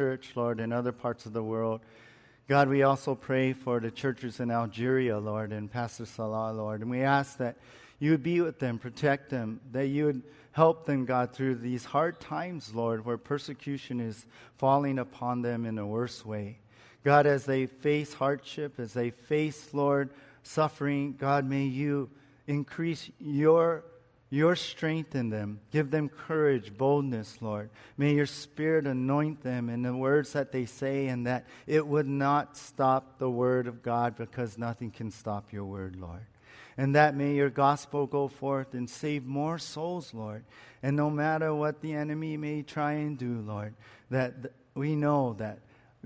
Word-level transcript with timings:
church, 0.00 0.30
Lord, 0.34 0.60
in 0.60 0.72
other 0.72 0.92
parts 0.92 1.26
of 1.26 1.34
the 1.34 1.42
world. 1.42 1.82
God, 2.48 2.70
we 2.70 2.84
also 2.84 3.14
pray 3.14 3.52
for 3.52 3.80
the 3.80 3.90
churches 3.90 4.40
in 4.40 4.50
Algeria, 4.50 5.18
Lord, 5.18 5.52
and 5.52 5.70
Pastor 5.70 6.06
Salah, 6.06 6.54
Lord. 6.54 6.80
And 6.80 6.90
we 6.90 7.02
ask 7.02 7.36
that 7.36 7.58
you 7.98 8.12
would 8.12 8.22
be 8.22 8.40
with 8.40 8.58
them, 8.58 8.78
protect 8.78 9.28
them, 9.28 9.60
that 9.72 9.88
you 9.88 10.06
would 10.06 10.22
help 10.52 10.86
them, 10.86 11.04
God, 11.04 11.34
through 11.34 11.56
these 11.56 11.84
hard 11.84 12.18
times, 12.18 12.74
Lord, 12.74 13.04
where 13.04 13.18
persecution 13.18 14.00
is 14.00 14.24
falling 14.56 14.98
upon 14.98 15.42
them 15.42 15.66
in 15.66 15.76
a 15.76 15.86
worse 15.86 16.24
way. 16.24 16.60
God, 17.04 17.26
as 17.26 17.44
they 17.44 17.66
face 17.66 18.14
hardship, 18.14 18.80
as 18.80 18.94
they 18.94 19.10
face, 19.10 19.74
Lord, 19.74 20.08
suffering, 20.42 21.14
God, 21.18 21.44
may 21.44 21.64
you 21.64 22.08
increase 22.46 23.10
your 23.18 23.84
your 24.30 24.54
strength 24.54 25.16
in 25.16 25.28
them. 25.28 25.60
Give 25.72 25.90
them 25.90 26.08
courage, 26.08 26.76
boldness, 26.76 27.38
Lord. 27.40 27.68
May 27.96 28.14
your 28.14 28.26
spirit 28.26 28.86
anoint 28.86 29.42
them 29.42 29.68
in 29.68 29.82
the 29.82 29.94
words 29.94 30.32
that 30.32 30.52
they 30.52 30.64
say, 30.66 31.08
and 31.08 31.26
that 31.26 31.46
it 31.66 31.84
would 31.84 32.06
not 32.06 32.56
stop 32.56 33.18
the 33.18 33.28
word 33.28 33.66
of 33.66 33.82
God 33.82 34.16
because 34.16 34.56
nothing 34.56 34.92
can 34.92 35.10
stop 35.10 35.52
your 35.52 35.64
word, 35.64 35.96
Lord. 35.96 36.26
And 36.76 36.94
that 36.94 37.16
may 37.16 37.34
your 37.34 37.50
gospel 37.50 38.06
go 38.06 38.28
forth 38.28 38.72
and 38.72 38.88
save 38.88 39.26
more 39.26 39.58
souls, 39.58 40.14
Lord. 40.14 40.44
And 40.82 40.96
no 40.96 41.10
matter 41.10 41.52
what 41.52 41.80
the 41.80 41.92
enemy 41.92 42.36
may 42.36 42.62
try 42.62 42.92
and 42.92 43.18
do, 43.18 43.42
Lord, 43.44 43.74
that 44.10 44.34
we 44.74 44.94
know 44.94 45.34
that 45.34 45.58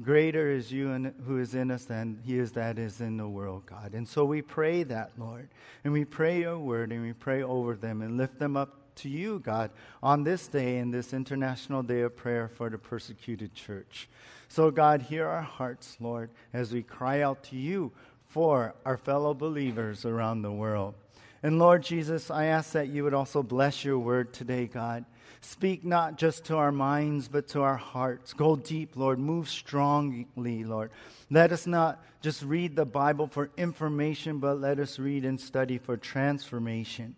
Greater 0.02 0.50
is 0.50 0.72
you 0.72 0.90
in, 0.90 1.14
who 1.24 1.38
is 1.38 1.54
in 1.54 1.70
us 1.70 1.84
than 1.84 2.18
he 2.24 2.36
is 2.36 2.52
that 2.52 2.78
is 2.78 3.00
in 3.00 3.16
the 3.16 3.28
world, 3.28 3.64
God. 3.66 3.94
And 3.94 4.08
so 4.08 4.24
we 4.24 4.42
pray 4.42 4.82
that, 4.82 5.12
Lord. 5.16 5.48
And 5.84 5.92
we 5.92 6.04
pray 6.04 6.40
your 6.40 6.58
word 6.58 6.90
and 6.90 7.02
we 7.02 7.12
pray 7.12 7.42
over 7.42 7.76
them 7.76 8.02
and 8.02 8.16
lift 8.16 8.38
them 8.38 8.56
up 8.56 8.80
to 8.96 9.08
you, 9.08 9.40
God, 9.40 9.70
on 10.02 10.24
this 10.24 10.48
day, 10.48 10.78
in 10.78 10.90
this 10.90 11.12
international 11.12 11.82
day 11.82 12.00
of 12.00 12.16
prayer 12.16 12.48
for 12.48 12.70
the 12.70 12.78
persecuted 12.78 13.54
church. 13.54 14.08
So, 14.48 14.70
God, 14.70 15.02
hear 15.02 15.26
our 15.26 15.42
hearts, 15.42 15.96
Lord, 16.00 16.30
as 16.52 16.72
we 16.72 16.82
cry 16.82 17.20
out 17.20 17.44
to 17.44 17.56
you 17.56 17.92
for 18.26 18.74
our 18.84 18.96
fellow 18.96 19.32
believers 19.32 20.04
around 20.04 20.42
the 20.42 20.52
world. 20.52 20.94
And 21.42 21.58
Lord 21.58 21.82
Jesus, 21.82 22.30
I 22.30 22.46
ask 22.46 22.72
that 22.72 22.88
you 22.88 23.04
would 23.04 23.14
also 23.14 23.42
bless 23.42 23.84
your 23.84 23.98
word 23.98 24.32
today, 24.32 24.66
God. 24.66 25.04
Speak 25.44 25.84
not 25.84 26.16
just 26.16 26.46
to 26.46 26.56
our 26.56 26.72
minds, 26.72 27.28
but 27.28 27.48
to 27.48 27.60
our 27.60 27.76
hearts. 27.76 28.32
Go 28.32 28.56
deep, 28.56 28.96
Lord. 28.96 29.18
Move 29.18 29.50
strongly, 29.50 30.64
Lord. 30.64 30.90
Let 31.30 31.52
us 31.52 31.66
not 31.66 32.02
just 32.22 32.42
read 32.42 32.76
the 32.76 32.86
Bible 32.86 33.26
for 33.26 33.50
information, 33.58 34.38
but 34.38 34.58
let 34.58 34.78
us 34.78 34.98
read 34.98 35.26
and 35.26 35.38
study 35.38 35.76
for 35.76 35.98
transformation. 35.98 37.14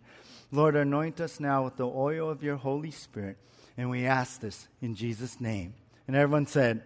Lord, 0.51 0.75
anoint 0.75 1.21
us 1.21 1.39
now 1.39 1.63
with 1.63 1.77
the 1.77 1.87
oil 1.87 2.29
of 2.29 2.43
your 2.43 2.57
Holy 2.57 2.91
Spirit. 2.91 3.37
And 3.77 3.89
we 3.89 4.05
ask 4.05 4.41
this 4.41 4.67
in 4.81 4.93
Jesus' 4.93 5.39
name. 5.39 5.73
And 6.05 6.13
everyone 6.13 6.47
said, 6.47 6.83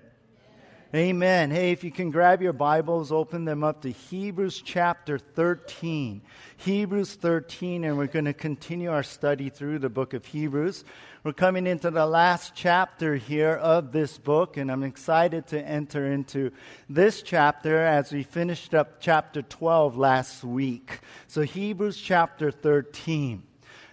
Amen. 0.93 1.51
Hey, 1.51 1.71
if 1.71 1.85
you 1.85 1.91
can 1.91 2.11
grab 2.11 2.41
your 2.41 2.51
Bibles, 2.51 3.13
open 3.13 3.45
them 3.45 3.63
up 3.63 3.83
to 3.83 3.91
Hebrews 3.91 4.61
chapter 4.61 5.17
13. 5.17 6.21
Hebrews 6.57 7.15
13, 7.15 7.85
and 7.85 7.97
we're 7.97 8.07
going 8.07 8.25
to 8.25 8.33
continue 8.33 8.91
our 8.91 9.01
study 9.01 9.47
through 9.47 9.79
the 9.79 9.89
book 9.89 10.13
of 10.13 10.25
Hebrews. 10.25 10.83
We're 11.23 11.31
coming 11.31 11.65
into 11.65 11.91
the 11.91 12.05
last 12.05 12.55
chapter 12.55 13.15
here 13.15 13.53
of 13.53 13.93
this 13.93 14.17
book, 14.17 14.57
and 14.57 14.69
I'm 14.69 14.83
excited 14.83 15.47
to 15.47 15.65
enter 15.65 16.11
into 16.11 16.51
this 16.89 17.21
chapter 17.21 17.77
as 17.77 18.11
we 18.11 18.23
finished 18.23 18.73
up 18.73 18.99
chapter 18.99 19.41
12 19.41 19.95
last 19.95 20.43
week. 20.43 20.99
So, 21.27 21.43
Hebrews 21.43 22.01
chapter 22.01 22.51
13. 22.51 23.43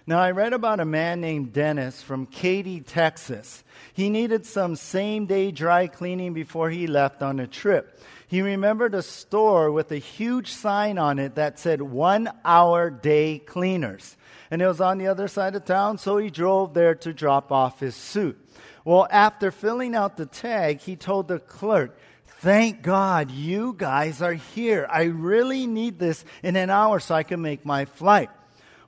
Now, 0.09 0.21
I 0.21 0.31
read 0.31 0.53
about 0.53 0.79
a 0.79 0.85
man 0.85 1.21
named 1.21 1.53
Dennis 1.53 2.01
from 2.01 2.25
Katy, 2.25 2.81
Texas. 2.81 3.63
He 3.93 4.09
needed 4.09 4.43
some 4.43 4.75
same 4.75 5.27
day 5.27 5.51
dry 5.51 5.85
cleaning 5.85 6.33
before 6.33 6.71
he 6.71 6.87
left 6.87 7.21
on 7.21 7.39
a 7.39 7.45
trip. 7.45 8.01
He 8.27 8.41
remembered 8.41 8.95
a 8.95 9.03
store 9.03 9.71
with 9.71 9.91
a 9.91 9.99
huge 9.99 10.51
sign 10.51 10.97
on 10.97 11.19
it 11.19 11.35
that 11.35 11.59
said 11.59 11.83
one 11.83 12.27
hour 12.43 12.89
day 12.89 13.37
cleaners. 13.37 14.17
And 14.49 14.63
it 14.63 14.67
was 14.67 14.81
on 14.81 14.97
the 14.97 15.05
other 15.05 15.27
side 15.27 15.53
of 15.53 15.65
town, 15.65 15.99
so 15.99 16.17
he 16.17 16.31
drove 16.31 16.73
there 16.73 16.95
to 16.95 17.13
drop 17.13 17.51
off 17.51 17.79
his 17.79 17.93
suit. 17.93 18.35
Well, 18.83 19.07
after 19.11 19.51
filling 19.51 19.93
out 19.93 20.17
the 20.17 20.25
tag, 20.25 20.79
he 20.79 20.95
told 20.95 21.27
the 21.27 21.37
clerk, 21.37 21.95
Thank 22.25 22.81
God 22.81 23.29
you 23.29 23.75
guys 23.77 24.23
are 24.23 24.33
here. 24.33 24.87
I 24.89 25.03
really 25.03 25.67
need 25.67 25.99
this 25.99 26.25
in 26.41 26.55
an 26.55 26.71
hour 26.71 26.99
so 26.99 27.13
I 27.13 27.21
can 27.21 27.43
make 27.43 27.63
my 27.63 27.85
flight. 27.85 28.31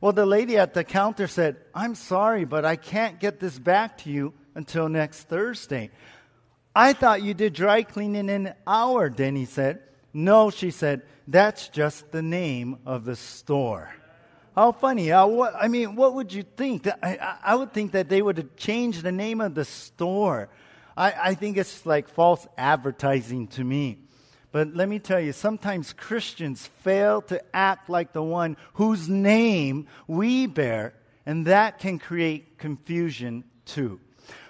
Well, 0.01 0.13
the 0.13 0.25
lady 0.25 0.57
at 0.57 0.73
the 0.73 0.84
counter 0.84 1.28
said, 1.28 1.57
I'm 1.75 1.94
sorry, 1.94 2.44
but 2.44 2.66
I 2.66 2.75
can't 2.75 3.19
get 3.19 3.39
this 3.39 3.59
back 3.59 4.00
to 4.00 4.09
you 4.09 4.34
until 4.56 4.89
next 4.89 5.23
Thursday. 5.23 5.91
I 6.75 6.94
thought 6.94 7.22
you 7.22 7.35
did 7.35 7.53
dry 7.53 7.84
cleaning 7.84 8.28
in 8.28 8.47
an 8.47 8.53
hour, 8.66 9.09
Denny 9.09 9.45
said. 9.45 9.84
No, 10.11 10.50
she 10.50 10.72
said, 10.72 11.03
that's 11.28 11.67
just 11.67 12.11
the 12.11 12.23
name 12.23 12.79
of 12.84 13.06
the 13.06 13.16
store. 13.16 13.94
How 14.56 14.72
funny. 14.72 15.11
Uh, 15.11 15.28
what, 15.28 15.53
I 15.56 15.67
mean, 15.67 15.95
what 15.95 16.16
would 16.16 16.34
you 16.34 16.44
think? 16.44 16.88
I, 17.03 17.38
I 17.44 17.56
would 17.56 17.72
think 17.72 17.91
that 17.91 18.09
they 18.09 18.23
would 18.23 18.38
have 18.38 18.56
changed 18.56 19.03
the 19.03 19.11
name 19.11 19.40
of 19.40 19.53
the 19.53 19.66
store. 19.66 20.50
I, 20.97 21.13
I 21.22 21.34
think 21.35 21.57
it's 21.57 21.85
like 21.85 22.09
false 22.09 22.47
advertising 22.57 23.47
to 23.50 23.63
me. 23.63 24.00
But 24.51 24.75
let 24.75 24.89
me 24.89 25.00
tell 25.00 25.19
you, 25.19 25.31
sometimes 25.31 25.94
Christians 25.94 26.67
fail 26.67 27.22
to 27.23 27.41
act 27.56 27.89
like 27.89 28.12
the 28.12 28.23
one 28.23 28.57
whose 28.73 29.07
name 29.07 29.88
we 30.07 30.45
bear, 30.45 30.94
and 31.25 31.45
that 31.47 31.79
can 31.79 32.00
create 32.00 32.57
confusion 32.57 33.45
too. 33.66 34.00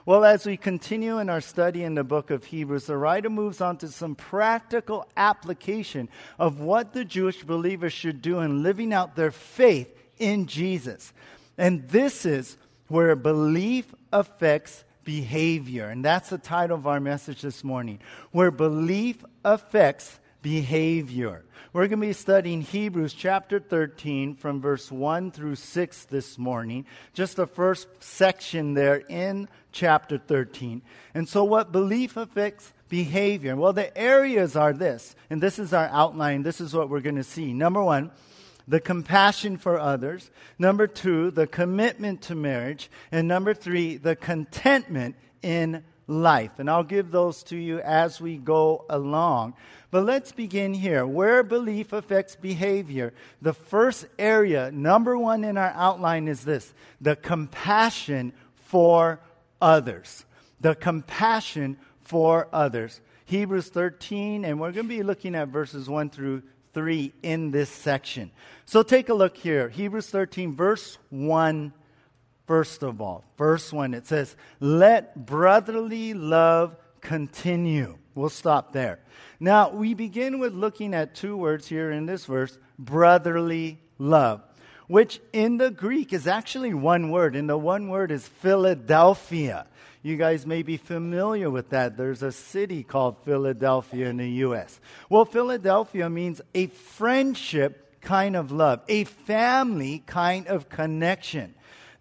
Well, 0.04 0.26
as 0.26 0.48
we 0.48 0.58
continue 0.58 1.20
in 1.20 1.30
our 1.30 1.42
study 1.42 1.84
in 1.84 1.94
the 1.94 2.04
book 2.04 2.32
of 2.32 2.46
Hebrews, 2.46 2.88
the 2.88 2.98
writer 2.98 3.30
moves 3.30 3.62
on 3.62 3.78
to 3.78 3.88
some 3.90 4.16
practical 4.16 5.08
application 5.16 6.10
of 6.40 6.60
what 6.60 6.94
the 6.94 7.06
Jewish 7.06 7.44
believers 7.44 7.94
should 7.94 8.22
do 8.22 8.40
in 8.40 8.64
living 8.64 8.94
out 8.94 9.16
their 9.16 9.30
faith 9.30 9.96
in 10.18 10.48
Jesus. 10.48 11.14
And 11.58 11.88
this 11.90 12.26
is 12.26 12.58
where 12.88 13.16
belief 13.16 13.94
affects 14.12 14.84
behavior. 15.04 15.88
And 15.90 16.04
that's 16.04 16.30
the 16.30 16.38
title 16.38 16.78
of 16.78 16.88
our 16.88 17.00
message 17.00 17.42
this 17.42 17.64
morning 17.64 18.00
where 18.32 18.52
belief 18.52 19.24
affects 19.44 20.20
behavior. 20.42 21.44
We're 21.74 21.88
going 21.88 22.02
to 22.02 22.08
be 22.08 22.14
studying 22.14 22.62
Hebrews 22.62 23.14
chapter 23.14 23.60
13 23.60 24.36
from 24.36 24.60
verse 24.60 24.92
1 24.92 25.32
through 25.32 25.56
6 25.56 26.06
this 26.06 26.38
morning, 26.38 26.86
just 27.14 27.38
the 27.38 27.48
first 27.48 27.88
section 28.00 28.74
there 28.74 28.98
in 28.98 29.48
chapter 29.72 30.18
13. 30.18 30.82
And 31.14 31.30
so, 31.30 31.46
what 31.46 31.72
belief 31.72 32.18
affects 32.18 32.74
behavior? 32.90 33.56
Well, 33.56 33.72
the 33.72 33.96
areas 33.98 34.58
are 34.58 34.74
this, 34.74 35.16
and 35.30 35.42
this 35.42 35.60
is 35.60 35.72
our 35.72 35.88
outline. 35.88 36.44
This 36.44 36.60
is 36.60 36.74
what 36.74 36.90
we're 36.90 37.00
going 37.00 37.16
to 37.16 37.24
see. 37.24 37.54
Number 37.54 37.82
one, 37.82 38.12
the 38.72 38.80
compassion 38.80 39.58
for 39.58 39.78
others. 39.78 40.32
Number 40.58 40.88
two, 40.88 41.30
the 41.30 41.46
commitment 41.46 42.22
to 42.24 42.36
marriage. 42.36 42.90
And 43.12 43.28
number 43.28 43.54
three, 43.54 43.98
the 43.98 44.16
contentment 44.16 45.18
in 45.42 45.84
life. 46.08 46.52
And 46.58 46.70
I'll 46.70 46.86
give 46.86 47.12
those 47.12 47.44
to 47.44 47.58
you 47.58 47.82
as 47.82 48.22
we 48.22 48.38
go 48.38 48.86
along. 48.90 49.56
But 49.92 50.06
let's 50.06 50.32
begin 50.32 50.74
here. 50.74 51.06
Where 51.06 51.44
belief 51.44 51.92
affects 51.92 52.38
behavior, 52.38 53.14
the 53.42 53.52
first 53.52 54.06
area, 54.18 54.72
number 54.72 55.18
one 55.18 55.44
in 55.44 55.58
our 55.58 55.74
outline, 55.76 56.30
is 56.30 56.46
this 56.46 56.74
the 57.02 57.18
compassion 57.18 58.32
for 58.56 59.20
others. 59.62 60.24
The 60.62 60.76
compassion 60.76 61.76
for 62.00 62.48
others. 62.54 63.02
Hebrews 63.26 63.68
13, 63.68 64.46
and 64.46 64.62
we're 64.62 64.72
going 64.72 64.88
to 64.88 64.96
be 64.96 65.04
looking 65.04 65.36
at 65.36 65.50
verses 65.50 65.90
1 65.90 66.10
through 66.10 66.44
3 66.74 67.14
in 67.24 67.52
this 67.52 67.70
section. 67.70 68.32
So 68.66 68.84
take 68.84 69.10
a 69.10 69.14
look 69.14 69.38
here. 69.38 69.70
Hebrews 69.70 70.10
13, 70.10 70.56
verse 70.56 70.98
1, 71.10 71.74
first 72.48 72.84
of 72.84 73.02
all. 73.02 73.24
Verse 73.38 73.72
1, 73.72 73.94
it 73.94 74.06
says, 74.06 74.36
Let 74.60 75.26
brotherly 75.26 76.14
love 76.14 76.76
continue. 77.02 77.98
We'll 78.16 78.30
stop 78.30 78.74
there. 78.74 79.00
Now, 79.40 79.72
we 79.72 79.94
begin 79.94 80.40
with 80.40 80.54
looking 80.54 80.94
at 80.94 81.16
two 81.16 81.36
words 81.36 81.68
here 81.68 81.92
in 81.92 82.06
this 82.06 82.26
verse 82.26 82.58
brotherly 82.78 83.80
love, 83.98 84.42
which 84.88 85.22
in 85.34 85.58
the 85.58 85.72
Greek 85.72 86.14
is 86.14 86.28
actually 86.28 86.74
one 86.74 87.10
word, 87.10 87.36
and 87.36 87.50
the 87.50 87.58
one 87.58 87.90
word 87.90 88.12
is 88.12 88.28
Philadelphia. 88.28 89.68
You 90.04 90.18
guys 90.18 90.48
may 90.48 90.64
be 90.64 90.78
familiar 90.78 91.50
with 91.50 91.70
that. 91.70 91.96
There's 91.96 92.24
a 92.24 92.32
city 92.32 92.84
called 92.84 93.18
Philadelphia 93.24 94.10
in 94.10 94.18
the 94.18 94.30
U.S. 94.30 94.80
Well, 95.10 95.26
Philadelphia 95.26 96.10
means 96.10 96.42
a 96.56 96.68
friendship 96.68 98.02
kind 98.02 98.36
of 98.36 98.52
love, 98.52 98.82
a 98.88 99.04
family 99.04 100.04
kind 100.08 100.48
of 100.48 100.70
connection. 100.70 101.54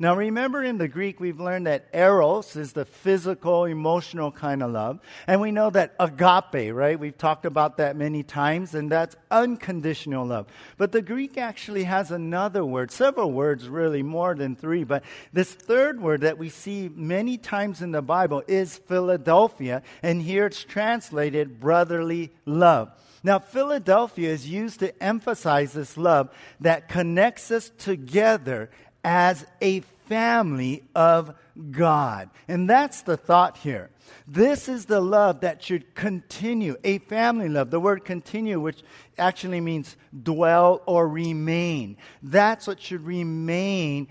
Now, 0.02 0.16
remember 0.16 0.64
in 0.64 0.78
the 0.78 0.88
Greek, 0.88 1.20
we've 1.20 1.40
learned 1.40 1.66
that 1.66 1.86
eros 1.92 2.56
is 2.56 2.72
the 2.72 2.86
physical, 2.86 3.66
emotional 3.66 4.32
kind 4.32 4.62
of 4.62 4.70
love. 4.70 4.98
And 5.26 5.42
we 5.42 5.52
know 5.52 5.68
that 5.68 5.94
agape, 6.00 6.74
right? 6.74 6.98
We've 6.98 7.18
talked 7.18 7.44
about 7.44 7.76
that 7.76 7.96
many 7.96 8.22
times, 8.22 8.74
and 8.74 8.90
that's 8.90 9.14
unconditional 9.30 10.24
love. 10.24 10.46
But 10.78 10.92
the 10.92 11.02
Greek 11.02 11.36
actually 11.36 11.84
has 11.84 12.10
another 12.10 12.64
word, 12.64 12.90
several 12.90 13.30
words, 13.30 13.68
really, 13.68 14.02
more 14.02 14.34
than 14.34 14.56
three. 14.56 14.84
But 14.84 15.04
this 15.34 15.52
third 15.52 16.00
word 16.00 16.22
that 16.22 16.38
we 16.38 16.48
see 16.48 16.88
many 16.88 17.36
times 17.36 17.82
in 17.82 17.90
the 17.90 18.00
Bible 18.00 18.42
is 18.48 18.78
Philadelphia. 18.78 19.82
And 20.02 20.22
here 20.22 20.46
it's 20.46 20.64
translated 20.64 21.60
brotherly 21.60 22.32
love. 22.46 22.90
Now, 23.22 23.38
Philadelphia 23.38 24.30
is 24.30 24.48
used 24.48 24.80
to 24.80 25.02
emphasize 25.02 25.74
this 25.74 25.98
love 25.98 26.30
that 26.60 26.88
connects 26.88 27.50
us 27.50 27.70
together 27.76 28.70
as 29.04 29.46
a 29.60 29.80
family 30.08 30.82
of 30.94 31.34
God. 31.70 32.30
And 32.48 32.68
that's 32.68 33.02
the 33.02 33.16
thought 33.16 33.56
here. 33.58 33.90
This 34.26 34.68
is 34.68 34.86
the 34.86 35.00
love 35.00 35.40
that 35.40 35.62
should 35.62 35.94
continue, 35.94 36.76
a 36.82 36.98
family 36.98 37.48
love. 37.48 37.70
The 37.70 37.80
word 37.80 38.04
continue, 38.04 38.60
which 38.60 38.82
actually 39.18 39.60
means 39.60 39.96
dwell 40.22 40.82
or 40.86 41.08
remain. 41.08 41.96
That's 42.22 42.66
what 42.66 42.80
should 42.80 43.04
remain 43.04 44.08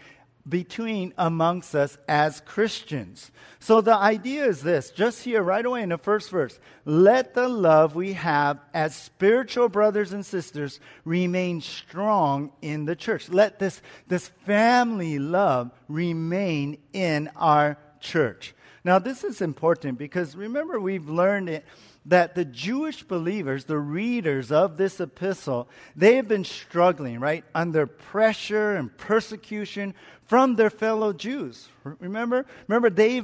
between 0.49 1.13
amongst 1.17 1.75
us 1.75 1.97
as 2.07 2.41
Christians. 2.41 3.31
So 3.59 3.81
the 3.81 3.95
idea 3.95 4.45
is 4.45 4.61
this, 4.61 4.89
just 4.91 5.23
here 5.23 5.43
right 5.43 5.65
away 5.65 5.83
in 5.83 5.89
the 5.89 5.97
first 5.97 6.29
verse. 6.29 6.59
Let 6.85 7.33
the 7.33 7.47
love 7.47 7.95
we 7.95 8.13
have 8.13 8.59
as 8.73 8.95
spiritual 8.95 9.69
brothers 9.69 10.13
and 10.13 10.25
sisters 10.25 10.79
remain 11.05 11.61
strong 11.61 12.51
in 12.61 12.85
the 12.85 12.95
church. 12.95 13.29
Let 13.29 13.59
this, 13.59 13.81
this 14.07 14.29
family 14.45 15.19
love 15.19 15.71
remain 15.87 16.77
in 16.93 17.29
our 17.35 17.77
church. 17.99 18.55
Now, 18.83 18.97
this 18.97 19.23
is 19.23 19.41
important 19.41 19.97
because 19.97 20.35
remember, 20.35 20.79
we've 20.79 21.09
learned 21.09 21.49
it 21.49 21.65
that 22.09 22.33
the 22.33 22.45
Jewish 22.45 23.03
believers, 23.03 23.65
the 23.65 23.77
readers 23.77 24.51
of 24.51 24.77
this 24.77 24.99
epistle, 24.99 25.69
they 25.95 26.15
have 26.15 26.27
been 26.27 26.43
struggling, 26.43 27.19
right, 27.19 27.45
under 27.53 27.85
pressure 27.85 28.75
and 28.75 28.95
persecution 28.97 29.93
from 30.25 30.55
their 30.55 30.71
fellow 30.71 31.13
Jews. 31.13 31.69
Remember? 31.83 32.45
Remember, 32.67 32.89
they 32.89 33.21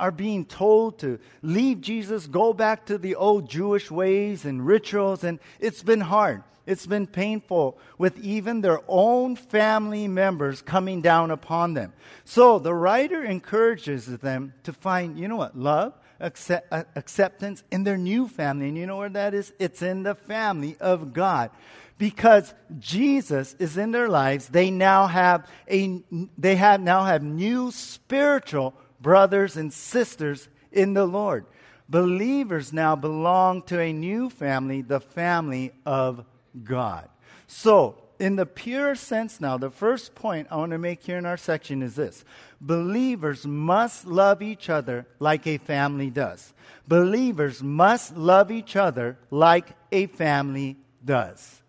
are 0.00 0.10
being 0.10 0.46
told 0.46 0.98
to 1.00 1.18
leave 1.42 1.82
Jesus, 1.82 2.26
go 2.26 2.52
back 2.54 2.86
to 2.86 2.96
the 2.96 3.14
old 3.16 3.48
Jewish 3.50 3.90
ways 3.90 4.44
and 4.46 4.66
rituals, 4.66 5.24
and 5.24 5.38
it's 5.60 5.82
been 5.82 6.00
hard. 6.00 6.42
It's 6.64 6.86
been 6.86 7.08
painful 7.08 7.76
with 7.98 8.18
even 8.20 8.60
their 8.60 8.80
own 8.86 9.36
family 9.36 10.08
members 10.08 10.62
coming 10.62 11.02
down 11.02 11.30
upon 11.32 11.74
them. 11.74 11.92
So 12.24 12.58
the 12.58 12.72
writer 12.72 13.22
encourages 13.22 14.06
them 14.06 14.54
to 14.62 14.72
find, 14.72 15.18
you 15.18 15.26
know 15.28 15.36
what, 15.36 15.58
love 15.58 15.92
accept, 16.22 16.72
uh, 16.72 16.84
acceptance 16.96 17.62
in 17.70 17.84
their 17.84 17.98
new 17.98 18.28
family. 18.28 18.68
And 18.68 18.78
you 18.78 18.86
know 18.86 18.96
where 18.96 19.10
that 19.10 19.34
is? 19.34 19.52
It's 19.58 19.82
in 19.82 20.04
the 20.04 20.14
family 20.14 20.76
of 20.80 21.12
God. 21.12 21.50
Because 21.98 22.54
Jesus 22.78 23.54
is 23.58 23.76
in 23.76 23.92
their 23.92 24.08
lives, 24.08 24.48
they 24.48 24.70
now 24.70 25.06
have 25.06 25.46
a 25.70 26.02
they 26.38 26.56
have 26.56 26.80
now 26.80 27.04
have 27.04 27.22
new 27.22 27.70
spiritual 27.70 28.74
brothers 29.00 29.56
and 29.56 29.72
sisters 29.72 30.48
in 30.72 30.94
the 30.94 31.04
Lord. 31.04 31.44
Believers 31.88 32.72
now 32.72 32.96
belong 32.96 33.62
to 33.64 33.78
a 33.78 33.92
new 33.92 34.30
family, 34.30 34.82
the 34.82 35.00
family 35.00 35.72
of 35.84 36.24
God. 36.64 37.08
So, 37.46 38.02
in 38.18 38.36
the 38.36 38.46
pure 38.46 38.94
sense 38.94 39.40
now, 39.40 39.58
the 39.58 39.70
first 39.70 40.14
point 40.14 40.48
I 40.50 40.56
want 40.56 40.72
to 40.72 40.78
make 40.78 41.02
here 41.02 41.18
in 41.18 41.26
our 41.26 41.36
section 41.36 41.82
is 41.82 41.96
this 41.96 42.24
believers 42.60 43.46
must 43.46 44.06
love 44.06 44.42
each 44.42 44.70
other 44.70 45.06
like 45.18 45.46
a 45.46 45.58
family 45.58 46.10
does. 46.10 46.52
Believers 46.86 47.62
must 47.62 48.16
love 48.16 48.50
each 48.50 48.76
other 48.76 49.18
like 49.30 49.68
a 49.90 50.06
family 50.06 50.76
does. 51.04 51.62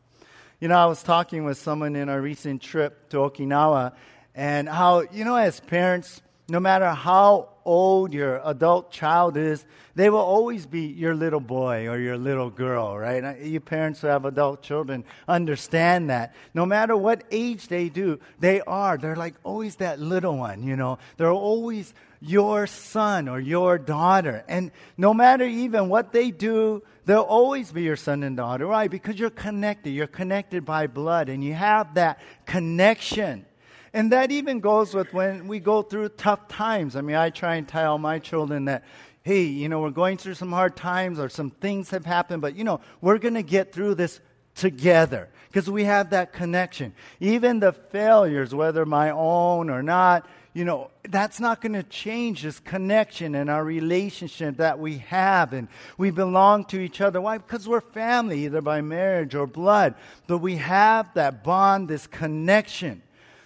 You 0.60 0.68
know, 0.69 0.78
I 0.78 0.86
was 0.86 1.04
talking 1.04 1.44
with 1.44 1.57
someone 1.57 1.95
in 1.95 2.10
our 2.10 2.22
recent 2.22 2.62
trip 2.62 3.10
to 3.10 3.18
Okinawa, 3.18 3.94
and 4.36 4.68
how, 4.68 5.01
you 5.12 5.25
know, 5.25 5.36
as 5.36 5.60
parents, 5.60 6.22
no 6.48 6.60
matter 6.60 6.90
how 6.90 7.50
old 7.66 8.13
your 8.13 8.42
adult 8.44 8.92
child 8.92 9.38
is, 9.38 9.66
they 9.95 10.10
will 10.10 10.19
always 10.19 10.66
be 10.66 10.81
your 10.81 11.16
little 11.16 11.40
boy 11.40 11.88
or 11.88 11.98
your 12.00 12.18
little 12.18 12.50
girl, 12.50 12.98
right? 12.98 13.24
Uh, 13.24 13.34
you 13.42 13.60
parents 13.60 14.01
who 14.01 14.07
have 14.07 14.25
adult 14.25 14.62
children 14.62 15.06
understand 15.28 16.10
that. 16.10 16.36
No 16.54 16.66
matter 16.66 16.98
what 16.98 17.24
age 17.31 17.68
they 17.68 17.90
do, 17.90 18.19
they 18.40 18.60
are. 18.62 18.98
They're 18.98 19.16
like 19.16 19.36
always 19.44 19.78
that 19.78 20.00
little 20.00 20.38
one, 20.38 20.63
you 20.63 20.75
know. 20.75 20.98
They're 21.18 21.31
always 21.31 21.94
your 22.19 22.68
son 22.68 23.28
or 23.28 23.40
your 23.40 23.78
daughter. 23.78 24.44
And 24.48 24.72
no 24.98 25.13
matter 25.13 25.45
even 25.45 25.90
what 25.90 26.12
they 26.12 26.31
do, 26.31 26.81
they'll 27.06 27.22
always 27.22 27.72
be 27.72 27.84
your 27.84 27.95
son 27.95 28.24
and 28.24 28.36
daughter. 28.36 28.68
Why? 28.68 28.88
Because 28.88 29.19
you're 29.19 29.30
connected. 29.30 29.92
You're 29.92 30.07
connected 30.07 30.66
by 30.66 30.88
blood 30.88 31.30
and 31.30 31.44
you 31.44 31.54
have 31.54 31.94
that 31.95 32.19
connection. 32.45 33.45
And 33.94 34.12
that 34.12 34.31
even 34.31 34.60
goes 34.60 34.94
with 34.94 35.13
when 35.13 35.48
we 35.48 35.60
go 35.60 35.84
through 35.84 36.10
tough 36.10 36.48
times. 36.48 36.95
I 36.95 37.01
mean, 37.01 37.16
I 37.16 37.30
try 37.30 37.56
and 37.56 37.68
tell 37.68 37.98
my 38.00 38.18
children 38.18 38.66
that, 38.66 38.84
hey, 39.22 39.44
you 39.44 39.69
know, 39.69 39.81
we're 39.81 39.92
going 39.92 40.18
through 40.18 40.34
some 40.34 40.51
hard 40.51 40.75
times 40.75 41.19
or 41.19 41.30
some 41.30 41.51
things 41.51 41.92
have 41.92 42.06
happened, 42.06 42.42
but, 42.42 42.56
you 42.56 42.63
know, 42.63 42.81
we're 43.01 43.19
going 43.19 43.36
to 43.36 43.44
get 43.44 43.72
through 43.72 43.95
this 43.95 44.19
together 44.56 45.30
because 45.48 45.69
we 45.69 45.84
have 45.84 46.10
that 46.10 46.34
connection. 46.34 46.94
Even 47.19 47.60
the 47.60 47.72
failures, 47.72 48.54
whether 48.56 48.86
my 48.86 49.12
own 49.12 49.69
or 49.69 49.84
not, 49.84 50.28
you 50.54 50.66
know, 50.66 50.92
that's 51.10 51.40
not 51.40 51.62
going 51.62 51.74
to 51.74 51.84
change 51.84 52.44
this 52.44 52.60
connection 52.60 53.36
and 53.36 53.50
our 53.50 53.63
relationship 53.63 54.57
that 54.57 54.80
we 54.80 55.00
have. 55.00 55.54
And 55.54 55.68
we 55.98 56.12
belong 56.12 56.66
to 56.66 56.80
each 56.80 57.01
other. 57.01 57.22
Why? 57.22 57.38
Because 57.40 57.68
we're 57.68 57.81
family, 57.81 58.45
either 58.45 58.62
by 58.62 58.81
marriage 58.81 59.34
or 59.34 59.48
blood. 59.48 59.95
But 60.28 60.40
we 60.40 60.57
have 60.57 61.12
that 61.16 61.44
bond, 61.44 61.88
this 61.88 62.06
connection. 62.06 63.01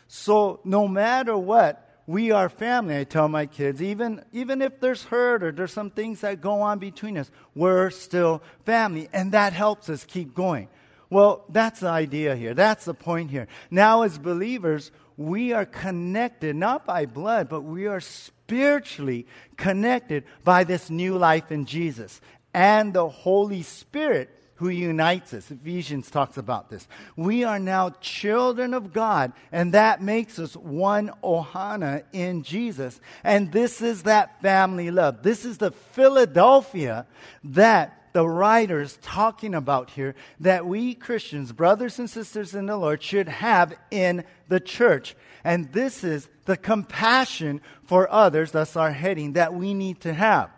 So 0.07 0.59
no 0.63 0.87
matter 0.87 1.37
what, 1.37 1.83
we 2.07 2.31
are 2.31 2.47
family. 2.47 2.97
I 2.97 3.03
tell 3.03 3.27
my 3.27 3.45
kids, 3.45 3.81
even, 3.81 4.23
even 4.31 4.61
if 4.61 4.79
there's 4.79 5.03
hurt 5.03 5.43
or 5.43 5.51
there's 5.51 5.73
some 5.73 5.89
things 5.89 6.21
that 6.21 6.39
go 6.39 6.61
on 6.61 6.79
between 6.79 7.17
us, 7.17 7.29
we're 7.53 7.89
still 7.89 8.41
family. 8.65 9.09
And 9.11 9.33
that 9.33 9.51
helps 9.51 9.89
us 9.89 10.05
keep 10.05 10.33
going. 10.33 10.69
Well, 11.09 11.45
that's 11.49 11.81
the 11.81 11.89
idea 11.89 12.35
here. 12.35 12.53
That's 12.53 12.85
the 12.85 12.93
point 12.93 13.29
here. 13.31 13.47
Now, 13.69 14.03
as 14.03 14.17
believers, 14.17 14.91
we 15.17 15.51
are 15.51 15.65
connected 15.65 16.55
not 16.55 16.85
by 16.85 17.05
blood, 17.05 17.49
but 17.49 17.61
we 17.61 17.87
are 17.87 17.99
spiritually 17.99 19.27
connected 19.57 20.23
by 20.43 20.63
this 20.63 20.89
new 20.89 21.17
life 21.17 21.51
in 21.51 21.65
Jesus. 21.65 22.21
And 22.53 22.93
the 22.93 23.07
Holy 23.07 23.63
Spirit 23.63 24.29
who 24.57 24.69
unites 24.69 25.33
us. 25.33 25.49
Ephesians 25.49 26.11
talks 26.11 26.37
about 26.37 26.69
this. 26.69 26.87
We 27.15 27.43
are 27.43 27.59
now 27.59 27.91
children 28.01 28.73
of 28.73 28.91
God, 28.93 29.33
and 29.51 29.73
that 29.73 30.01
makes 30.01 30.39
us 30.39 30.55
one 30.55 31.11
ohana 31.23 32.03
in 32.11 32.43
Jesus. 32.43 32.99
And 33.23 33.51
this 33.51 33.81
is 33.81 34.03
that 34.03 34.41
family 34.41 34.91
love. 34.91 35.23
This 35.23 35.45
is 35.45 35.57
the 35.57 35.71
Philadelphia 35.71 37.05
that 37.43 37.93
the 38.13 38.27
writer 38.27 38.81
is 38.81 38.97
talking 39.03 39.53
about 39.53 39.91
here 39.91 40.15
that 40.39 40.65
we 40.65 40.95
Christians, 40.95 41.51
brothers 41.51 41.99
and 41.99 42.09
sisters 42.09 42.55
in 42.55 42.65
the 42.65 42.77
Lord, 42.77 43.03
should 43.03 43.27
have 43.27 43.75
in 43.91 44.23
the 44.47 44.59
church. 44.59 45.15
And 45.43 45.71
this 45.71 46.03
is 46.03 46.27
the 46.45 46.57
compassion 46.57 47.61
for 47.83 48.11
others, 48.11 48.51
that's 48.51 48.75
our 48.75 48.91
heading, 48.91 49.33
that 49.33 49.53
we 49.53 49.75
need 49.75 50.01
to 50.01 50.13
have. 50.13 50.49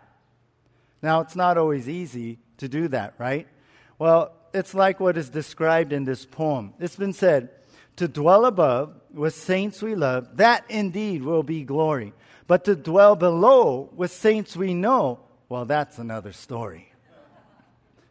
Now, 1.02 1.20
it's 1.20 1.36
not 1.36 1.58
always 1.58 1.86
easy 1.86 2.38
to 2.58 2.68
do 2.68 2.88
that, 2.88 3.14
right? 3.18 3.46
Well, 4.00 4.32
it's 4.54 4.72
like 4.72 4.98
what 4.98 5.18
is 5.18 5.28
described 5.28 5.92
in 5.92 6.06
this 6.06 6.24
poem. 6.24 6.72
It's 6.80 6.96
been 6.96 7.12
said, 7.12 7.50
To 7.96 8.08
dwell 8.08 8.46
above 8.46 8.94
with 9.12 9.34
saints 9.34 9.82
we 9.82 9.94
love, 9.94 10.38
that 10.38 10.64
indeed 10.70 11.22
will 11.22 11.42
be 11.42 11.64
glory. 11.64 12.14
But 12.46 12.64
to 12.64 12.74
dwell 12.74 13.14
below 13.14 13.90
with 13.94 14.10
saints 14.10 14.56
we 14.56 14.72
know, 14.72 15.20
well, 15.50 15.66
that's 15.66 15.98
another 15.98 16.32
story. 16.32 16.90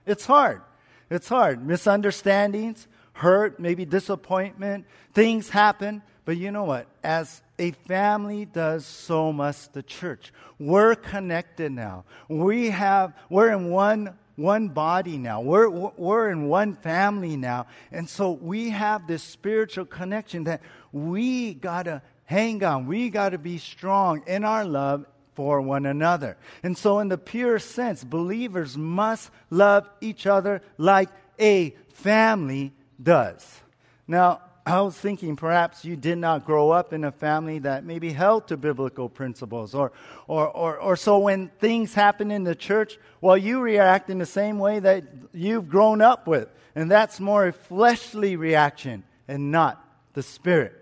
It's 0.05 0.25
hard. 0.25 0.61
It's 1.09 1.27
hard. 1.27 1.65
Misunderstandings, 1.65 2.87
hurt, 3.13 3.59
maybe 3.59 3.83
disappointment, 3.83 4.85
things 5.15 5.49
happen. 5.49 6.03
But 6.23 6.37
you 6.37 6.51
know 6.51 6.65
what? 6.65 6.85
As 7.03 7.41
a 7.57 7.71
family 7.71 8.45
does, 8.45 8.85
so 8.85 9.33
must 9.33 9.73
the 9.73 9.81
church. 9.81 10.31
We're 10.59 10.93
connected 10.93 11.71
now. 11.71 12.05
We 12.27 12.69
have, 12.69 13.13
we're 13.27 13.49
in 13.49 13.71
one 13.71 14.18
one 14.39 14.69
body 14.69 15.17
now. 15.17 15.41
We're, 15.41 15.69
we're 15.69 16.29
in 16.29 16.47
one 16.47 16.73
family 16.73 17.35
now. 17.35 17.67
And 17.91 18.09
so 18.09 18.31
we 18.31 18.69
have 18.69 19.05
this 19.05 19.21
spiritual 19.21 19.85
connection 19.85 20.45
that 20.45 20.61
we 20.91 21.53
got 21.53 21.83
to 21.83 22.01
hang 22.25 22.63
on. 22.63 22.87
We 22.87 23.09
got 23.09 23.29
to 23.29 23.37
be 23.37 23.57
strong 23.57 24.23
in 24.25 24.43
our 24.43 24.65
love 24.65 25.05
for 25.35 25.61
one 25.61 25.85
another. 25.85 26.37
And 26.63 26.77
so, 26.77 26.99
in 26.99 27.07
the 27.07 27.17
pure 27.17 27.59
sense, 27.59 28.03
believers 28.03 28.77
must 28.77 29.31
love 29.49 29.89
each 30.01 30.27
other 30.27 30.61
like 30.77 31.09
a 31.39 31.75
family 31.93 32.73
does. 33.01 33.61
Now, 34.07 34.41
I 34.69 34.81
was 34.81 34.95
thinking 34.95 35.35
perhaps 35.35 35.83
you 35.83 35.95
did 35.95 36.19
not 36.19 36.45
grow 36.45 36.69
up 36.69 36.93
in 36.93 37.03
a 37.03 37.11
family 37.11 37.59
that 37.59 37.83
maybe 37.83 38.13
held 38.13 38.47
to 38.49 38.57
biblical 38.57 39.09
principles, 39.09 39.73
or, 39.73 39.91
or, 40.27 40.47
or, 40.47 40.77
or 40.77 40.95
so 40.95 41.17
when 41.17 41.47
things 41.59 41.95
happen 41.95 42.29
in 42.29 42.43
the 42.43 42.53
church, 42.53 42.99
well, 43.19 43.35
you 43.35 43.61
react 43.61 44.09
in 44.09 44.19
the 44.19 44.25
same 44.27 44.59
way 44.59 44.79
that 44.79 45.05
you've 45.33 45.69
grown 45.69 46.01
up 46.01 46.27
with. 46.27 46.49
And 46.75 46.89
that's 46.89 47.19
more 47.19 47.47
a 47.47 47.53
fleshly 47.53 48.35
reaction 48.35 49.03
and 49.27 49.51
not 49.51 49.83
the 50.13 50.21
Spirit. 50.23 50.73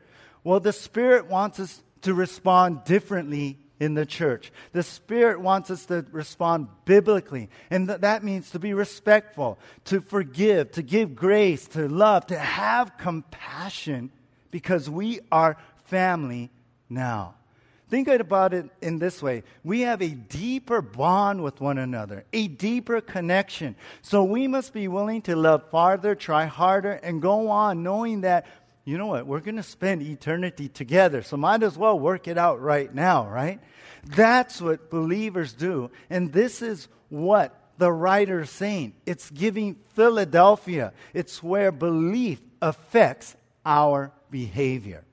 Well, 0.43 0.59
the 0.59 0.73
Spirit 0.73 1.27
wants 1.27 1.59
us 1.59 1.81
to 2.01 2.13
respond 2.13 2.83
differently 2.83 3.57
in 3.79 3.93
the 3.93 4.05
church. 4.05 4.51
The 4.71 4.83
Spirit 4.83 5.39
wants 5.39 5.69
us 5.69 5.85
to 5.85 6.05
respond 6.11 6.67
biblically. 6.85 7.49
And 7.69 7.87
th- 7.87 8.01
that 8.01 8.23
means 8.23 8.51
to 8.51 8.59
be 8.59 8.73
respectful, 8.73 9.59
to 9.85 10.01
forgive, 10.01 10.71
to 10.73 10.81
give 10.81 11.15
grace, 11.15 11.67
to 11.69 11.87
love, 11.87 12.27
to 12.27 12.37
have 12.37 12.97
compassion 12.97 14.11
because 14.51 14.89
we 14.89 15.19
are 15.31 15.57
family 15.85 16.49
now. 16.89 17.35
Think 17.89 18.09
about 18.09 18.53
it 18.53 18.69
in 18.81 18.99
this 18.99 19.21
way. 19.23 19.43
We 19.63 19.81
have 19.81 20.01
a 20.01 20.09
deeper 20.09 20.81
bond 20.81 21.41
with 21.41 21.61
one 21.61 21.77
another, 21.77 22.25
a 22.33 22.49
deeper 22.49 22.99
connection. 22.99 23.77
So 24.01 24.25
we 24.25 24.47
must 24.47 24.73
be 24.73 24.89
willing 24.89 25.21
to 25.23 25.37
love 25.37 25.69
farther, 25.71 26.13
try 26.13 26.45
harder, 26.45 26.91
and 26.91 27.21
go 27.21 27.49
on 27.49 27.83
knowing 27.83 28.21
that 28.21 28.45
you 28.87 28.97
know 28.97 29.07
what? 29.07 29.27
We're 29.27 29.41
going 29.41 29.57
to 29.57 29.63
spend 29.63 30.01
eternity 30.01 30.69
together. 30.69 31.21
So 31.21 31.35
might 31.35 31.61
as 31.61 31.77
well 31.77 31.99
work 31.99 32.29
it 32.29 32.37
out 32.37 32.61
right 32.61 32.93
now, 32.95 33.27
right? 33.27 33.59
That's 34.05 34.61
what 34.61 34.89
believers 34.89 35.51
do. 35.51 35.91
And 36.09 36.31
this 36.31 36.61
is 36.61 36.87
what 37.09 37.53
the 37.77 37.91
writer 37.91 38.39
is 38.39 38.49
saying. 38.49 38.93
It's 39.05 39.29
giving 39.29 39.75
Philadelphia. 39.89 40.93
It's 41.13 41.43
where 41.43 41.73
belief 41.73 42.39
affects 42.61 43.35
our 43.65 44.13
behavior. 44.31 45.03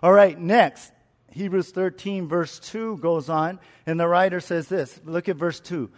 All 0.00 0.12
right, 0.12 0.38
next, 0.38 0.92
Hebrews 1.32 1.72
13, 1.72 2.28
verse 2.28 2.60
2 2.60 2.98
goes 2.98 3.28
on, 3.28 3.58
and 3.84 3.98
the 3.98 4.06
writer 4.06 4.38
says 4.38 4.68
this. 4.68 5.00
Look 5.04 5.28
at 5.28 5.34
verse 5.34 5.58
2. 5.58 5.90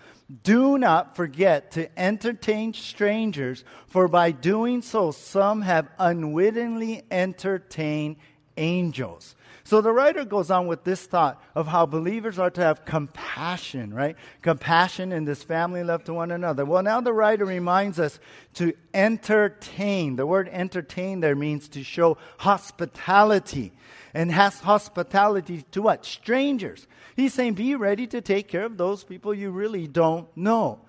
Do 0.43 0.79
not 0.79 1.17
forget 1.17 1.73
to 1.73 1.99
entertain 1.99 2.73
strangers, 2.73 3.65
for 3.89 4.07
by 4.07 4.31
doing 4.31 4.83
so, 4.83 5.11
some 5.11 5.63
have 5.63 5.89
unwittingly 5.99 7.03
entertained 7.11 8.17
angels. 8.57 9.35
So 9.65 9.81
the 9.81 9.93
writer 9.93 10.25
goes 10.25 10.51
on 10.51 10.67
with 10.67 10.85
this 10.85 11.07
thought 11.07 11.43
of 11.55 11.67
how 11.69 11.87
believers 11.87 12.39
are 12.39 12.51
to 12.51 12.61
have 12.61 12.85
compassion, 12.85 13.95
right? 13.95 14.17
Compassion 14.43 15.13
in 15.13 15.25
this 15.25 15.43
family 15.43 15.85
love 15.85 16.05
to 16.05 16.15
one 16.15 16.31
another. 16.31 16.65
Well, 16.65 16.83
now 16.83 17.01
the 17.01 17.13
writer 17.13 17.45
reminds 17.45 18.01
us 18.01 18.19
to 18.55 18.73
entertain. 18.93 20.17
The 20.17 20.27
word 20.27 20.49
entertain 20.49 21.21
there 21.21 21.37
means 21.37 21.69
to 21.71 21.85
show 21.85 22.19
hospitality. 22.39 23.73
And 24.13 24.33
has 24.33 24.61
hospitality 24.61 25.65
to 25.73 25.83
what? 25.83 26.05
Strangers. 26.05 26.87
He's 27.17 27.35
saying, 27.35 27.55
be 27.55 27.75
ready 27.75 28.07
to 28.09 28.21
take 28.21 28.49
care 28.49 28.65
of 28.65 28.77
those 28.77 29.05
people 29.05 29.33
you 29.33 29.51
really 29.51 29.87
don't 29.87 30.29
know. 30.37 30.81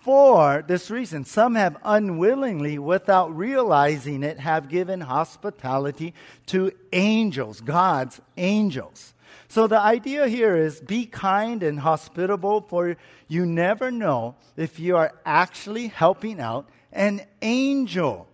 For 0.00 0.64
this 0.66 0.88
reason, 0.88 1.24
some 1.24 1.56
have 1.56 1.78
unwillingly, 1.82 2.78
without 2.78 3.36
realizing 3.36 4.22
it, 4.22 4.38
have 4.38 4.68
given 4.68 5.00
hospitality 5.00 6.14
to 6.46 6.70
angels, 6.92 7.60
God's 7.60 8.20
angels. 8.36 9.14
So 9.48 9.66
the 9.66 9.80
idea 9.80 10.28
here 10.28 10.56
is 10.56 10.80
be 10.80 11.06
kind 11.06 11.62
and 11.62 11.80
hospitable, 11.80 12.60
for 12.68 12.96
you 13.26 13.46
never 13.46 13.90
know 13.90 14.36
if 14.56 14.78
you 14.78 14.96
are 14.96 15.12
actually 15.24 15.88
helping 15.88 16.40
out 16.40 16.68
an 16.92 17.22
angel. 17.42 18.28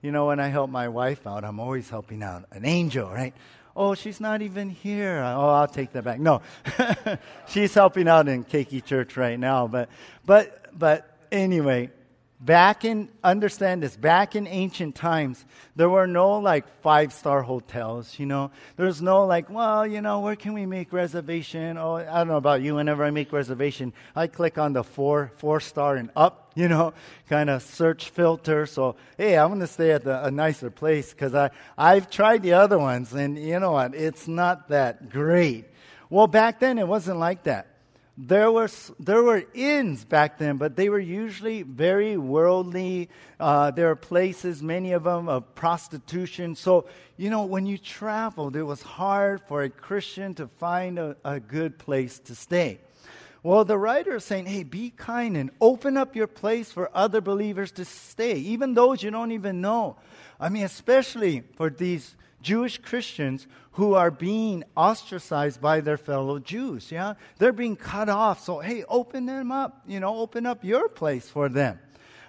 You 0.00 0.10
know, 0.10 0.26
when 0.26 0.40
I 0.40 0.48
help 0.48 0.70
my 0.70 0.88
wife 0.88 1.24
out, 1.26 1.44
I'm 1.44 1.60
always 1.60 1.88
helping 1.88 2.24
out 2.24 2.46
an 2.50 2.64
angel, 2.64 3.08
right? 3.08 3.34
Oh, 3.74 3.94
she's 3.94 4.20
not 4.20 4.42
even 4.42 4.70
here. 4.70 5.22
Oh, 5.24 5.48
I'll 5.48 5.68
take 5.68 5.92
that 5.92 6.04
back. 6.04 6.20
No, 6.20 6.42
she's 7.48 7.72
helping 7.74 8.08
out 8.08 8.28
in 8.28 8.44
Keiki 8.44 8.84
Church 8.84 9.16
right 9.16 9.38
now. 9.38 9.66
But, 9.66 9.88
but, 10.26 10.66
but 10.78 11.16
anyway, 11.30 11.90
back 12.44 12.84
in, 12.84 13.08
understand 13.22 13.82
this, 13.82 13.96
back 13.96 14.34
in 14.34 14.46
ancient 14.46 14.94
times, 14.94 15.44
there 15.76 15.88
were 15.88 16.06
no 16.06 16.38
like 16.38 16.66
five 16.82 17.12
star 17.12 17.42
hotels, 17.42 18.18
you 18.18 18.26
know. 18.26 18.50
There's 18.76 19.00
no 19.00 19.24
like, 19.24 19.48
well, 19.48 19.86
you 19.86 20.00
know, 20.00 20.20
where 20.20 20.36
can 20.36 20.52
we 20.52 20.66
make 20.66 20.92
reservation? 20.92 21.78
Oh, 21.78 21.94
I 21.94 22.04
don't 22.04 22.28
know 22.28 22.36
about 22.36 22.60
you. 22.60 22.74
Whenever 22.74 23.04
I 23.04 23.10
make 23.10 23.32
reservation, 23.32 23.92
I 24.14 24.26
click 24.26 24.58
on 24.58 24.72
the 24.72 24.82
four, 24.82 25.30
four 25.36 25.60
star 25.60 25.96
and 25.96 26.10
up, 26.16 26.52
you 26.54 26.68
know, 26.68 26.92
kind 27.28 27.48
of 27.48 27.62
search 27.62 28.10
filter. 28.10 28.66
So, 28.66 28.96
hey, 29.16 29.38
I'm 29.38 29.48
going 29.48 29.60
to 29.60 29.66
stay 29.66 29.92
at 29.92 30.04
the, 30.04 30.24
a 30.24 30.30
nicer 30.30 30.70
place 30.70 31.12
because 31.12 31.34
I, 31.34 31.50
I've 31.78 32.10
tried 32.10 32.42
the 32.42 32.54
other 32.54 32.78
ones 32.78 33.12
and 33.12 33.38
you 33.38 33.60
know 33.60 33.72
what? 33.72 33.94
It's 33.94 34.26
not 34.26 34.68
that 34.68 35.10
great. 35.10 35.66
Well, 36.10 36.26
back 36.26 36.60
then 36.60 36.78
it 36.78 36.86
wasn't 36.86 37.18
like 37.18 37.44
that 37.44 37.71
there 38.18 38.52
were, 38.52 38.68
there 39.00 39.22
were 39.22 39.44
inns 39.54 40.04
back 40.04 40.38
then, 40.38 40.58
but 40.58 40.76
they 40.76 40.88
were 40.90 41.00
usually 41.00 41.62
very 41.62 42.16
worldly. 42.16 43.08
Uh, 43.40 43.70
there 43.70 43.90
are 43.90 43.96
places, 43.96 44.62
many 44.62 44.92
of 44.92 45.04
them, 45.04 45.28
of 45.28 45.54
prostitution. 45.54 46.54
So, 46.54 46.86
you 47.16 47.30
know, 47.30 47.44
when 47.46 47.64
you 47.64 47.78
traveled, 47.78 48.54
it 48.54 48.64
was 48.64 48.82
hard 48.82 49.40
for 49.48 49.62
a 49.62 49.70
Christian 49.70 50.34
to 50.34 50.46
find 50.46 50.98
a, 50.98 51.16
a 51.24 51.40
good 51.40 51.78
place 51.78 52.18
to 52.20 52.34
stay. 52.34 52.80
Well, 53.42 53.64
the 53.64 53.78
writer 53.78 54.16
is 54.16 54.24
saying, 54.24 54.46
hey, 54.46 54.62
be 54.62 54.90
kind 54.90 55.36
and 55.36 55.50
open 55.60 55.96
up 55.96 56.14
your 56.14 56.28
place 56.28 56.70
for 56.70 56.90
other 56.94 57.20
believers 57.20 57.72
to 57.72 57.84
stay, 57.84 58.34
even 58.34 58.74
those 58.74 59.02
you 59.02 59.10
don't 59.10 59.32
even 59.32 59.60
know. 59.60 59.96
I 60.38 60.48
mean, 60.48 60.64
especially 60.64 61.42
for 61.56 61.70
these 61.70 62.14
Jewish 62.40 62.78
Christians 62.78 63.46
who 63.72 63.94
are 63.94 64.10
being 64.10 64.64
ostracized 64.76 65.60
by 65.60 65.80
their 65.80 65.96
fellow 65.96 66.38
Jews. 66.38 66.92
Yeah? 66.92 67.14
They're 67.38 67.52
being 67.52 67.76
cut 67.76 68.08
off. 68.08 68.44
So, 68.44 68.60
hey, 68.60 68.84
open 68.88 69.26
them 69.26 69.50
up. 69.50 69.82
You 69.86 70.00
know, 70.00 70.16
open 70.16 70.46
up 70.46 70.64
your 70.64 70.88
place 70.88 71.28
for 71.28 71.48
them. 71.48 71.78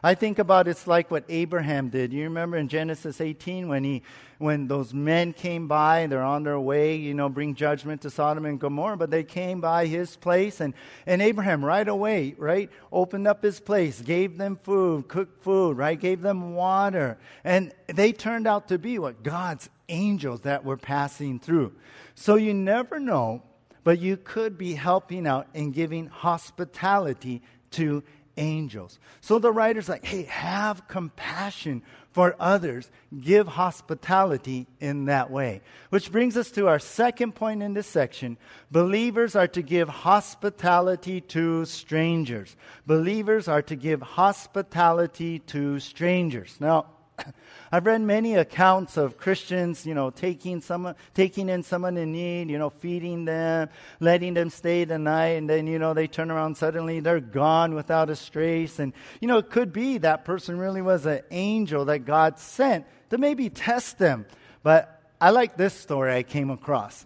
I 0.06 0.16
think 0.16 0.38
about 0.38 0.68
it's 0.68 0.86
like 0.86 1.10
what 1.10 1.24
Abraham 1.30 1.88
did. 1.88 2.12
You 2.12 2.26
remember 2.26 2.58
in 2.58 2.68
Genesis 2.68 3.22
18 3.22 3.70
when 3.70 3.86
he 3.86 4.04
when 4.38 4.68
those 4.68 4.94
men 4.94 5.32
came 5.32 5.70
by, 5.70 6.06
they're 6.08 6.22
on 6.22 6.44
their 6.44 6.60
way, 6.60 6.98
you 6.98 7.14
know, 7.14 7.30
bring 7.30 7.56
judgment 7.56 8.02
to 8.02 8.10
Sodom 8.10 8.46
and 8.46 8.60
Gomorrah, 8.60 8.98
but 8.98 9.10
they 9.10 9.24
came 9.24 9.62
by 9.62 9.86
his 9.86 10.18
place 10.18 10.60
and, 10.60 10.74
and 11.06 11.22
Abraham 11.22 11.64
right 11.64 11.88
away, 11.88 12.36
right, 12.38 12.70
opened 12.92 13.26
up 13.26 13.42
his 13.42 13.62
place, 13.62 14.02
gave 14.02 14.38
them 14.38 14.60
food, 14.62 15.08
cooked 15.08 15.42
food, 15.42 15.78
right, 15.78 15.98
gave 15.98 16.22
them 16.22 16.56
water. 16.56 17.18
And 17.46 17.72
they 17.88 18.12
turned 18.12 18.46
out 18.46 18.68
to 18.68 18.78
be 18.78 19.00
what 19.00 19.24
God's 19.24 19.70
angels 19.90 20.42
that 20.42 20.64
were 20.64 20.78
passing 20.78 21.40
through. 21.40 21.74
So 22.16 22.36
you 22.36 22.54
never 22.54 23.00
know, 23.00 23.44
but 23.84 24.00
you 24.00 24.18
could 24.18 24.58
be 24.58 24.74
helping 24.74 25.28
out 25.28 25.48
and 25.54 25.74
giving 25.74 26.08
hospitality 26.08 27.42
to 27.72 28.04
angels. 28.38 29.00
So 29.22 29.40
the 29.40 29.52
writer's 29.52 29.90
like, 29.90 30.06
hey, 30.06 30.24
have 30.24 30.88
compassion 30.88 31.84
for 32.12 32.36
others. 32.40 32.90
Give 33.20 33.48
hospitality 33.48 34.68
in 34.80 35.06
that 35.06 35.32
way. 35.32 35.62
Which 35.90 36.12
brings 36.12 36.38
us 36.38 36.52
to 36.52 36.68
our 36.68 36.80
second 36.80 37.36
point 37.36 37.62
in 37.62 37.74
this 37.74 37.88
section. 37.88 38.38
Believers 38.72 39.36
are 39.36 39.48
to 39.50 39.62
give 39.62 39.90
hospitality 39.90 41.22
to 41.22 41.66
strangers. 41.66 42.56
Believers 42.86 43.48
are 43.48 43.62
to 43.64 43.76
give 43.76 44.02
hospitality 44.02 45.40
to 45.40 45.80
strangers. 45.80 46.58
Now, 46.60 46.88
I've 47.72 47.86
read 47.86 48.02
many 48.02 48.36
accounts 48.36 48.98
of 48.98 49.18
Christians, 49.18 49.86
you 49.86 49.94
know, 49.94 50.10
taking 50.10 50.62
someone, 50.62 50.96
taking 51.14 51.50
in 51.50 51.64
someone 51.64 51.98
in 51.98 52.12
need, 52.12 52.50
you 52.50 52.58
know, 52.58 52.70
feeding 52.70 53.26
them, 53.26 53.70
letting 54.00 54.34
them 54.34 54.50
stay 54.50 54.84
the 54.84 55.00
night, 55.00 55.38
and 55.38 55.50
then, 55.50 55.68
you 55.68 55.80
know, 55.80 55.94
they 55.94 56.08
turn 56.08 56.32
around 56.32 56.56
suddenly, 56.56 57.00
they're 57.00 57.20
gone 57.20 57.74
without 57.74 58.10
a 58.10 58.32
trace. 58.32 58.80
And, 58.80 58.94
you 59.20 59.28
know, 59.28 59.38
it 59.38 59.50
could 59.50 59.74
be 59.74 59.98
that 60.00 60.26
person 60.26 60.58
really 60.58 60.82
was 60.82 61.06
an 61.06 61.22
angel 61.32 61.86
that 61.86 62.06
God 62.06 62.40
sent 62.40 62.86
to 63.10 63.18
maybe 63.18 63.50
test 63.50 63.98
them. 63.98 64.26
But 64.62 65.02
I 65.20 65.30
like 65.30 65.58
this 65.58 65.74
story 65.74 66.14
I 66.14 66.24
came 66.24 66.50
across. 66.50 67.06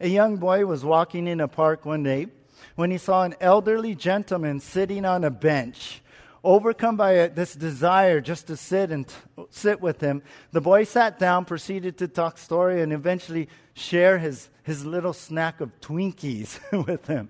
A 0.00 0.08
young 0.08 0.36
boy 0.36 0.64
was 0.64 0.84
walking 0.84 1.26
in 1.26 1.40
a 1.40 1.48
park 1.48 1.84
one 1.84 2.02
day 2.02 2.28
when 2.76 2.90
he 2.90 2.98
saw 2.98 3.24
an 3.24 3.34
elderly 3.40 3.94
gentleman 3.94 4.60
sitting 4.60 5.04
on 5.04 5.24
a 5.24 5.30
bench 5.30 6.00
overcome 6.44 6.96
by 6.96 7.12
a, 7.12 7.28
this 7.28 7.54
desire 7.54 8.20
just 8.20 8.46
to 8.46 8.56
sit 8.56 8.90
and 8.90 9.06
t- 9.08 9.14
sit 9.50 9.80
with 9.80 10.00
him, 10.00 10.22
the 10.52 10.60
boy 10.60 10.84
sat 10.84 11.18
down, 11.18 11.44
proceeded 11.44 11.98
to 11.98 12.08
talk 12.08 12.38
story, 12.38 12.82
and 12.82 12.92
eventually 12.92 13.48
share 13.74 14.18
his, 14.18 14.48
his 14.62 14.84
little 14.84 15.12
snack 15.12 15.60
of 15.60 15.80
Twinkies 15.80 16.58
with 16.86 17.06
him. 17.06 17.28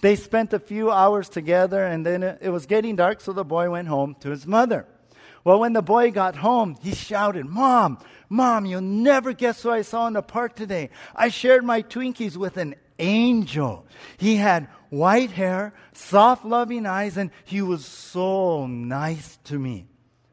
They 0.00 0.16
spent 0.16 0.52
a 0.52 0.58
few 0.58 0.90
hours 0.90 1.28
together, 1.28 1.84
and 1.84 2.04
then 2.04 2.22
it, 2.22 2.38
it 2.42 2.50
was 2.50 2.66
getting 2.66 2.96
dark, 2.96 3.20
so 3.20 3.32
the 3.32 3.44
boy 3.44 3.70
went 3.70 3.88
home 3.88 4.16
to 4.20 4.30
his 4.30 4.46
mother. 4.46 4.86
Well, 5.44 5.60
when 5.60 5.72
the 5.72 5.82
boy 5.82 6.10
got 6.10 6.36
home, 6.36 6.76
he 6.82 6.94
shouted, 6.94 7.46
Mom, 7.46 7.98
Mom, 8.28 8.66
you'll 8.66 8.80
never 8.80 9.32
guess 9.32 9.62
who 9.62 9.70
I 9.70 9.82
saw 9.82 10.06
in 10.06 10.12
the 10.12 10.22
park 10.22 10.54
today. 10.56 10.90
I 11.14 11.28
shared 11.28 11.64
my 11.64 11.82
Twinkies 11.82 12.36
with 12.36 12.56
an 12.56 12.74
angel. 12.98 13.86
He 14.18 14.36
had 14.36 14.68
white 14.90 15.30
hair, 15.30 15.72
soft, 15.92 16.44
loving 16.44 16.86
eyes, 16.86 17.16
and 17.16 17.30
he 17.44 17.62
was 17.62 17.84
so 17.84 18.66
nice 18.66 19.38
to 19.44 19.58
me. 19.58 19.86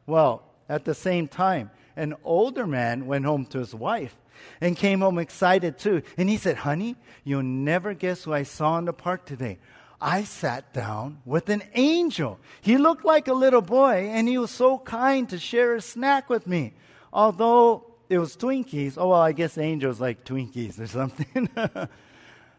Well, 0.06 0.44
at 0.70 0.86
the 0.86 0.94
same 0.94 1.28
time, 1.28 1.72
an 1.96 2.16
older 2.24 2.68
man 2.68 3.06
went 3.06 3.26
home 3.26 3.46
to 3.48 3.60
his 3.60 3.74
wife 3.74 4.16
and 4.62 4.76
came 4.76 5.02
home 5.02 5.20
excited 5.20 5.78
too. 5.78 6.02
And 6.18 6.30
he 6.30 6.38
said, 6.38 6.58
Honey, 6.58 6.96
you'll 7.24 7.44
never 7.44 7.94
guess 7.94 8.24
who 8.24 8.34
I 8.34 8.44
saw 8.44 8.78
in 8.78 8.86
the 8.86 8.94
park 8.94 9.26
today. 9.26 9.60
I 10.02 10.24
sat 10.24 10.74
down 10.74 11.22
with 11.26 11.50
an 11.50 11.64
angel. 11.74 12.40
He 12.62 12.78
looked 12.78 13.06
like 13.06 13.28
a 13.28 13.34
little 13.34 13.62
boy, 13.62 14.10
and 14.12 14.28
he 14.28 14.38
was 14.38 14.52
so 14.52 14.78
kind 14.78 15.30
to 15.30 15.40
share 15.40 15.76
a 15.76 15.82
snack 15.82 16.30
with 16.30 16.46
me. 16.48 16.74
Although 17.14 17.96
it 18.10 18.18
was 18.18 18.36
Twinkies, 18.36 18.96
oh, 18.98 19.10
well, 19.10 19.22
I 19.22 19.32
guess 19.32 19.58
angels 19.58 20.02
like 20.02 20.26
Twinkies 20.26 20.80
or 20.80 20.88
something. 20.88 21.50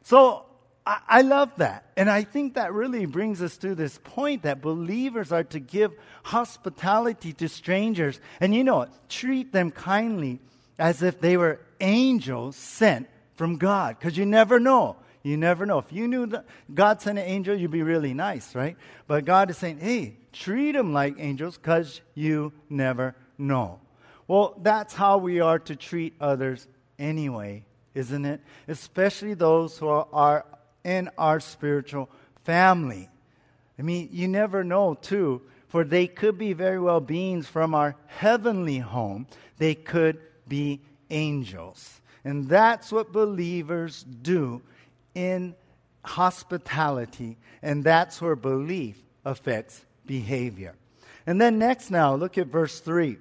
so 0.03 0.46
I, 0.87 1.23
love 1.23 1.51
that. 1.57 1.85
And 1.97 2.09
I 2.09 2.23
think 2.23 2.55
that 2.55 2.73
really 2.73 3.07
brings 3.07 3.43
us 3.43 3.57
to 3.59 3.75
this 3.75 3.99
point 4.05 4.43
that 4.43 4.63
believers 4.63 5.33
are 5.33 5.43
to 5.45 5.59
give 5.59 5.93
hospitality 6.23 7.33
to 7.35 7.49
strangers 7.49 8.21
and, 8.41 8.55
you 8.55 8.63
know, 8.63 8.87
treat 9.09 9.53
them 9.53 9.73
kindly 9.73 10.39
as 10.79 11.03
if 11.03 11.21
they 11.21 11.37
were 11.37 11.59
angels 11.81 12.55
sent 12.55 13.09
from 13.35 13.57
God. 13.57 13.99
Because 13.99 14.17
you 14.17 14.27
never 14.27 14.61
know. 14.61 14.97
You 15.25 15.37
never 15.37 15.67
know. 15.67 15.79
If 15.79 15.93
you 15.93 16.07
knew 16.07 16.27
that 16.27 16.45
God 16.73 17.03
sent 17.03 17.19
an 17.19 17.25
angel, 17.25 17.57
you'd 17.57 17.73
be 17.73 17.83
really 17.83 18.15
nice, 18.15 18.55
right? 18.55 18.77
But 19.09 19.25
God 19.25 19.51
is 19.51 19.59
saying, 19.59 19.81
hey, 19.81 20.17
treat 20.33 20.73
them 20.73 20.93
like 20.93 21.17
angels 21.19 21.57
because 21.57 22.01
you 22.15 22.53
never 22.71 23.17
know. 23.39 23.81
Well, 24.29 24.57
that's 24.63 24.95
how 24.95 25.19
we 25.19 25.41
are 25.41 25.59
to 25.59 25.75
treat 25.75 26.15
others 26.21 26.69
anyway, 26.97 27.65
isn't 27.97 28.25
it? 28.25 28.41
Especially 28.69 29.35
those 29.35 29.79
who 29.79 29.89
are, 29.89 30.07
are 30.13 30.45
in 30.87 31.11
our 31.19 31.41
spiritual 31.41 32.09
family. 32.45 33.11
I 33.79 33.83
mean, 33.83 34.09
you 34.13 34.29
never 34.29 34.63
know, 34.65 34.95
too, 34.95 35.43
for 35.67 35.83
they 35.83 36.07
could 36.07 36.39
be 36.39 36.53
very 36.53 36.79
well 36.79 37.01
beings 37.01 37.49
from 37.49 37.75
our 37.75 37.97
heavenly 38.07 38.79
home. 38.79 39.27
They 39.59 39.75
could 39.75 40.19
be 40.47 40.81
angels. 41.11 42.01
And 42.25 42.49
that's 42.49 42.93
what 42.93 43.13
believers 43.13 44.05
do 44.05 44.63
in 45.15 45.57
hospitality, 46.05 47.37
and 47.63 47.83
that's 47.83 48.23
where 48.23 48.37
belief 48.37 49.03
affects 49.25 49.85
behavior. 50.07 50.75
And 51.27 51.41
then 51.41 51.59
next 51.59 51.91
now, 51.91 52.15
look 52.15 52.39
at 52.39 52.47
verse 52.47 52.79
3. 52.79 53.19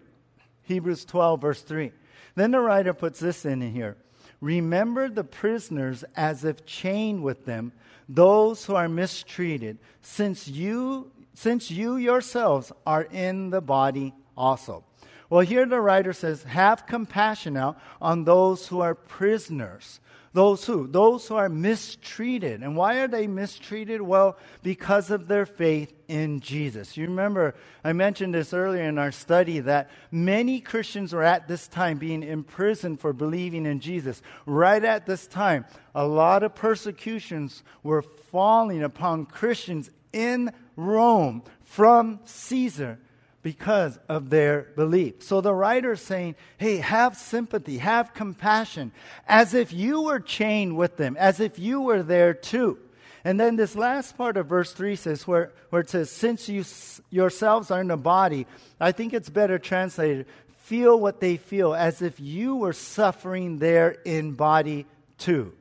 Hebrews 0.63 1.05
12, 1.05 1.41
verse 1.41 1.62
3. 1.62 1.91
Then 2.36 2.51
the 2.51 2.60
writer 2.60 2.93
puts 2.93 3.19
this 3.19 3.43
in 3.43 3.62
here 3.62 3.98
Remember 4.46 5.10
the 5.10 5.24
prisoners 5.24 6.06
as 6.16 6.46
if 6.46 6.68
chained 6.68 7.24
with 7.24 7.46
them, 7.46 7.72
those 8.08 8.64
who 8.64 8.75
are 8.75 8.88
mistreated, 8.88 9.80
since 10.02 10.48
you, 10.48 11.10
since 11.34 11.72
you 11.72 11.96
yourselves 11.96 12.72
are 12.86 13.02
in 13.06 13.50
the 13.50 13.60
body 13.60 14.14
also. 14.38 14.84
Well, 15.29 15.41
here 15.41 15.65
the 15.65 15.82
writer 15.82 16.13
says, 16.13 16.44
Have 16.44 16.86
compassion 16.86 17.53
now 17.53 17.77
on 18.01 18.24
those 18.24 18.67
who 18.67 18.82
are 18.82 18.96
prisoners 18.96 20.00
those 20.36 20.65
who? 20.65 20.86
Those 20.86 21.25
who 21.27 21.36
are 21.36 21.48
mistreated. 21.48 22.62
And 22.62 22.75
why 22.75 22.98
are 22.98 23.08
they 23.08 23.25
mistreated? 23.25 24.01
Well, 24.01 24.38
because 24.62 25.10
of 25.10 25.29
their 25.29 25.46
faith 25.46 25.94
in 26.10 26.41
Jesus. 26.41 26.98
You 26.98 27.08
remember, 27.08 27.55
I 27.86 27.94
mentioned 27.94 28.36
this 28.36 28.53
earlier 28.53 28.84
in 28.84 29.00
our 29.00 29.13
study 29.13 29.62
that 29.62 29.89
many 30.12 30.60
Christians 30.60 31.13
were 31.13 31.24
at 31.24 31.48
this 31.48 31.70
time 31.70 31.98
being 32.00 32.22
imprisoned 32.22 33.00
for 33.00 33.13
believing 33.13 33.65
in 33.65 33.79
Jesus. 33.79 34.22
Right 34.46 34.84
at 34.84 35.05
this 35.05 35.25
time, 35.25 35.65
a 35.96 36.05
lot 36.05 36.44
of 36.44 36.53
persecutions 36.53 37.63
were 37.82 38.01
falling 38.01 38.84
upon 38.84 39.27
Christians 39.27 39.89
in 40.12 40.51
Rome 40.75 41.44
from 41.63 42.20
Caesar 42.25 43.00
because 43.46 44.00
of 44.10 44.32
their 44.32 44.64
belief. 44.75 45.22
So 45.22 45.40
the 45.40 45.54
writer 45.54 45.92
is 45.92 46.02
saying, 46.02 46.34
hey, 46.58 46.78
have 46.78 47.16
sympathy, 47.16 47.78
have 47.78 48.16
compassion, 48.16 48.92
as 49.28 49.54
if 49.54 49.72
you 49.72 50.02
were 50.02 50.20
chained 50.20 50.75
with 50.75 50.98
them, 50.98 51.16
as 51.20 51.40
if 51.40 51.60
you 51.60 51.80
were 51.80 52.02
there 52.02 52.34
too. 52.34 52.80
And 53.24 53.40
then 53.40 53.56
this 53.56 53.75
last 53.75 54.18
part 54.18 54.38
of 54.38 54.48
verse 54.48 54.72
3 54.72 54.96
says, 54.96 55.28
where, 55.28 55.52
where 55.70 55.84
it 55.84 55.92
says, 55.92 56.10
since 56.10 56.50
you 56.50 56.66
yourselves 57.12 57.70
are 57.70 57.82
in 57.82 57.92
a 57.92 57.98
body, 57.98 58.48
I 58.80 58.92
think 58.92 59.14
it's 59.14 59.30
better 59.30 59.60
translated, 59.60 60.25
feel 60.64 61.00
what 61.00 61.20
they 61.20 61.38
feel, 61.38 61.75
as 61.75 62.02
if 62.02 62.20
you 62.20 62.56
were 62.56 62.74
suffering 62.74 63.60
there 63.60 63.92
in 64.06 64.32
body 64.32 64.88
too. 65.20 65.54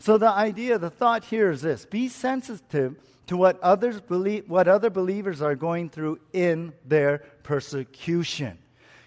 So 0.00 0.18
the 0.18 0.30
idea, 0.30 0.78
the 0.78 0.90
thought 0.90 1.26
here 1.26 1.52
is 1.52 1.62
this 1.62 1.84
be 1.84 2.08
sensitive 2.08 2.96
to 3.30 3.36
what 3.36 3.60
others 3.60 4.00
believe, 4.00 4.50
what 4.50 4.66
other 4.66 4.90
believers 4.90 5.40
are 5.40 5.54
going 5.54 5.88
through 5.88 6.18
in 6.32 6.72
their 6.84 7.18
persecution. 7.44 8.58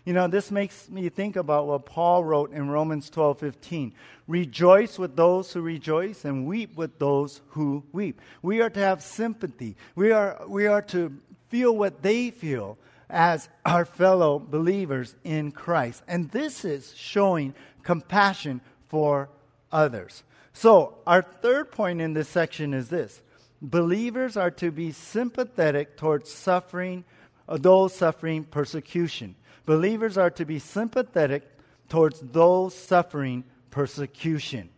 You 0.05 0.13
know, 0.13 0.29
this 0.29 0.49
makes 0.49 0.89
me 0.89 1.09
think 1.09 1.35
about 1.35 1.67
what 1.67 1.85
Paul 1.85 2.23
wrote 2.23 2.53
in 2.53 2.69
Romans 2.69 3.09
12 3.09 3.37
15. 3.37 3.93
Rejoice 4.29 4.97
with 4.97 5.17
those 5.17 5.51
who 5.51 5.59
rejoice 5.59 6.23
and 6.23 6.45
weep 6.45 6.77
with 6.77 6.99
those 6.99 7.41
who 7.49 7.83
weep. 7.91 8.21
We 8.41 8.61
are 8.61 8.69
to 8.69 8.79
have 8.79 9.03
sympathy. 9.03 9.75
We 9.93 10.13
are, 10.13 10.41
we 10.47 10.67
are 10.67 10.83
to 10.83 11.17
feel 11.49 11.75
what 11.75 12.01
they 12.01 12.31
feel 12.31 12.77
as 13.09 13.49
our 13.65 13.83
fellow 13.83 14.39
believers 14.39 15.17
in 15.25 15.51
Christ. 15.51 16.01
And 16.07 16.31
this 16.31 16.63
is 16.63 16.93
showing 16.95 17.55
compassion 17.83 18.61
for 18.87 19.27
others. 19.69 20.23
So, 20.53 20.99
our 21.05 21.21
third 21.21 21.73
point 21.73 21.99
in 21.99 22.13
this 22.13 22.29
section 22.29 22.73
is 22.73 22.87
this 22.87 23.21
believers 23.63 24.35
are 24.35 24.51
to 24.51 24.69
be 24.69 24.91
sympathetic 24.91 25.95
towards 25.95 26.29
suffering, 26.29 27.05
those 27.47 27.95
suffering 27.95 28.43
persecution. 28.43 29.35
Believers 29.65 30.17
are 30.17 30.29
to 30.31 30.45
be 30.45 30.59
sympathetic 30.59 31.49
towards 31.87 32.19
those 32.19 32.75
suffering 32.75 33.45
persecution. 33.71 34.69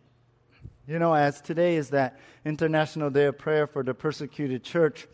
You 0.87 0.99
know, 0.99 1.15
as 1.15 1.41
today 1.41 1.77
is 1.77 1.89
that 1.89 2.19
International 2.45 3.09
Day 3.09 3.25
of 3.25 3.39
Prayer 3.39 3.65
for 3.65 3.81
the 3.81 3.95
Persecuted 3.95 4.63
Church, 4.63 5.07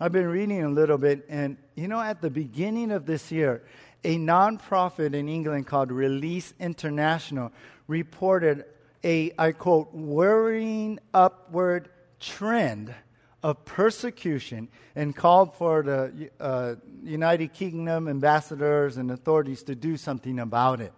I've 0.00 0.12
been 0.12 0.28
reading 0.28 0.62
a 0.62 0.68
little 0.68 0.96
bit, 0.96 1.26
and 1.28 1.56
you 1.74 1.88
know, 1.88 2.00
at 2.00 2.22
the 2.22 2.30
beginning 2.30 2.92
of 2.92 3.04
this 3.04 3.32
year, 3.32 3.64
a 4.04 4.16
nonprofit 4.16 5.14
in 5.14 5.28
England 5.28 5.66
called 5.66 5.90
Release 5.90 6.54
International 6.60 7.50
reported 7.88 8.64
a, 9.02 9.32
I 9.36 9.50
quote, 9.50 9.92
worrying 9.92 11.00
upward 11.12 11.88
trend 12.20 12.94
of 13.42 13.64
persecution 13.64 14.68
and 14.96 15.14
called 15.14 15.54
for 15.54 15.82
the 15.82 16.30
uh, 16.40 16.74
United 17.02 17.52
Kingdom 17.52 18.08
ambassadors 18.08 18.96
and 18.96 19.10
authorities 19.10 19.62
to 19.64 19.74
do 19.74 19.96
something 19.96 20.38
about 20.38 20.80
it. 20.80 20.92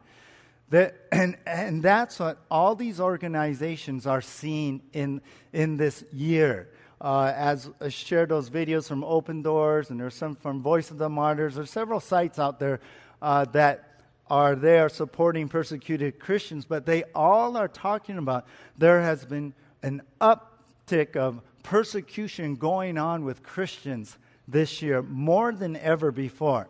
That, 0.70 0.94
and, 1.12 1.36
and 1.46 1.82
that's 1.82 2.18
what 2.18 2.38
all 2.50 2.74
these 2.74 3.00
organizations 3.00 4.06
are 4.06 4.22
seeing 4.22 4.82
in, 4.92 5.20
in 5.52 5.76
this 5.76 6.04
year. 6.12 6.68
Uh, 7.00 7.32
as 7.34 7.70
I 7.80 7.88
shared 7.88 8.28
those 8.28 8.50
videos 8.50 8.86
from 8.86 9.02
Open 9.04 9.42
Doors, 9.42 9.90
and 9.90 9.98
there's 9.98 10.14
some 10.14 10.36
from 10.36 10.62
Voice 10.62 10.90
of 10.90 10.98
the 10.98 11.08
Martyrs. 11.08 11.54
There's 11.54 11.70
several 11.70 11.98
sites 11.98 12.38
out 12.38 12.58
there 12.58 12.80
uh, 13.22 13.46
that 13.46 14.02
are 14.28 14.54
there 14.54 14.88
supporting 14.88 15.48
persecuted 15.48 16.20
Christians, 16.20 16.64
but 16.64 16.86
they 16.86 17.04
all 17.14 17.56
are 17.56 17.68
talking 17.68 18.16
about 18.16 18.46
there 18.78 19.00
has 19.00 19.24
been 19.24 19.54
an 19.82 20.02
uptick 20.20 21.16
of 21.16 21.40
persecution 21.62 22.56
going 22.56 22.98
on 22.98 23.24
with 23.24 23.42
Christians 23.42 24.18
this 24.46 24.82
year 24.82 25.02
more 25.02 25.52
than 25.52 25.76
ever 25.76 26.10
before. 26.10 26.68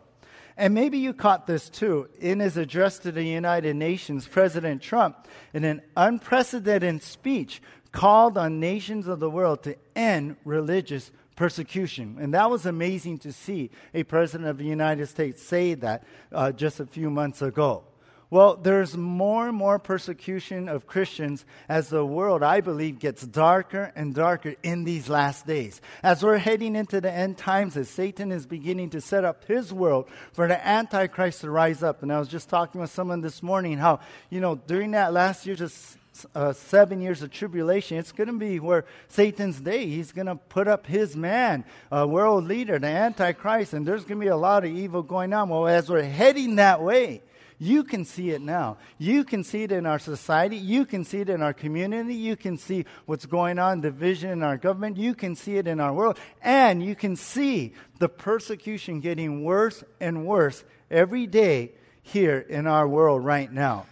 And 0.57 0.73
maybe 0.73 0.99
you 0.99 1.13
caught 1.13 1.47
this 1.47 1.69
too. 1.69 2.09
In 2.19 2.39
his 2.39 2.57
address 2.57 2.99
to 2.99 3.11
the 3.11 3.23
United 3.23 3.75
Nations, 3.75 4.27
President 4.27 4.81
Trump, 4.81 5.27
in 5.53 5.63
an 5.63 5.81
unprecedented 5.95 7.01
speech, 7.01 7.61
called 7.91 8.37
on 8.37 8.59
nations 8.59 9.07
of 9.07 9.19
the 9.19 9.29
world 9.29 9.63
to 9.63 9.75
end 9.95 10.35
religious 10.45 11.11
persecution. 11.35 12.17
And 12.19 12.33
that 12.33 12.49
was 12.49 12.65
amazing 12.65 13.17
to 13.19 13.33
see 13.33 13.71
a 13.93 14.03
president 14.03 14.49
of 14.49 14.57
the 14.57 14.65
United 14.65 15.07
States 15.07 15.41
say 15.41 15.73
that 15.75 16.03
uh, 16.31 16.51
just 16.51 16.79
a 16.79 16.85
few 16.85 17.09
months 17.09 17.41
ago. 17.41 17.83
Well, 18.31 18.55
there's 18.55 18.95
more 18.95 19.49
and 19.49 19.57
more 19.57 19.77
persecution 19.77 20.69
of 20.69 20.87
Christians 20.87 21.43
as 21.67 21.89
the 21.89 22.05
world, 22.05 22.43
I 22.43 22.61
believe, 22.61 22.97
gets 22.97 23.27
darker 23.27 23.91
and 23.93 24.15
darker 24.15 24.55
in 24.63 24.85
these 24.85 25.09
last 25.09 25.45
days. 25.45 25.81
As 26.01 26.23
we're 26.23 26.37
heading 26.37 26.77
into 26.77 27.01
the 27.01 27.11
end 27.11 27.37
times, 27.37 27.75
as 27.75 27.89
Satan 27.89 28.31
is 28.31 28.45
beginning 28.45 28.91
to 28.91 29.01
set 29.01 29.25
up 29.25 29.43
his 29.49 29.73
world 29.73 30.07
for 30.31 30.47
the 30.47 30.65
Antichrist 30.65 31.41
to 31.41 31.49
rise 31.49 31.83
up. 31.83 32.03
And 32.03 32.13
I 32.13 32.19
was 32.19 32.29
just 32.29 32.47
talking 32.47 32.79
with 32.79 32.89
someone 32.89 33.19
this 33.19 33.43
morning 33.43 33.77
how, 33.77 33.99
you 34.29 34.39
know, 34.39 34.55
during 34.55 34.91
that 34.91 35.11
last 35.11 35.45
year, 35.45 35.57
just 35.57 35.97
uh, 36.35 36.53
seven 36.53 37.01
years 37.01 37.21
of 37.21 37.31
tribulation, 37.31 37.97
it's 37.97 38.11
going 38.11 38.27
to 38.27 38.37
be 38.37 38.59
where 38.59 38.85
Satan's 39.07 39.59
day. 39.59 39.87
He's 39.87 40.11
going 40.11 40.27
to 40.27 40.35
put 40.35 40.67
up 40.67 40.85
his 40.85 41.15
man, 41.15 41.63
uh, 41.91 42.05
world 42.07 42.45
leader, 42.45 42.79
the 42.79 42.87
Antichrist, 42.87 43.73
and 43.73 43.85
there's 43.85 44.03
going 44.03 44.19
to 44.19 44.25
be 44.25 44.29
a 44.29 44.37
lot 44.37 44.65
of 44.65 44.71
evil 44.71 45.03
going 45.03 45.33
on. 45.33 45.49
Well, 45.49 45.67
as 45.67 45.89
we're 45.89 46.03
heading 46.03 46.55
that 46.55 46.81
way, 46.81 47.21
you 47.61 47.83
can 47.83 48.05
see 48.05 48.31
it 48.31 48.41
now. 48.41 48.77
You 48.97 49.23
can 49.23 49.43
see 49.43 49.61
it 49.61 49.71
in 49.71 49.85
our 49.85 49.99
society. 49.99 50.57
You 50.57 50.83
can 50.83 51.05
see 51.05 51.19
it 51.19 51.29
in 51.29 51.43
our 51.43 51.53
community. 51.53 52.15
You 52.15 52.35
can 52.35 52.57
see 52.57 52.85
what's 53.05 53.27
going 53.27 53.59
on, 53.59 53.81
division 53.81 54.31
in 54.31 54.41
our 54.41 54.57
government. 54.57 54.97
You 54.97 55.13
can 55.13 55.35
see 55.35 55.57
it 55.57 55.67
in 55.67 55.79
our 55.79 55.93
world. 55.93 56.17
And 56.41 56.83
you 56.83 56.95
can 56.95 57.15
see 57.15 57.73
the 57.99 58.09
persecution 58.09 58.99
getting 58.99 59.43
worse 59.43 59.83
and 59.99 60.25
worse 60.25 60.63
every 60.89 61.27
day 61.27 61.73
here 62.01 62.39
in 62.39 62.65
our 62.65 62.87
world 62.87 63.23
right 63.23 63.51
now. 63.51 63.85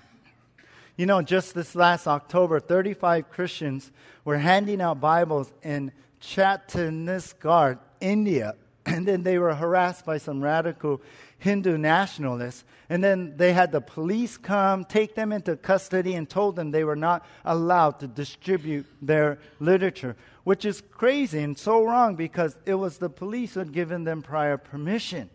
You 0.99 1.05
know, 1.05 1.21
just 1.21 1.55
this 1.55 1.75
last 1.75 2.07
October, 2.07 2.59
35 2.59 3.29
Christians 3.29 3.89
were 4.25 4.38
handing 4.38 4.81
out 4.81 4.99
Bibles 4.99 5.49
in 5.63 5.93
Chhattisgarh, 6.21 7.79
India, 8.01 8.55
and 8.85 9.07
then 9.07 9.23
they 9.23 9.38
were 9.38 9.55
harassed 9.55 10.05
by 10.05 10.17
some 10.17 10.43
radical 10.43 11.01
Hindu 11.38 11.77
nationalists. 11.77 12.65
And 12.89 13.01
then 13.01 13.38
they 13.38 13.53
had 13.53 13.71
the 13.71 13.79
police 13.79 14.35
come, 14.35 14.83
take 14.83 15.15
them 15.15 15.31
into 15.31 15.55
custody, 15.55 16.15
and 16.15 16.29
told 16.29 16.57
them 16.57 16.71
they 16.71 16.83
were 16.83 16.97
not 16.97 17.25
allowed 17.45 18.01
to 18.01 18.07
distribute 18.07 18.85
their 19.01 19.39
literature, 19.62 20.17
which 20.43 20.65
is 20.65 20.81
crazy 20.91 21.39
and 21.39 21.57
so 21.57 21.81
wrong 21.81 22.17
because 22.17 22.57
it 22.65 22.73
was 22.73 22.97
the 22.97 23.09
police 23.09 23.53
who 23.53 23.62
had 23.62 23.71
given 23.71 24.03
them 24.03 24.21
prior 24.21 24.57
permission. 24.57 25.29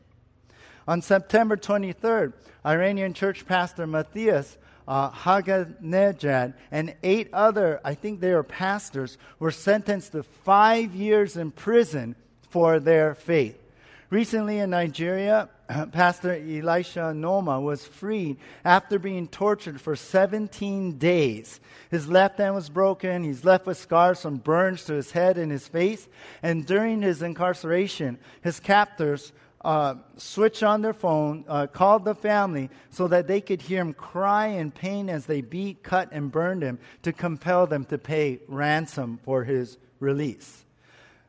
On 0.86 1.00
September 1.00 1.56
23rd, 1.56 2.34
Iranian 2.66 3.14
church 3.14 3.46
pastor 3.46 3.86
Matthias 3.86 4.58
uh, 4.86 5.10
Haghnejad 5.10 6.54
and 6.70 6.94
eight 7.02 7.28
other, 7.32 7.80
I 7.84 7.94
think 7.94 8.20
they 8.20 8.32
were 8.34 8.42
pastors, 8.42 9.18
were 9.38 9.50
sentenced 9.50 10.12
to 10.12 10.22
five 10.22 10.94
years 10.94 11.36
in 11.36 11.50
prison 11.50 12.16
for 12.50 12.78
their 12.80 13.14
faith. 13.14 13.58
Recently 14.10 14.58
in 14.58 14.70
Nigeria, 14.70 15.48
Pastor 15.92 16.34
Elisha 16.34 17.14
Noma 17.14 17.60
was 17.60 17.86
freed 17.86 18.36
after 18.64 18.98
being 18.98 19.26
tortured 19.26 19.80
for 19.80 19.96
17 19.96 20.98
days. 20.98 21.58
His 21.90 22.08
left 22.08 22.38
hand 22.38 22.54
was 22.54 22.68
broken. 22.68 23.24
He's 23.24 23.44
left 23.44 23.66
with 23.66 23.78
scars 23.78 24.20
from 24.20 24.36
burns 24.36 24.84
to 24.84 24.92
his 24.92 25.12
head 25.12 25.38
and 25.38 25.50
his 25.50 25.66
face. 25.66 26.06
And 26.42 26.66
during 26.66 27.02
his 27.02 27.22
incarceration, 27.22 28.18
his 28.42 28.60
captors 28.60 29.32
uh, 29.64 29.94
switched 30.16 30.62
on 30.62 30.82
their 30.82 30.92
phone, 30.92 31.44
uh, 31.48 31.66
called 31.66 32.04
the 32.04 32.14
family 32.14 32.70
so 32.90 33.08
that 33.08 33.26
they 33.26 33.40
could 33.40 33.62
hear 33.62 33.80
him 33.80 33.94
cry 33.94 34.48
in 34.48 34.70
pain 34.70 35.08
as 35.08 35.26
they 35.26 35.40
beat, 35.40 35.82
cut, 35.82 36.08
and 36.12 36.30
burned 36.30 36.62
him 36.62 36.78
to 37.02 37.12
compel 37.12 37.66
them 37.66 37.84
to 37.86 37.98
pay 37.98 38.40
ransom 38.46 39.18
for 39.24 39.44
his 39.44 39.78
release. 40.00 40.64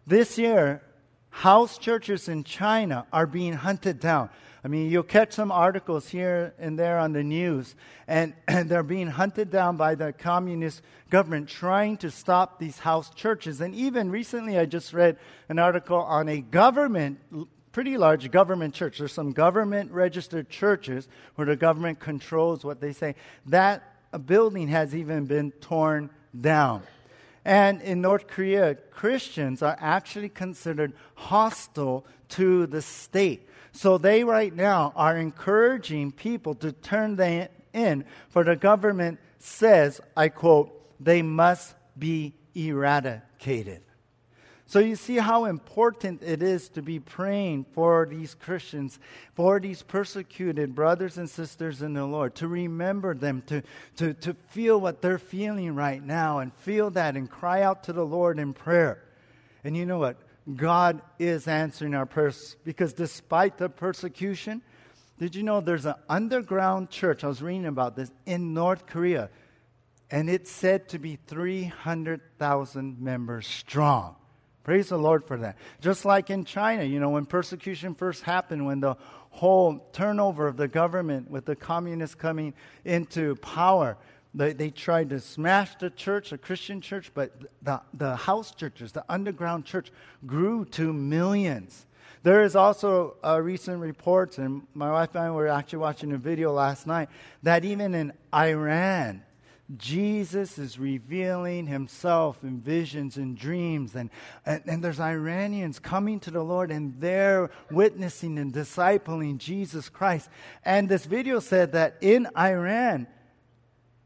This 0.06 0.38
year, 0.38 0.82
house 1.30 1.78
churches 1.78 2.28
in 2.28 2.44
China 2.44 3.08
are 3.12 3.26
being 3.26 3.54
hunted 3.54 4.00
down. 4.00 4.30
I 4.64 4.68
mean, 4.68 4.90
you'll 4.90 5.04
catch 5.04 5.34
some 5.34 5.52
articles 5.52 6.10
here 6.10 6.56
and 6.58 6.78
there 6.78 6.98
on 6.98 7.14
the 7.14 7.24
news, 7.24 7.76
and, 8.08 8.34
and, 8.48 8.68
they're 8.68 8.82
being 8.82 9.08
hunted 9.08 9.52
down 9.52 9.78
by 9.78 9.94
the 9.94 10.12
communist 10.12 10.82
government 11.12 11.50
trying 11.50 11.98
to 11.98 12.10
stop 12.10 12.60
these 12.60 12.80
house 12.80 13.12
churches. 13.12 13.62
And 13.62 13.76
even 13.76 14.10
recently, 14.10 14.58
I 14.58 14.66
just 14.66 14.92
read 14.92 15.18
an 15.50 15.60
article 15.60 16.00
on 16.00 16.28
a 16.28 16.42
government, 16.42 17.20
pretty 17.76 17.98
large 17.98 18.32
government 18.32 18.74
church. 18.74 19.00
There's 19.00 19.12
some 19.12 19.34
government 19.34 19.92
registered 19.92 20.50
churches 20.50 21.10
where 21.36 21.46
the 21.46 21.58
government 21.58 22.00
controls 22.00 22.64
what 22.64 22.80
they 22.80 22.94
say. 22.94 23.16
That 23.48 23.84
building 24.26 24.70
has 24.70 24.96
even 24.96 25.26
been 25.26 25.52
torn 25.52 26.10
down. 26.40 26.84
And 27.44 27.82
in 27.82 28.00
North 28.00 28.28
Korea, 28.28 28.76
Christians 28.76 29.62
are 29.62 29.76
actually 29.78 30.30
considered 30.30 30.94
hostile 31.16 32.06
to 32.30 32.66
the 32.66 32.82
state. 32.82 33.50
So 33.74 33.98
they 33.98 34.24
right 34.24 34.56
now 34.56 34.94
are 34.96 35.18
encouraging 35.18 36.14
people 36.14 36.56
to 36.56 36.72
turn 36.72 37.18
them 37.18 37.50
in, 37.74 38.06
for 38.30 38.46
the 38.46 38.56
government 38.56 39.20
says, 39.40 40.00
I 40.16 40.30
quote, 40.30 40.72
they 41.04 41.22
must 41.22 41.76
be 42.00 42.36
eradicated. 42.56 43.82
So 44.68 44.80
you 44.80 44.96
see 44.96 45.18
how 45.18 45.46
important 45.46 46.24
it 46.24 46.42
is 46.42 46.70
to 46.70 46.82
be 46.82 47.00
praying 47.00 47.68
for 47.74 48.08
these 48.10 48.34
Christians, 48.34 49.00
for 49.36 49.60
these 49.60 49.84
persecuted 49.84 50.74
brothers 50.74 51.20
and 51.20 51.30
sisters 51.30 51.84
in 51.84 51.94
the 51.94 52.06
Lord, 52.06 52.34
to 52.36 52.48
remember 52.48 53.14
them, 53.14 53.44
to, 53.46 53.62
to, 53.98 54.16
to 54.16 54.34
feel 54.50 54.82
what 54.82 55.04
they're 55.04 55.20
feeling 55.20 55.76
right 55.76 56.04
now 56.04 56.40
and 56.40 56.52
feel 56.54 56.90
that 56.92 57.16
and 57.16 57.30
cry 57.30 57.62
out 57.62 57.84
to 57.84 57.94
the 57.94 58.06
Lord 58.06 58.40
in 58.40 58.54
prayer. 58.54 59.04
And 59.64 59.78
you 59.78 59.86
know 59.86 60.00
what? 60.00 60.18
God 60.56 61.02
is 61.20 61.48
answering 61.48 61.94
our 61.94 62.08
prayers 62.08 62.56
because 62.64 62.94
despite 62.94 63.58
the 63.58 63.70
persecution, 63.70 64.64
did 65.20 65.36
you 65.36 65.44
know 65.44 65.62
there's 65.62 65.86
an 65.86 65.96
underground 66.10 66.90
church? 66.90 67.24
I 67.24 67.28
was 67.28 67.42
reading 67.42 67.68
about 67.68 67.96
this 67.96 68.12
in 68.26 68.54
North 68.54 68.88
Korea, 68.88 69.30
and 70.10 70.30
it's 70.30 70.52
said 70.52 70.90
to 70.90 71.00
be 71.00 71.20
300,000 71.28 73.00
members 73.00 73.48
strong. 73.48 74.16
Praise 74.66 74.90
the 74.90 74.98
Lord 74.98 75.24
for 75.24 75.38
that. 75.38 75.58
Just 75.80 76.06
like 76.06 76.32
in 76.32 76.44
China, 76.44 76.84
you 76.84 77.00
know, 77.00 77.12
when 77.12 77.28
persecution 77.28 77.94
first 77.94 78.24
happened, 78.24 78.66
when 78.66 78.80
the 78.80 78.96
whole 79.30 79.88
turnover 79.94 80.48
of 80.48 80.58
the 80.58 80.68
government 80.68 81.30
with 81.30 81.46
the 81.46 81.56
communists 81.56 82.16
coming 82.16 82.52
into 82.84 83.36
power, 83.36 83.96
they, 84.34 84.54
they 84.54 84.72
tried 84.72 85.12
to 85.12 85.20
smash 85.20 85.76
the 85.76 85.92
church, 85.92 86.32
the 86.32 86.40
Christian 86.40 86.82
church, 86.82 87.12
but 87.14 87.32
the, 87.62 87.80
the 87.94 88.16
house 88.16 88.56
churches, 88.56 88.92
the 88.92 89.06
underground 89.08 89.66
church, 89.66 89.92
grew 90.26 90.66
to 90.66 90.92
millions. 90.92 91.86
There 92.24 92.42
is 92.42 92.56
also 92.56 93.18
a 93.24 93.40
recent 93.40 93.80
reports, 93.80 94.40
and 94.40 94.64
my 94.74 94.92
wife 94.92 95.14
and 95.14 95.26
I 95.26 95.30
were 95.30 95.48
actually 95.48 95.80
watching 95.80 96.12
a 96.12 96.18
video 96.18 96.52
last 96.52 96.88
night, 96.88 97.10
that 97.44 97.66
even 97.66 97.94
in 97.94 98.14
Iran, 98.34 99.22
Jesus 99.78 100.60
is 100.60 100.78
revealing 100.78 101.66
himself 101.66 102.44
in 102.44 102.60
visions 102.62 103.18
and 103.18 103.36
dreams. 103.36 103.96
And, 103.96 104.12
and, 104.46 104.62
and, 104.68 104.84
there's 104.84 105.00
Iranians 105.00 105.80
coming 105.80 106.20
to 106.22 106.32
the 106.32 106.44
Lord 106.44 106.70
and 106.70 106.94
they're 107.00 107.50
witnessing 107.72 108.38
and 108.38 108.54
discipling 108.54 109.40
Jesus 109.40 109.90
Christ. 109.90 110.30
And 110.64 110.88
this 110.88 111.06
video 111.06 111.40
said 111.40 111.72
that 111.72 111.98
in 112.02 112.28
Iran, 112.38 113.08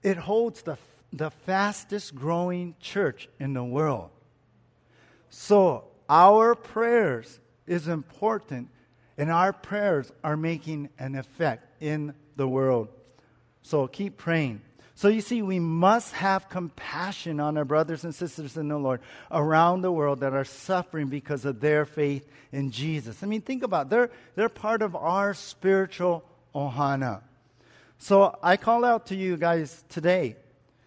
it 0.02 0.15
holds 0.15 0.62
the, 0.62 0.78
the 1.12 1.30
fastest 1.30 2.15
growing 2.15 2.76
church 2.80 3.28
in 3.38 3.54
the 3.54 3.63
world. 3.63 4.12
So 5.30 5.84
our 6.08 6.56
prayers 6.56 7.38
is 7.67 7.89
important 7.89 8.69
and 9.17 9.30
our 9.30 9.52
prayers 9.52 10.10
are 10.24 10.38
making 10.38 10.88
an 10.98 11.15
effect 11.15 11.82
in 11.82 12.13
the 12.38 12.48
world. 12.48 12.88
So 13.62 13.88
keep 13.88 14.15
praying. 14.15 14.62
So 15.00 15.08
you 15.08 15.22
see, 15.22 15.42
we 15.42 15.60
must 15.60 16.12
have 16.16 16.50
compassion 16.50 17.40
on 17.40 17.58
our 17.58 17.64
brothers 17.64 18.04
and 18.04 18.14
sisters 18.14 18.58
in 18.58 18.68
the 18.68 18.78
Lord 18.78 19.00
around 19.32 19.80
the 19.80 19.94
world 19.94 20.20
that 20.20 20.34
are 20.34 20.44
suffering 20.44 21.08
because 21.08 21.46
of 21.46 21.62
their 21.62 21.86
faith 21.86 22.30
in 22.52 22.72
Jesus. 22.72 23.24
I 23.24 23.26
mean, 23.26 23.40
think 23.40 23.64
about 23.64 23.86
it. 23.86 23.92
They're, 23.92 24.12
they're 24.36 24.50
part 24.50 24.82
of 24.82 24.98
our 24.98 25.34
spiritual 25.34 26.26
ohana. 26.54 27.22
So 27.98 28.38
I 28.44 28.58
call 28.58 28.84
out 28.84 29.06
to 29.06 29.16
you 29.16 29.38
guys 29.38 29.86
today, 29.88 30.36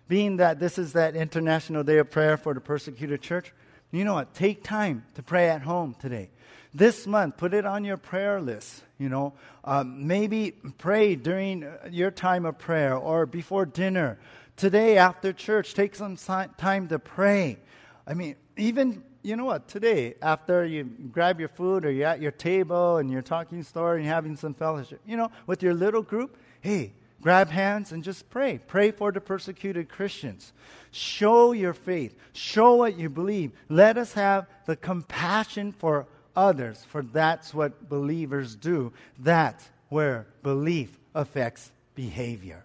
being 0.08 0.36
that 0.36 0.60
this 0.60 0.76
is 0.76 0.92
that 0.92 1.16
International 1.16 1.82
Day 1.82 1.96
of 1.96 2.10
Prayer 2.10 2.36
for 2.36 2.52
the 2.52 2.60
Persecuted 2.60 3.22
Church, 3.22 3.50
you 3.92 4.04
know 4.04 4.12
what? 4.12 4.34
Take 4.34 4.62
time 4.62 5.06
to 5.14 5.22
pray 5.22 5.48
at 5.48 5.62
home 5.62 5.96
today. 5.98 6.28
This 6.74 7.06
month, 7.06 7.36
put 7.36 7.52
it 7.52 7.66
on 7.66 7.84
your 7.84 7.98
prayer 7.98 8.40
list. 8.40 8.82
You 8.98 9.08
know, 9.08 9.34
um, 9.64 10.06
maybe 10.06 10.52
pray 10.78 11.16
during 11.16 11.66
your 11.90 12.10
time 12.10 12.46
of 12.46 12.58
prayer 12.58 12.96
or 12.96 13.26
before 13.26 13.66
dinner. 13.66 14.18
Today, 14.56 14.96
after 14.96 15.32
church, 15.32 15.74
take 15.74 15.94
some 15.94 16.16
time 16.16 16.88
to 16.88 16.98
pray. 16.98 17.58
I 18.06 18.14
mean, 18.14 18.36
even 18.56 19.02
you 19.22 19.36
know 19.36 19.44
what? 19.44 19.68
Today, 19.68 20.14
after 20.20 20.64
you 20.64 20.84
grab 20.84 21.38
your 21.38 21.48
food 21.48 21.84
or 21.84 21.90
you're 21.90 22.08
at 22.08 22.20
your 22.20 22.32
table 22.32 22.96
and 22.96 23.10
you're 23.10 23.22
talking 23.22 23.62
story 23.62 24.00
and 24.00 24.08
having 24.08 24.36
some 24.36 24.54
fellowship, 24.54 25.00
you 25.06 25.16
know, 25.16 25.30
with 25.46 25.62
your 25.62 25.74
little 25.74 26.02
group, 26.02 26.36
hey, 26.60 26.92
grab 27.20 27.48
hands 27.48 27.92
and 27.92 28.02
just 28.02 28.28
pray. 28.30 28.58
Pray 28.66 28.90
for 28.90 29.12
the 29.12 29.20
persecuted 29.20 29.88
Christians. 29.88 30.52
Show 30.90 31.52
your 31.52 31.72
faith. 31.72 32.16
Show 32.32 32.74
what 32.74 32.98
you 32.98 33.08
believe. 33.08 33.52
Let 33.68 33.96
us 33.96 34.14
have 34.14 34.46
the 34.66 34.76
compassion 34.76 35.72
for 35.72 36.06
others, 36.36 36.84
for 36.84 37.02
that's 37.02 37.52
what 37.52 37.88
believers 37.88 38.56
do. 38.56 38.92
That's 39.18 39.68
where 39.88 40.26
belief 40.42 40.98
affects 41.14 41.70
behavior. 41.94 42.64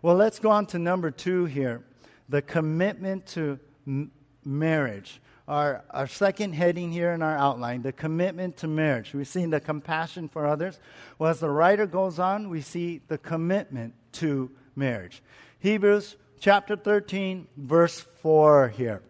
Well, 0.00 0.16
let's 0.16 0.38
go 0.38 0.50
on 0.50 0.66
to 0.66 0.78
number 0.78 1.10
two 1.10 1.44
here 1.44 1.82
the 2.28 2.42
commitment 2.42 3.26
to 3.26 3.58
m- 3.86 4.10
marriage. 4.44 5.20
Our, 5.48 5.84
our 5.90 6.06
second 6.06 6.54
heading 6.54 6.92
here 6.92 7.10
in 7.10 7.20
our 7.20 7.36
outline, 7.36 7.82
the 7.82 7.92
commitment 7.92 8.56
to 8.58 8.68
marriage. 8.68 9.12
We've 9.12 9.28
seen 9.28 9.50
the 9.50 9.60
compassion 9.60 10.28
for 10.28 10.46
others. 10.46 10.78
Well, 11.18 11.30
as 11.30 11.40
the 11.40 11.50
writer 11.50 11.86
goes 11.86 12.18
on, 12.18 12.48
we 12.48 12.60
see 12.60 13.02
the 13.08 13.18
commitment 13.18 13.94
to 14.12 14.50
marriage. 14.76 15.22
Hebrews 15.58 16.16
chapter 16.40 16.76
13, 16.76 17.48
verse 17.56 18.00
4 18.00 18.68
here. 18.68 19.02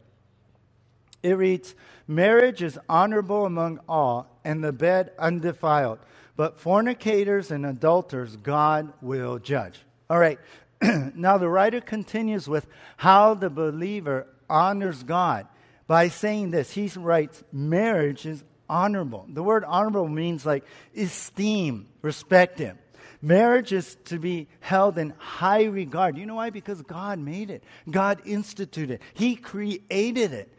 It 1.23 1.37
reads, 1.37 1.75
Marriage 2.09 2.63
is 2.63 2.79
honorable 2.89 3.47
among 3.47 3.81
all, 3.89 4.41
and 4.45 4.63
the 4.63 4.73
bed 4.73 5.13
undefiled. 5.19 5.99
But 6.37 6.59
fornicators 6.59 7.51
and 7.51 7.65
adulterers 7.65 8.37
God 8.37 8.93
will 9.01 9.39
judge. 9.39 9.81
All 10.11 10.19
right. 10.19 10.39
now 11.15 11.39
the 11.39 11.49
writer 11.49 11.81
continues 11.81 12.49
with 12.49 12.67
how 12.97 13.35
the 13.35 13.51
believer 13.51 14.27
honors 14.49 15.03
God 15.03 15.47
by 15.87 16.09
saying 16.09 16.51
this. 16.51 16.71
He 16.73 16.89
writes, 16.97 17.45
Marriage 17.53 18.27
is 18.27 18.43
honorable. 18.69 19.27
The 19.29 19.43
word 19.43 19.65
honorable 19.65 20.09
means 20.09 20.45
like 20.45 20.65
esteem, 20.97 21.89
respect 22.03 22.59
him. 22.59 22.79
Marriage 23.25 23.73
is 23.73 23.97
to 24.07 24.19
be 24.19 24.49
held 24.59 24.99
in 24.99 25.15
high 25.17 25.65
regard. 25.65 26.19
You 26.19 26.27
know 26.27 26.35
why? 26.35 26.51
Because 26.51 26.83
God 26.83 27.21
made 27.21 27.51
it, 27.51 27.63
God 27.89 28.21
instituted 28.25 28.95
it, 28.95 29.03
He 29.15 29.37
created 29.37 30.33
it. 30.33 30.53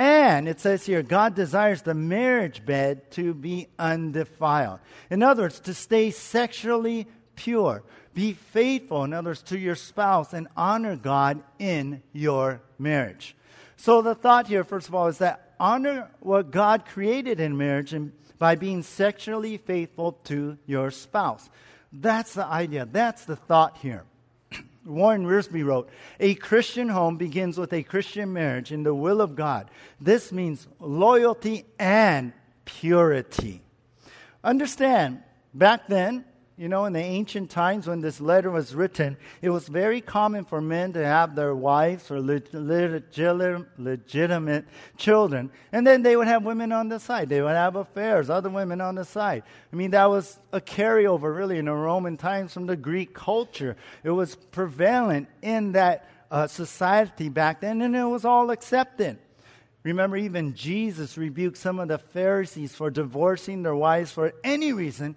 And 0.00 0.48
it 0.48 0.60
says 0.60 0.86
here, 0.86 1.02
God 1.02 1.34
desires 1.34 1.82
the 1.82 1.92
marriage 1.92 2.64
bed 2.64 3.10
to 3.10 3.34
be 3.34 3.68
undefiled. 3.78 4.80
In 5.10 5.22
other 5.22 5.42
words, 5.42 5.60
to 5.60 5.74
stay 5.74 6.10
sexually 6.10 7.06
pure. 7.36 7.82
Be 8.14 8.32
faithful, 8.32 9.04
in 9.04 9.12
other 9.12 9.28
words, 9.28 9.42
to 9.42 9.58
your 9.58 9.74
spouse 9.74 10.32
and 10.32 10.48
honor 10.56 10.96
God 10.96 11.42
in 11.58 12.02
your 12.14 12.62
marriage. 12.78 13.36
So 13.76 14.00
the 14.00 14.14
thought 14.14 14.46
here, 14.46 14.64
first 14.64 14.88
of 14.88 14.94
all, 14.94 15.08
is 15.08 15.18
that 15.18 15.52
honor 15.60 16.10
what 16.20 16.50
God 16.50 16.86
created 16.86 17.38
in 17.38 17.58
marriage 17.58 17.92
and 17.92 18.12
by 18.38 18.54
being 18.54 18.82
sexually 18.82 19.58
faithful 19.58 20.12
to 20.24 20.56
your 20.64 20.90
spouse. 20.90 21.50
That's 21.92 22.32
the 22.32 22.46
idea. 22.46 22.88
That's 22.90 23.26
the 23.26 23.36
thought 23.36 23.76
here. 23.76 24.04
Warren 24.84 25.26
Wiersbe 25.26 25.64
wrote, 25.64 25.90
A 26.18 26.34
Christian 26.34 26.88
home 26.88 27.16
begins 27.16 27.58
with 27.58 27.72
a 27.72 27.82
Christian 27.82 28.32
marriage 28.32 28.72
in 28.72 28.82
the 28.82 28.94
will 28.94 29.20
of 29.20 29.36
God. 29.36 29.70
This 30.00 30.32
means 30.32 30.66
loyalty 30.78 31.66
and 31.78 32.32
purity. 32.64 33.62
Understand, 34.42 35.22
back 35.52 35.86
then, 35.86 36.24
you 36.60 36.68
know, 36.68 36.84
in 36.84 36.92
the 36.92 37.00
ancient 37.00 37.48
times 37.48 37.86
when 37.86 38.02
this 38.02 38.20
letter 38.20 38.50
was 38.50 38.74
written, 38.74 39.16
it 39.40 39.48
was 39.48 39.66
very 39.66 40.02
common 40.02 40.44
for 40.44 40.60
men 40.60 40.92
to 40.92 41.02
have 41.02 41.34
their 41.34 41.54
wives 41.54 42.10
or 42.10 42.20
legitimate 42.20 43.10
children, 44.98 45.50
and 45.72 45.86
then 45.86 46.02
they 46.02 46.16
would 46.16 46.26
have 46.26 46.44
women 46.44 46.70
on 46.70 46.90
the 46.90 47.00
side. 47.00 47.30
They 47.30 47.40
would 47.40 47.56
have 47.56 47.76
affairs, 47.76 48.28
other 48.28 48.50
women 48.50 48.82
on 48.82 48.94
the 48.94 49.06
side. 49.06 49.42
I 49.72 49.76
mean, 49.76 49.92
that 49.92 50.04
was 50.10 50.38
a 50.52 50.60
carryover, 50.60 51.34
really, 51.34 51.56
in 51.56 51.64
the 51.64 51.72
Roman 51.72 52.18
times 52.18 52.52
from 52.52 52.66
the 52.66 52.76
Greek 52.76 53.14
culture. 53.14 53.74
It 54.04 54.10
was 54.10 54.36
prevalent 54.36 55.28
in 55.40 55.72
that 55.72 56.10
uh, 56.30 56.46
society 56.46 57.30
back 57.30 57.62
then, 57.62 57.80
and 57.80 57.96
it 57.96 58.04
was 58.04 58.26
all 58.26 58.50
accepted. 58.50 59.16
Remember, 59.82 60.18
even 60.18 60.54
Jesus 60.54 61.16
rebuked 61.16 61.56
some 61.56 61.78
of 61.78 61.88
the 61.88 61.96
Pharisees 61.96 62.74
for 62.74 62.90
divorcing 62.90 63.62
their 63.62 63.74
wives 63.74 64.12
for 64.12 64.34
any 64.44 64.74
reason 64.74 65.16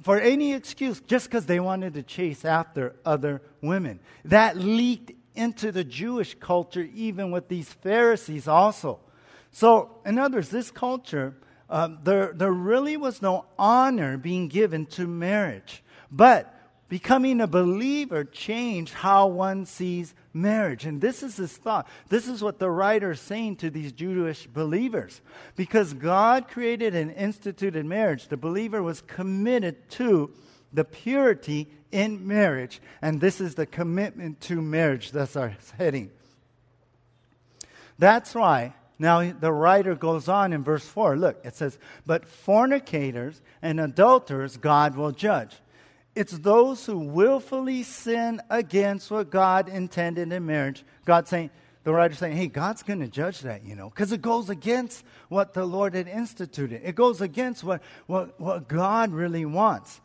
for 0.00 0.18
any 0.18 0.54
excuse 0.54 1.00
just 1.00 1.26
because 1.26 1.46
they 1.46 1.60
wanted 1.60 1.94
to 1.94 2.02
chase 2.02 2.44
after 2.44 2.96
other 3.04 3.42
women. 3.60 4.00
That 4.24 4.56
leaked 4.56 5.12
into 5.34 5.72
the 5.72 5.84
Jewish 5.84 6.34
culture, 6.34 6.88
even 6.94 7.30
with 7.30 7.48
these 7.48 7.72
Pharisees 7.72 8.48
also. 8.48 9.00
So, 9.50 9.98
in 10.06 10.18
other 10.18 10.38
words, 10.38 10.48
this 10.48 10.70
culture, 10.70 11.36
uh, 11.68 11.90
there, 12.02 12.32
there 12.34 12.52
really 12.52 12.96
was 12.96 13.22
no 13.22 13.46
honor 13.58 14.16
being 14.16 14.48
given 14.48 14.86
to 14.86 15.06
marriage. 15.06 15.82
But 16.10 16.54
becoming 16.88 17.40
a 17.40 17.46
believer 17.46 18.24
changed 18.24 18.94
how 18.94 19.26
one 19.26 19.66
sees 19.66 20.14
marriage. 20.34 20.84
And 20.84 21.00
this 21.00 21.22
is 21.22 21.36
his 21.36 21.56
thought. 21.56 21.88
This 22.08 22.28
is 22.28 22.42
what 22.42 22.58
the 22.58 22.70
writer 22.70 23.12
is 23.12 23.20
saying 23.20 23.56
to 23.56 23.70
these 23.70 23.92
Jewish 23.92 24.46
believers. 24.46 25.20
Because 25.56 25.94
God 25.94 26.48
created 26.48 26.94
and 26.94 27.12
instituted 27.12 27.84
marriage, 27.84 28.28
the 28.28 28.36
believer 28.36 28.82
was 28.82 29.00
committed 29.02 29.88
to 29.90 30.32
the 30.72 30.84
purity 30.84 31.68
in 31.90 32.26
marriage. 32.26 32.80
And 33.00 33.20
this 33.20 33.40
is 33.40 33.54
the 33.54 33.66
commitment 33.66 34.40
to 34.42 34.60
marriage. 34.60 35.12
That's 35.12 35.36
our 35.36 35.56
heading. 35.76 36.10
That's 37.98 38.34
why. 38.34 38.74
Now, 38.98 39.32
the 39.32 39.52
writer 39.52 39.94
goes 39.94 40.28
on 40.28 40.52
in 40.52 40.62
verse 40.62 40.86
4. 40.86 41.16
Look, 41.16 41.40
it 41.44 41.54
says, 41.54 41.78
But 42.06 42.24
fornicators 42.24 43.40
and 43.60 43.80
adulterers 43.80 44.56
God 44.56 44.96
will 44.96 45.10
judge. 45.10 45.56
It's 46.14 46.36
those 46.38 46.84
who 46.84 46.98
willfully 46.98 47.82
sin 47.82 48.40
against 48.50 49.10
what 49.10 49.30
God 49.30 49.68
intended 49.68 50.32
in 50.32 50.46
marriage. 50.46 50.84
God 51.04 51.26
saying, 51.26 51.50
the 51.84 51.92
writer 51.92 52.14
saying, 52.14 52.36
hey, 52.36 52.46
God's 52.46 52.82
going 52.82 53.00
to 53.00 53.08
judge 53.08 53.40
that, 53.40 53.64
you 53.64 53.74
know, 53.74 53.88
because 53.88 54.12
it 54.12 54.22
goes 54.22 54.50
against 54.50 55.04
what 55.28 55.52
the 55.54 55.64
Lord 55.64 55.94
had 55.94 56.06
instituted. 56.06 56.82
It 56.84 56.94
goes 56.94 57.20
against 57.20 57.64
what, 57.64 57.82
what, 58.06 58.38
what 58.38 58.68
God 58.68 59.10
really 59.12 59.44
wants. 59.44 60.00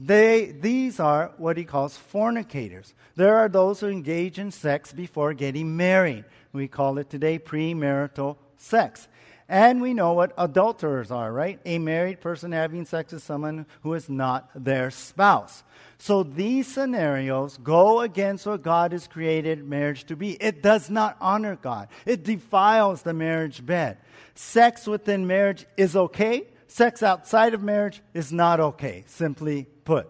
They, 0.00 0.46
these 0.46 0.98
are 0.98 1.32
what 1.36 1.56
he 1.56 1.64
calls 1.64 1.96
fornicators. 1.96 2.92
There 3.14 3.36
are 3.36 3.48
those 3.48 3.80
who 3.80 3.88
engage 3.88 4.38
in 4.38 4.50
sex 4.50 4.92
before 4.92 5.32
getting 5.32 5.76
married. 5.76 6.24
We 6.52 6.66
call 6.66 6.98
it 6.98 7.08
today 7.08 7.38
premarital 7.38 8.36
sex. 8.56 9.06
And 9.48 9.82
we 9.82 9.92
know 9.92 10.12
what 10.14 10.32
adulterers 10.38 11.10
are, 11.10 11.32
right? 11.32 11.60
A 11.64 11.78
married 11.78 12.20
person 12.20 12.52
having 12.52 12.84
sex 12.86 13.12
with 13.12 13.22
someone 13.22 13.66
who 13.82 13.94
is 13.94 14.08
not 14.08 14.50
their 14.54 14.90
spouse. 14.90 15.62
So 15.98 16.22
these 16.22 16.66
scenarios 16.66 17.58
go 17.62 18.00
against 18.00 18.46
what 18.46 18.62
God 18.62 18.92
has 18.92 19.06
created 19.06 19.64
marriage 19.64 20.04
to 20.04 20.16
be. 20.16 20.32
It 20.32 20.62
does 20.62 20.90
not 20.90 21.16
honor 21.20 21.56
God, 21.56 21.88
it 22.06 22.24
defiles 22.24 23.02
the 23.02 23.14
marriage 23.14 23.64
bed. 23.64 23.98
Sex 24.34 24.86
within 24.86 25.26
marriage 25.26 25.66
is 25.76 25.94
okay, 25.94 26.46
sex 26.66 27.02
outside 27.02 27.54
of 27.54 27.62
marriage 27.62 28.00
is 28.14 28.32
not 28.32 28.58
okay, 28.58 29.04
simply 29.06 29.66
put. 29.84 30.08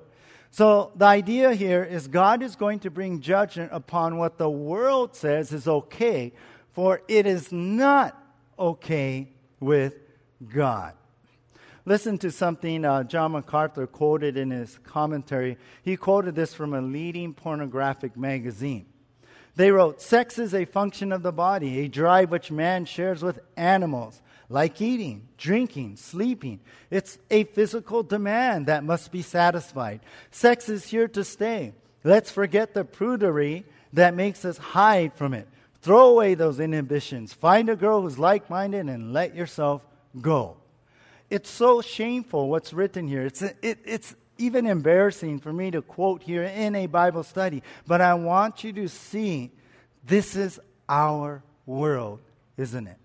So 0.51 0.93
the 0.95 1.07
idea 1.07 1.55
here 1.55 1.83
is 1.83 2.09
God 2.09 2.43
is 2.43 2.57
going 2.57 2.81
to 2.81 2.91
bring 2.91 3.21
judgment 3.21 3.71
upon 3.73 4.19
what 4.19 4.39
the 4.39 4.51
world 4.51 5.17
says 5.17 5.53
is 5.53 5.67
okay, 5.67 6.33
for 6.73 7.01
it 7.09 7.27
is 7.27 7.51
not 7.51 8.22
okay 8.63 9.29
with 9.61 9.95
God. 10.53 10.95
Listen 11.85 12.17
to 12.19 12.31
something 12.31 12.85
uh, 12.85 13.03
John 13.03 13.33
MacArthur 13.33 13.89
quoted 13.89 14.37
in 14.37 14.51
his 14.51 14.79
commentary. 14.85 15.59
He 15.83 15.97
quoted 15.97 16.37
this 16.37 16.55
from 16.55 16.75
a 16.75 16.81
leading 16.81 17.35
pornographic 17.35 18.17
magazine. 18.17 18.87
They 19.57 19.73
wrote, 19.73 20.01
Sex 20.01 20.39
is 20.39 20.55
a 20.55 20.65
function 20.65 21.13
of 21.13 21.23
the 21.23 21.33
body, 21.33 21.81
a 21.81 21.89
drive 21.89 22.31
which 22.31 22.53
man 22.53 22.85
shares 22.85 23.23
with 23.23 23.41
animals, 23.57 24.23
like 24.49 24.81
eating, 24.81 25.29
drinking, 25.37 25.97
sleeping. 25.97 26.61
It's 26.89 27.19
a 27.31 27.45
physical 27.45 28.05
demand 28.05 28.67
that 28.67 28.85
must 28.85 29.11
be 29.11 29.23
satisfied. 29.23 30.01
Sex 30.31 30.69
is 30.69 30.87
here 30.87 31.09
to 31.09 31.25
stay. 31.25 31.75
Let's 32.05 32.31
forget 32.31 32.75
the 32.75 32.85
prudery 32.85 33.65
that 33.93 34.15
makes 34.15 34.45
us 34.45 34.57
hide 34.57 35.15
from 35.15 35.35
it. 35.35 35.49
Throw 35.83 36.11
away 36.11 36.35
those 36.35 36.61
inhibitions. 36.61 37.33
Find 37.33 37.69
a 37.69 37.77
girl 37.77 38.03
who's 38.03 38.19
like 38.19 38.49
minded 38.49 38.89
and 38.89 39.13
let 39.13 39.35
yourself 39.35 39.83
go. 40.21 40.57
It's 41.29 41.51
so 41.51 41.83
shameful 41.83 42.49
what's 42.49 42.73
written 42.73 43.09
here. 43.09 43.27
It's, 43.27 43.43
it, 43.43 43.79
it's 43.85 44.15
even 44.39 44.67
embarrassing 44.67 45.41
for 45.41 45.53
me 45.53 45.71
to 45.73 45.83
quote 45.83 46.23
here 46.23 46.45
in 46.45 46.75
a 46.75 46.87
Bible 46.87 47.23
study, 47.23 47.63
but 47.87 48.01
I 48.01 48.15
want 48.15 48.65
you 48.65 48.73
to 48.75 48.89
see 48.89 49.51
this 50.05 50.37
is 50.37 50.61
our 50.89 51.43
world, 51.67 52.21
isn't 52.57 52.87
it? 52.87 52.97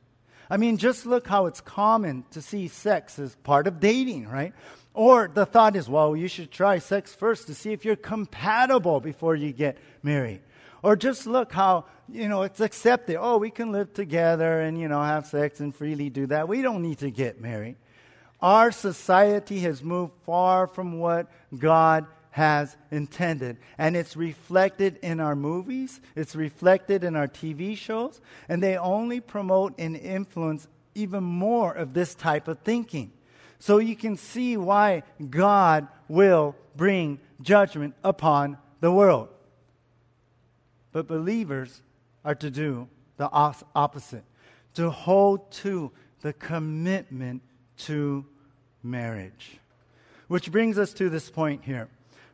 I 0.49 0.57
mean, 0.57 0.77
just 0.77 1.05
look 1.05 1.27
how 1.27 1.47
it's 1.47 1.61
common 1.61 2.25
to 2.31 2.41
see 2.41 2.67
sex 2.67 3.19
as 3.19 3.35
part 3.35 3.67
of 3.67 3.79
dating, 3.79 4.27
right? 4.29 4.53
Or 4.93 5.29
the 5.31 5.45
thought 5.45 5.75
is, 5.75 5.89
well, 5.89 6.15
you 6.15 6.27
should 6.27 6.51
try 6.51 6.79
sex 6.79 7.13
first 7.13 7.47
to 7.47 7.55
see 7.55 7.71
if 7.71 7.85
you're 7.85 7.95
compatible 7.95 8.99
before 8.99 9.35
you 9.35 9.51
get 9.51 9.77
married. 10.01 10.41
Or 10.81 10.95
just 10.95 11.27
look 11.27 11.51
how, 11.51 11.85
you 12.09 12.27
know, 12.29 12.43
it's 12.43 12.59
accepted. 12.59 13.17
Oh, 13.19 13.37
we 13.37 13.49
can 13.49 13.71
live 13.71 13.93
together 13.93 14.61
and, 14.61 14.79
you 14.79 14.87
know, 14.87 15.01
have 15.01 15.27
sex 15.27 15.59
and 15.59 15.75
freely 15.75 16.09
do 16.09 16.27
that. 16.27 16.47
We 16.47 16.61
don't 16.61 16.81
need 16.81 16.99
to 16.99 17.11
get 17.11 17.41
married. 17.41 17.75
Our 18.41 18.71
society 18.71 19.59
has 19.59 19.83
moved 19.83 20.13
far 20.23 20.67
from 20.67 20.99
what 20.99 21.31
God 21.57 22.05
has 22.31 22.77
intended. 22.91 23.57
And 23.77 23.97
it's 23.97 24.15
reflected 24.15 24.99
in 25.01 25.19
our 25.19 25.35
movies, 25.35 25.99
it's 26.15 26.35
reflected 26.35 27.03
in 27.03 27.15
our 27.15 27.27
TV 27.27 27.75
shows, 27.75 28.21
and 28.47 28.61
they 28.61 28.77
only 28.77 29.19
promote 29.19 29.73
and 29.79 29.97
influence 29.97 30.67
even 30.93 31.23
more 31.23 31.73
of 31.73 31.93
this 31.93 32.13
type 32.13 32.47
of 32.47 32.59
thinking. 32.59 33.11
So 33.59 33.79
you 33.79 33.95
can 33.95 34.17
see 34.17 34.55
why 34.55 35.01
God 35.29 35.87
will 36.07 36.55
bring 36.75 37.19
judgment 37.41 37.95
upon 38.03 38.57
the 38.81 38.91
world. 38.91 39.29
But 40.91 41.07
believers 41.07 41.81
are 42.27 42.35
to 42.35 42.51
do 42.51 42.89
the 43.15 43.29
opposite 43.31 44.25
to 44.73 44.89
hold 44.89 45.49
to 45.49 45.93
the 46.21 46.33
commitment 46.33 47.41
to 47.77 48.25
marriage. 48.83 49.57
Which 50.27 50.51
brings 50.51 50.77
us 50.77 50.91
to 50.95 51.09
this 51.09 51.29
point 51.29 51.63
here. 51.63 51.87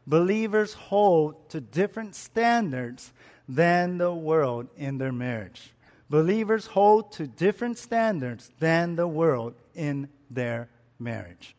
Believers 0.07 0.73
hold 0.73 1.47
to 1.51 1.61
different 1.61 2.15
standards 2.15 3.13
than 3.47 3.99
the 3.99 4.11
world 4.11 4.67
in 4.75 4.97
their 4.97 5.11
marriage. 5.11 5.71
Believers 6.09 6.65
hold 6.65 7.11
to 7.13 7.27
different 7.27 7.77
standards 7.77 8.49
than 8.59 8.95
the 8.95 9.07
world 9.07 9.53
in 9.75 10.09
their 10.31 10.69
marriage. 10.97 11.55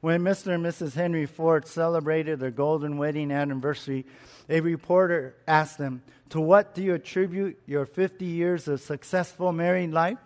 When 0.00 0.22
Mr. 0.22 0.54
and 0.54 0.64
Mrs. 0.64 0.94
Henry 0.94 1.26
Ford 1.26 1.66
celebrated 1.66 2.38
their 2.38 2.50
golden 2.50 2.98
wedding 2.98 3.30
anniversary, 3.30 4.06
a 4.48 4.60
reporter 4.60 5.36
asked 5.48 5.78
them, 5.78 6.02
To 6.30 6.40
what 6.40 6.74
do 6.74 6.82
you 6.82 6.94
attribute 6.94 7.58
your 7.66 7.86
50 7.86 8.24
years 8.24 8.68
of 8.68 8.80
successful 8.80 9.52
married 9.52 9.92
life? 9.92 10.18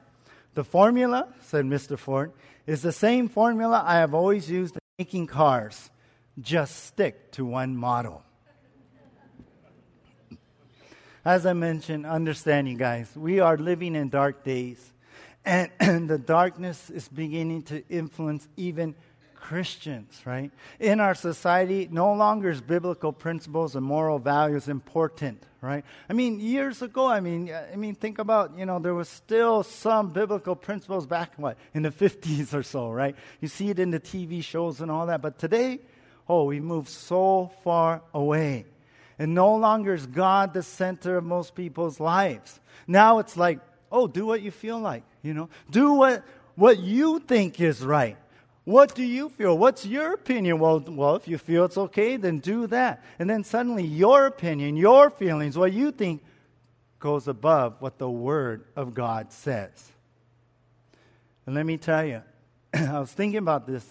The 0.54 0.64
formula, 0.64 1.28
said 1.42 1.64
Mr. 1.64 1.98
Ford, 1.98 2.32
is 2.66 2.82
the 2.82 2.92
same 2.92 3.28
formula 3.28 3.82
I 3.86 3.98
have 3.98 4.14
always 4.14 4.50
used 4.50 4.74
in 4.74 4.80
making 4.98 5.28
cars 5.28 5.90
just 6.40 6.84
stick 6.84 7.32
to 7.32 7.44
one 7.44 7.76
model. 7.76 8.22
As 11.24 11.44
I 11.44 11.52
mentioned, 11.52 12.06
understand 12.06 12.68
you 12.68 12.78
guys, 12.78 13.14
we 13.14 13.40
are 13.40 13.58
living 13.58 13.94
in 13.94 14.08
dark 14.08 14.42
days, 14.42 14.92
and, 15.44 15.70
and 15.78 16.08
the 16.08 16.18
darkness 16.18 16.88
is 16.88 17.08
beginning 17.08 17.62
to 17.64 17.86
influence 17.88 18.48
even 18.56 18.94
Christians, 19.40 20.20
right? 20.24 20.50
In 20.78 21.00
our 21.00 21.14
society, 21.14 21.88
no 21.90 22.12
longer 22.12 22.50
is 22.50 22.60
biblical 22.60 23.12
principles 23.12 23.74
and 23.74 23.84
moral 23.84 24.18
values 24.18 24.68
important, 24.68 25.42
right? 25.60 25.84
I 26.08 26.12
mean, 26.12 26.38
years 26.38 26.82
ago, 26.82 27.06
I 27.06 27.20
mean, 27.20 27.50
I 27.52 27.76
mean, 27.76 27.94
think 27.94 28.18
about, 28.18 28.56
you 28.56 28.66
know, 28.66 28.78
there 28.78 28.94
was 28.94 29.08
still 29.08 29.62
some 29.62 30.10
biblical 30.10 30.54
principles 30.54 31.06
back 31.06 31.32
what 31.36 31.56
in 31.74 31.82
the 31.82 31.90
50s 32.02 32.54
or 32.54 32.62
so, 32.62 32.90
right? 32.90 33.16
You 33.40 33.48
see 33.48 33.70
it 33.70 33.78
in 33.78 33.90
the 33.90 34.00
TV 34.00 34.44
shows 34.44 34.80
and 34.80 34.90
all 34.90 35.06
that, 35.06 35.22
but 35.22 35.38
today, 35.38 35.80
oh, 36.28 36.44
we 36.44 36.60
moved 36.60 36.88
so 36.88 37.50
far 37.64 38.02
away. 38.14 38.66
And 39.18 39.34
no 39.34 39.56
longer 39.56 39.92
is 39.94 40.06
God 40.06 40.54
the 40.54 40.62
center 40.62 41.16
of 41.16 41.24
most 41.24 41.54
people's 41.54 42.00
lives. 42.00 42.60
Now 42.86 43.18
it's 43.18 43.36
like, 43.36 43.58
oh, 43.90 44.06
do 44.06 44.26
what 44.26 44.40
you 44.40 44.50
feel 44.50 44.78
like, 44.78 45.02
you 45.22 45.34
know? 45.34 45.48
Do 45.70 45.94
what 45.94 46.24
what 46.56 46.78
you 46.78 47.20
think 47.20 47.60
is 47.60 47.80
right. 47.82 48.16
What 48.70 48.94
do 48.94 49.02
you 49.02 49.30
feel? 49.30 49.58
What's 49.58 49.84
your 49.84 50.12
opinion? 50.12 50.60
Well, 50.60 50.78
well, 50.86 51.16
if 51.16 51.26
you 51.26 51.38
feel 51.38 51.64
it's 51.64 51.76
okay, 51.76 52.16
then 52.16 52.38
do 52.38 52.68
that. 52.68 53.02
And 53.18 53.28
then 53.28 53.42
suddenly 53.42 53.84
your 53.84 54.26
opinion, 54.26 54.76
your 54.76 55.10
feelings, 55.10 55.58
what 55.58 55.72
you 55.72 55.90
think 55.90 56.22
goes 57.00 57.26
above 57.26 57.74
what 57.80 57.98
the 57.98 58.08
Word 58.08 58.66
of 58.76 58.94
God 58.94 59.32
says. 59.32 59.90
And 61.46 61.56
let 61.56 61.66
me 61.66 61.78
tell 61.78 62.04
you, 62.04 62.22
I 62.72 63.00
was 63.00 63.10
thinking 63.10 63.38
about 63.38 63.66
this 63.66 63.84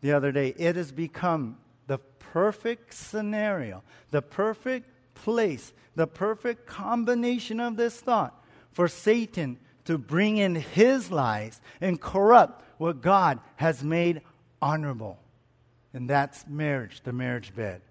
the 0.00 0.12
other 0.12 0.32
day. 0.32 0.54
It 0.56 0.76
has 0.76 0.90
become 0.90 1.58
the 1.86 1.98
perfect 1.98 2.94
scenario, 2.94 3.82
the 4.10 4.22
perfect 4.22 4.88
place, 5.14 5.74
the 5.94 6.06
perfect 6.06 6.66
combination 6.66 7.60
of 7.60 7.76
this 7.76 8.00
thought 8.00 8.42
for 8.72 8.88
Satan 8.88 9.58
to 9.84 9.98
bring 9.98 10.36
in 10.38 10.54
his 10.54 11.10
lies 11.10 11.60
and 11.80 12.00
corrupt 12.00 12.62
what 12.78 13.00
God 13.00 13.40
has 13.56 13.84
made 13.84 14.22
honorable. 14.60 15.18
And 15.92 16.08
that's 16.08 16.46
marriage, 16.46 17.02
the 17.04 17.12
marriage 17.12 17.54
bed. 17.54 17.82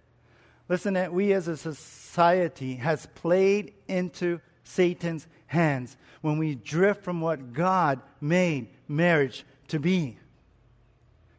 Listen, 0.69 0.95
that 0.95 1.13
we 1.13 1.33
as 1.33 1.47
a 1.47 1.57
society 1.57 2.75
has 2.75 3.05
played 3.15 3.73
into 3.87 4.39
Satan's 4.63 5.27
hands 5.47 5.97
when 6.21 6.37
we 6.37 6.55
drift 6.55 7.03
from 7.03 7.21
what 7.21 7.53
God 7.53 8.01
made 8.21 8.69
marriage 8.87 9.45
to 9.67 9.79
be. 9.79 10.17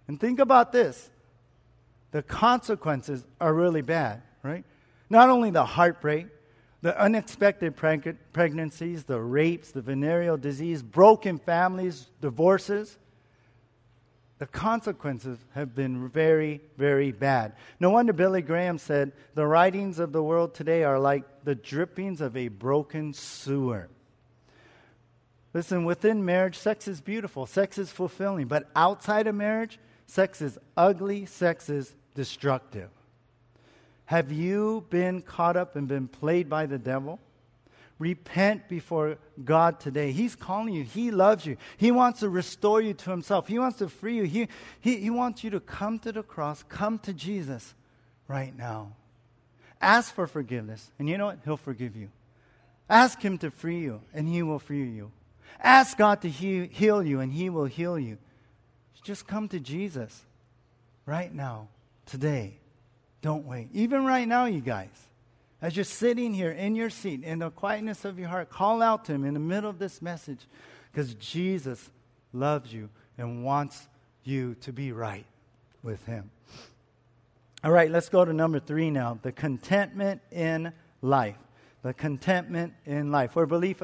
And 0.06 0.20
think 0.20 0.38
about 0.38 0.72
this 0.72 1.10
the 2.10 2.22
consequences 2.22 3.24
are 3.40 3.52
really 3.52 3.82
bad, 3.82 4.22
right? 4.42 4.64
Not 5.10 5.30
only 5.30 5.50
the 5.50 5.64
heartbreak, 5.64 6.28
the 6.84 7.00
unexpected 7.00 7.74
preg- 7.74 8.18
pregnancies, 8.34 9.04
the 9.04 9.18
rapes, 9.18 9.70
the 9.70 9.80
venereal 9.80 10.36
disease, 10.36 10.82
broken 10.82 11.38
families, 11.38 12.10
divorces, 12.20 12.98
the 14.36 14.44
consequences 14.46 15.38
have 15.54 15.74
been 15.74 16.10
very, 16.10 16.60
very 16.76 17.10
bad. 17.10 17.54
No 17.80 17.88
wonder 17.88 18.12
Billy 18.12 18.42
Graham 18.42 18.76
said, 18.76 19.12
The 19.32 19.46
writings 19.46 19.98
of 19.98 20.12
the 20.12 20.22
world 20.22 20.52
today 20.52 20.84
are 20.84 20.98
like 20.98 21.24
the 21.42 21.54
drippings 21.54 22.20
of 22.20 22.36
a 22.36 22.48
broken 22.48 23.14
sewer. 23.14 23.88
Listen, 25.54 25.86
within 25.86 26.22
marriage, 26.22 26.58
sex 26.58 26.86
is 26.86 27.00
beautiful, 27.00 27.46
sex 27.46 27.78
is 27.78 27.90
fulfilling, 27.90 28.46
but 28.46 28.68
outside 28.76 29.26
of 29.26 29.34
marriage, 29.34 29.78
sex 30.06 30.42
is 30.42 30.58
ugly, 30.76 31.24
sex 31.24 31.70
is 31.70 31.94
destructive. 32.14 32.90
Have 34.06 34.30
you 34.32 34.86
been 34.90 35.22
caught 35.22 35.56
up 35.56 35.76
and 35.76 35.88
been 35.88 36.08
played 36.08 36.48
by 36.48 36.66
the 36.66 36.78
devil? 36.78 37.20
Repent 37.98 38.68
before 38.68 39.18
God 39.44 39.78
today. 39.80 40.12
He's 40.12 40.34
calling 40.34 40.74
you. 40.74 40.82
He 40.82 41.10
loves 41.10 41.46
you. 41.46 41.56
He 41.76 41.90
wants 41.90 42.20
to 42.20 42.28
restore 42.28 42.82
you 42.82 42.92
to 42.92 43.10
Himself. 43.10 43.46
He 43.46 43.58
wants 43.58 43.78
to 43.78 43.88
free 43.88 44.16
you. 44.16 44.24
He, 44.24 44.48
he, 44.80 44.96
he 44.96 45.10
wants 45.10 45.44
you 45.44 45.50
to 45.50 45.60
come 45.60 45.98
to 46.00 46.12
the 46.12 46.22
cross, 46.22 46.64
come 46.68 46.98
to 47.00 47.12
Jesus 47.12 47.74
right 48.26 48.56
now. 48.56 48.92
Ask 49.80 50.14
for 50.14 50.26
forgiveness, 50.26 50.90
and 50.98 51.08
you 51.08 51.18
know 51.18 51.26
what? 51.26 51.38
He'll 51.44 51.56
forgive 51.56 51.94
you. 51.94 52.08
Ask 52.88 53.20
Him 53.20 53.38
to 53.38 53.50
free 53.50 53.80
you, 53.80 54.00
and 54.12 54.28
He 54.28 54.42
will 54.42 54.58
free 54.58 54.84
you. 54.84 55.10
Ask 55.60 55.98
God 55.98 56.22
to 56.22 56.28
he- 56.28 56.66
heal 56.66 57.02
you, 57.02 57.20
and 57.20 57.32
He 57.32 57.50
will 57.50 57.66
heal 57.66 57.98
you. 57.98 58.18
Just 59.02 59.26
come 59.26 59.48
to 59.48 59.60
Jesus 59.60 60.22
right 61.06 61.32
now, 61.32 61.68
today. 62.06 62.58
Don't 63.24 63.46
wait. 63.46 63.70
Even 63.72 64.04
right 64.04 64.28
now, 64.28 64.44
you 64.44 64.60
guys. 64.60 64.90
As 65.62 65.74
you're 65.74 65.84
sitting 65.84 66.34
here 66.34 66.50
in 66.50 66.74
your 66.74 66.90
seat, 66.90 67.24
in 67.24 67.38
the 67.38 67.48
quietness 67.48 68.04
of 68.04 68.18
your 68.18 68.28
heart, 68.28 68.50
call 68.50 68.82
out 68.82 69.06
to 69.06 69.12
Him 69.12 69.24
in 69.24 69.32
the 69.32 69.40
middle 69.40 69.70
of 69.70 69.78
this 69.78 70.02
message 70.02 70.40
because 70.92 71.14
Jesus 71.14 71.90
loves 72.34 72.70
you 72.70 72.90
and 73.16 73.42
wants 73.42 73.88
you 74.24 74.56
to 74.56 74.74
be 74.74 74.92
right 74.92 75.24
with 75.82 76.04
Him. 76.04 76.30
All 77.64 77.70
right, 77.72 77.90
let's 77.90 78.10
go 78.10 78.26
to 78.26 78.32
number 78.34 78.60
three 78.60 78.90
now 78.90 79.18
the 79.22 79.32
contentment 79.32 80.20
in 80.30 80.70
life. 81.00 81.38
The 81.80 81.94
contentment 81.94 82.74
in 82.84 83.10
life. 83.10 83.34
Where 83.34 83.46
belief 83.46 83.80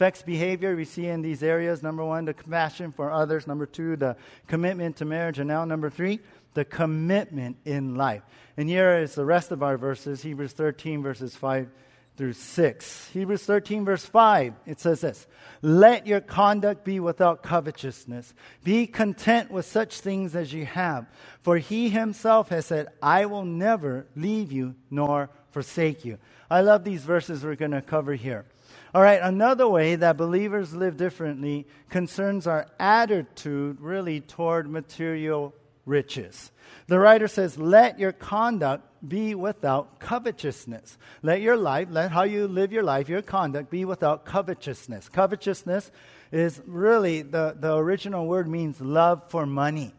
affects 0.00 0.22
behavior, 0.22 0.74
we 0.74 0.86
see 0.86 1.06
in 1.08 1.20
these 1.20 1.42
areas 1.42 1.82
number 1.82 2.02
one, 2.02 2.24
the 2.24 2.32
compassion 2.32 2.90
for 2.90 3.12
others. 3.12 3.46
Number 3.46 3.66
two, 3.66 3.96
the 3.96 4.16
commitment 4.46 4.96
to 4.96 5.04
marriage. 5.04 5.38
And 5.38 5.46
now, 5.46 5.66
number 5.66 5.90
three, 5.90 6.20
the 6.54 6.64
commitment 6.64 7.58
in 7.66 7.96
life. 7.96 8.22
And 8.56 8.66
here 8.66 8.96
is 8.96 9.14
the 9.14 9.26
rest 9.26 9.50
of 9.50 9.62
our 9.62 9.76
verses 9.76 10.22
Hebrews 10.22 10.54
13, 10.54 11.02
verses 11.02 11.36
5 11.36 11.68
through 12.16 12.32
6. 12.32 13.10
Hebrews 13.12 13.42
13, 13.42 13.84
verse 13.84 14.06
5, 14.06 14.54
it 14.64 14.80
says 14.80 15.02
this 15.02 15.26
Let 15.60 16.06
your 16.06 16.22
conduct 16.22 16.82
be 16.82 16.98
without 16.98 17.42
covetousness. 17.42 18.32
Be 18.64 18.86
content 18.86 19.50
with 19.50 19.66
such 19.66 20.00
things 20.00 20.34
as 20.34 20.50
you 20.50 20.64
have. 20.64 21.08
For 21.42 21.58
he 21.58 21.90
himself 21.90 22.48
has 22.48 22.64
said, 22.64 22.88
I 23.02 23.26
will 23.26 23.44
never 23.44 24.06
leave 24.16 24.50
you 24.50 24.76
nor 24.90 25.28
forsake 25.50 26.06
you. 26.06 26.16
I 26.50 26.62
love 26.62 26.84
these 26.84 27.02
verses 27.02 27.44
we're 27.44 27.54
going 27.54 27.72
to 27.72 27.82
cover 27.82 28.14
here. 28.14 28.46
All 28.92 29.02
right, 29.02 29.20
another 29.22 29.68
way 29.68 29.94
that 29.94 30.16
believers 30.16 30.74
live 30.74 30.96
differently 30.96 31.66
concerns 31.90 32.46
our 32.48 32.66
attitude 32.80 33.80
really 33.80 34.20
toward 34.20 34.68
material 34.68 35.54
riches. 35.86 36.50
The 36.88 36.98
writer 36.98 37.28
says, 37.28 37.56
Let 37.56 38.00
your 38.00 38.10
conduct 38.10 38.86
be 39.06 39.34
without 39.36 40.00
covetousness. 40.00 40.98
Let 41.22 41.40
your 41.40 41.56
life, 41.56 41.88
let 41.90 42.10
how 42.10 42.24
you 42.24 42.48
live 42.48 42.72
your 42.72 42.82
life, 42.82 43.08
your 43.08 43.22
conduct 43.22 43.70
be 43.70 43.84
without 43.84 44.24
covetousness. 44.24 45.08
Covetousness 45.08 45.92
is 46.32 46.60
really 46.66 47.22
the, 47.22 47.56
the 47.58 47.76
original 47.76 48.26
word 48.26 48.48
means 48.48 48.80
love 48.80 49.22
for 49.30 49.46
money. 49.46 49.94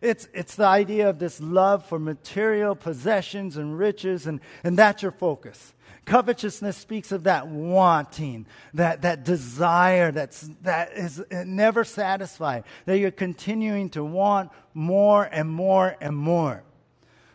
It's, 0.00 0.28
it's 0.34 0.56
the 0.56 0.66
idea 0.66 1.08
of 1.08 1.20
this 1.20 1.40
love 1.40 1.86
for 1.86 2.00
material 2.00 2.74
possessions 2.74 3.56
and 3.56 3.78
riches, 3.78 4.26
and, 4.26 4.40
and 4.64 4.76
that's 4.76 5.00
your 5.00 5.12
focus. 5.12 5.74
Covetousness 6.04 6.76
speaks 6.76 7.12
of 7.12 7.24
that 7.24 7.46
wanting, 7.46 8.46
that, 8.74 9.02
that 9.02 9.24
desire 9.24 10.10
that's, 10.10 10.48
that 10.62 10.92
is 10.94 11.22
never 11.30 11.84
satisfied, 11.84 12.64
that 12.86 12.98
you're 12.98 13.12
continuing 13.12 13.88
to 13.90 14.02
want 14.02 14.50
more 14.74 15.24
and 15.24 15.48
more 15.48 15.96
and 16.00 16.16
more. 16.16 16.64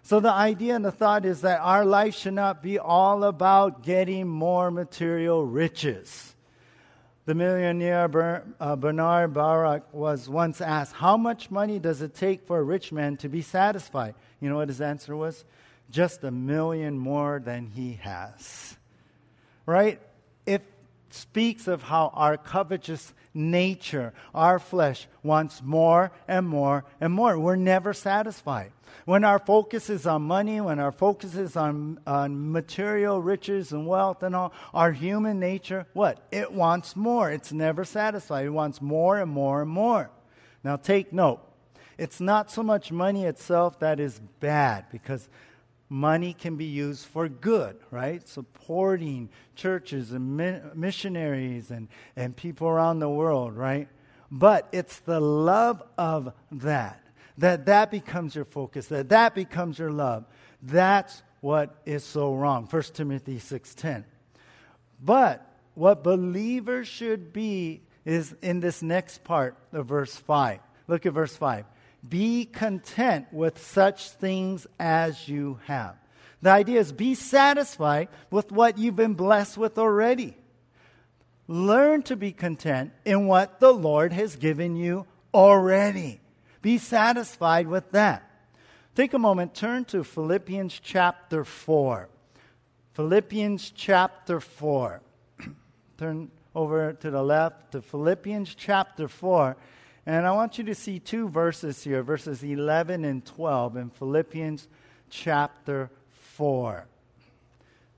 So, 0.04 0.20
the 0.20 0.32
idea 0.32 0.76
and 0.76 0.86
the 0.86 0.92
thought 0.92 1.26
is 1.26 1.42
that 1.42 1.60
our 1.60 1.86
life 1.86 2.16
should 2.16 2.34
not 2.34 2.64
be 2.64 2.80
all 2.80 3.26
about 3.26 3.84
getting 3.84 4.28
more 4.28 4.72
material 4.72 5.46
riches. 5.46 6.34
The 7.26 7.36
millionaire 7.36 8.46
uh, 8.58 8.76
Bernard 8.78 9.34
Baruch 9.34 9.94
was 9.94 10.30
once 10.30 10.62
asked, 10.62 10.94
How 10.94 11.18
much 11.18 11.52
money 11.52 11.78
does 11.78 12.02
it 12.02 12.16
take 12.16 12.48
for 12.48 12.60
a 12.60 12.64
rich 12.64 12.94
man 12.94 13.18
to 13.18 13.28
be 13.28 13.42
satisfied? 13.42 14.16
You 14.40 14.50
know 14.50 14.56
what 14.56 14.70
his 14.70 14.80
answer 14.80 15.14
was? 15.14 15.44
Just 15.90 16.24
a 16.24 16.32
million 16.32 16.98
more 16.98 17.42
than 17.44 17.68
he 17.68 17.94
has. 18.02 18.78
Right? 19.66 20.00
It 20.46 20.64
speaks 21.10 21.68
of 21.68 21.84
how 21.84 22.12
our 22.14 22.38
covetous 22.38 23.14
nature, 23.34 24.14
our 24.34 24.60
flesh, 24.60 25.08
wants 25.24 25.62
more 25.64 26.12
and 26.28 26.48
more 26.48 26.86
and 27.00 27.14
more. 27.14 27.38
We're 27.40 27.56
never 27.56 27.94
satisfied. 27.94 28.72
When 29.06 29.24
our 29.24 29.40
focus 29.40 29.90
is 29.90 30.06
on 30.06 30.24
money, 30.24 30.60
when 30.60 30.80
our 30.80 30.92
focus 30.92 31.36
is 31.36 31.56
on, 31.56 32.00
on 32.06 32.52
material 32.52 33.22
riches 33.22 33.72
and 33.72 33.88
wealth 33.88 34.24
and 34.24 34.36
all, 34.36 34.54
our 34.74 34.92
human 34.92 35.40
nature, 35.40 35.86
what? 35.94 36.26
It 36.32 36.52
wants 36.52 36.96
more. 36.96 37.32
It's 37.32 37.54
never 37.54 37.86
satisfied. 37.86 38.46
It 38.46 38.50
wants 38.50 38.82
more 38.82 39.18
and 39.18 39.32
more 39.32 39.62
and 39.62 39.72
more. 39.72 40.10
Now 40.64 40.76
take 40.76 41.14
note. 41.14 41.42
It's 41.98 42.20
not 42.20 42.52
so 42.52 42.62
much 42.64 42.92
money 42.92 43.26
itself 43.26 43.80
that 43.80 44.00
is 44.00 44.20
bad 44.40 44.86
because 44.92 45.30
money 45.90 46.34
can 46.34 46.56
be 46.56 46.66
used 46.66 47.06
for 47.06 47.30
good, 47.30 47.78
right? 47.92 48.28
Supporting 48.28 49.30
churches 49.56 50.12
and 50.12 50.38
missionaries 50.76 51.72
and, 51.72 51.88
and 52.16 52.36
people 52.36 52.68
around 52.68 53.00
the 53.00 53.10
world, 53.10 53.56
right? 53.56 53.88
But 54.30 54.68
it's 54.72 55.00
the 55.00 55.20
love 55.20 55.82
of 55.98 56.34
that 56.52 57.02
that 57.38 57.66
that 57.68 57.92
becomes 57.92 58.36
your 58.36 58.46
focus, 58.46 58.88
that 58.88 59.10
that 59.10 59.36
becomes 59.36 59.78
your 59.80 59.92
love. 59.92 60.26
That's 60.62 61.22
what 61.42 61.76
is 61.86 62.04
so 62.04 62.34
wrong. 62.34 62.66
1 62.66 62.82
Timothy 62.94 63.40
6:10. 63.40 64.06
But 65.04 65.46
what 65.76 66.04
believers 66.04 66.88
should 66.88 67.32
be 67.32 67.84
is 68.04 68.34
in 68.42 68.60
this 68.60 68.82
next 68.82 69.24
part 69.24 69.56
of 69.72 69.86
verse 69.86 70.16
5. 70.16 70.60
Look 70.88 71.06
at 71.06 71.14
verse 71.14 71.36
5. 71.36 71.66
Be 72.08 72.46
content 72.46 73.28
with 73.32 73.62
such 73.62 74.12
things 74.12 74.68
as 74.80 75.28
you 75.28 75.60
have. 75.66 75.96
The 76.42 76.52
idea 76.52 76.80
is 76.80 76.92
be 76.92 77.16
satisfied 77.16 78.10
with 78.30 78.52
what 78.52 78.78
you've 78.78 78.96
been 78.96 79.16
blessed 79.16 79.58
with 79.58 79.78
already. 79.78 80.38
Learn 81.48 82.04
to 82.04 82.16
be 82.16 82.32
content 82.32 82.92
in 83.06 83.26
what 83.26 83.60
the 83.60 83.72
Lord 83.72 84.14
has 84.14 84.36
given 84.36 84.76
you 84.76 85.08
already. 85.34 86.20
Be 86.62 86.78
satisfied 86.78 87.68
with 87.68 87.92
that. 87.92 88.24
Take 88.96 89.14
a 89.14 89.20
moment, 89.20 89.54
turn 89.56 89.86
to 89.86 90.04
Philippians 90.04 90.80
chapter 90.84 91.44
4. 91.44 92.10
Philippians 92.94 93.72
chapter 93.72 94.40
4. 94.40 95.02
turn 95.98 96.32
over 96.56 96.94
to 96.94 97.12
the 97.12 97.22
left 97.22 97.72
to 97.72 97.82
Philippians 97.82 98.56
chapter 98.56 99.08
4. 99.08 99.56
And 100.08 100.26
I 100.26 100.32
want 100.32 100.58
you 100.58 100.64
to 100.64 100.74
see 100.74 101.00
two 101.00 101.28
verses 101.28 101.84
here, 101.84 102.02
verses 102.02 102.42
11 102.42 103.04
and 103.04 103.26
12 103.26 103.76
in 103.76 103.90
Philippians 103.90 104.70
chapter 105.10 105.92
4. 106.12 106.88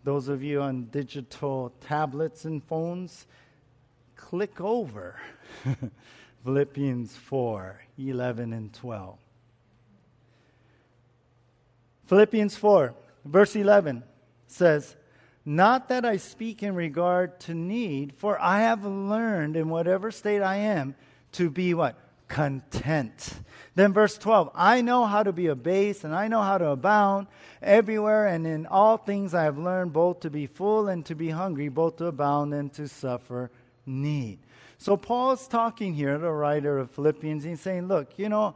Those 0.03 0.28
of 0.28 0.41
you 0.41 0.60
on 0.60 0.86
digital 0.86 1.72
tablets 1.82 2.45
and 2.45 2.64
phones, 2.64 3.28
click 4.16 4.60
over 4.60 5.18
Philippians 6.43 7.16
4 7.16 7.80
11 7.99 8.53
and 8.53 8.74
12. 8.74 9.20
Philippians 12.07 12.55
4, 12.55 12.95
verse 13.24 13.55
11 13.55 14.01
says, 14.47 14.95
Not 15.45 15.89
that 15.89 16.05
I 16.05 16.18
speak 16.18 16.64
in 16.64 16.74
regard 16.74 17.39
to 17.41 17.53
need, 17.53 18.16
for 18.16 18.41
I 18.41 18.62
have 18.62 18.84
learned 18.84 19.55
in 19.55 19.70
whatever 19.70 20.10
state 20.10 20.41
I 20.41 20.55
am 20.55 20.95
to 21.34 21.50
be 21.50 21.74
what? 21.74 21.98
Content. 22.28 23.34
Then 23.76 23.94
verse 23.94 24.18
12, 24.18 24.52
I 24.54 24.82
know 24.82 25.06
how 25.06 25.24
to 25.24 25.32
be 25.32 25.48
abased 25.48 26.04
and 26.04 26.14
I 26.14 26.28
know 26.28 26.42
how 26.42 26.58
to 26.58 26.70
abound 26.70 27.28
everywhere 27.62 28.28
and 28.28 28.46
in 28.46 28.66
all 28.68 28.98
things 28.98 29.34
I 29.34 29.44
have 29.44 29.58
learned 29.58 29.94
both 29.94 30.20
to 30.22 30.30
be 30.30 30.46
full 30.46 30.88
and 30.88 31.06
to 31.06 31.16
be 31.16 31.30
hungry, 31.30 31.70
both 31.70 31.98
to 31.98 32.06
abound 32.06 32.54
and 32.54 32.72
to 32.74 32.88
suffer 32.88 33.50
need. 33.86 34.40
So 34.82 34.96
Paul's 34.96 35.46
talking 35.46 35.94
here, 35.94 36.18
the 36.18 36.32
writer 36.32 36.78
of 36.78 36.90
Philippians, 36.92 37.44
he's 37.44 37.60
saying, 37.60 37.90
look, 37.90 38.18
you 38.18 38.30
know, 38.30 38.56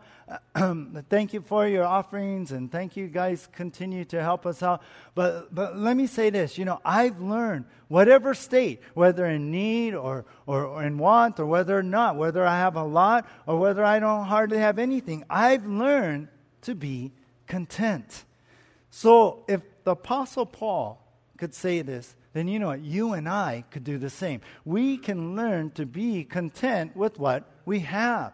thank 1.09 1.33
you 1.33 1.41
for 1.41 1.67
your 1.67 1.83
offerings 1.83 2.53
and 2.53 2.71
thank 2.71 2.95
you 2.95 3.07
guys 3.07 3.49
continue 3.51 4.05
to 4.05 4.21
help 4.21 4.45
us 4.45 4.63
out. 4.63 4.81
But, 5.15 5.53
but 5.53 5.77
let 5.77 5.97
me 5.97 6.07
say 6.07 6.29
this, 6.29 6.57
you 6.57 6.63
know, 6.63 6.79
I've 6.85 7.19
learned 7.19 7.65
whatever 7.89 8.33
state, 8.33 8.81
whether 8.93 9.25
in 9.25 9.51
need 9.51 9.95
or, 9.95 10.23
or, 10.45 10.63
or 10.63 10.83
in 10.83 10.97
want 10.97 11.41
or 11.41 11.45
whether 11.45 11.77
or 11.77 11.83
not, 11.83 12.15
whether 12.15 12.45
I 12.45 12.57
have 12.57 12.77
a 12.77 12.85
lot 12.85 13.27
or 13.45 13.59
whether 13.59 13.83
I 13.83 13.99
don't 13.99 14.23
hardly 14.23 14.59
have 14.59 14.79
anything, 14.79 15.25
I've 15.29 15.65
learned 15.65 16.29
to 16.61 16.73
be 16.73 17.11
content. 17.47 18.23
So 18.91 19.43
if 19.49 19.59
the 19.83 19.91
Apostle 19.91 20.45
Paul 20.45 21.05
could 21.37 21.53
say 21.53 21.81
this, 21.81 22.15
then 22.33 22.47
you 22.47 22.59
know 22.59 22.67
what? 22.67 22.81
You 22.81 23.13
and 23.13 23.29
I 23.29 23.63
could 23.69 23.83
do 23.83 23.97
the 23.97 24.09
same. 24.09 24.41
We 24.65 24.97
can 24.97 25.35
learn 25.35 25.71
to 25.71 25.85
be 25.85 26.23
content 26.23 26.95
with 26.95 27.19
what 27.19 27.49
we 27.65 27.79
have. 27.79 28.33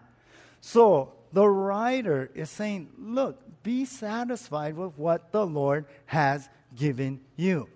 So 0.61 1.13
the 1.33 1.47
writer 1.47 2.31
is 2.33 2.49
saying, 2.49 2.89
look, 2.97 3.37
be 3.61 3.85
satisfied 3.85 4.75
with 4.75 4.97
what 4.97 5.31
the 5.31 5.45
Lord 5.45 5.85
has 6.05 6.49
given 6.75 7.19
you. 7.35 7.67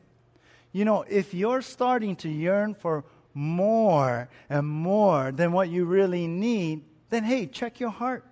You 0.71 0.85
know, 0.85 1.03
if 1.07 1.33
you're 1.33 1.61
starting 1.61 2.15
to 2.17 2.29
yearn 2.29 2.73
for 2.73 3.03
more 3.33 4.29
and 4.49 4.67
more 4.67 5.31
than 5.31 5.51
what 5.51 5.69
you 5.69 5.85
really 5.85 6.27
need, 6.27 6.83
then 7.09 7.23
hey, 7.23 7.47
check 7.47 7.79
your 7.79 7.89
heart. 7.89 8.25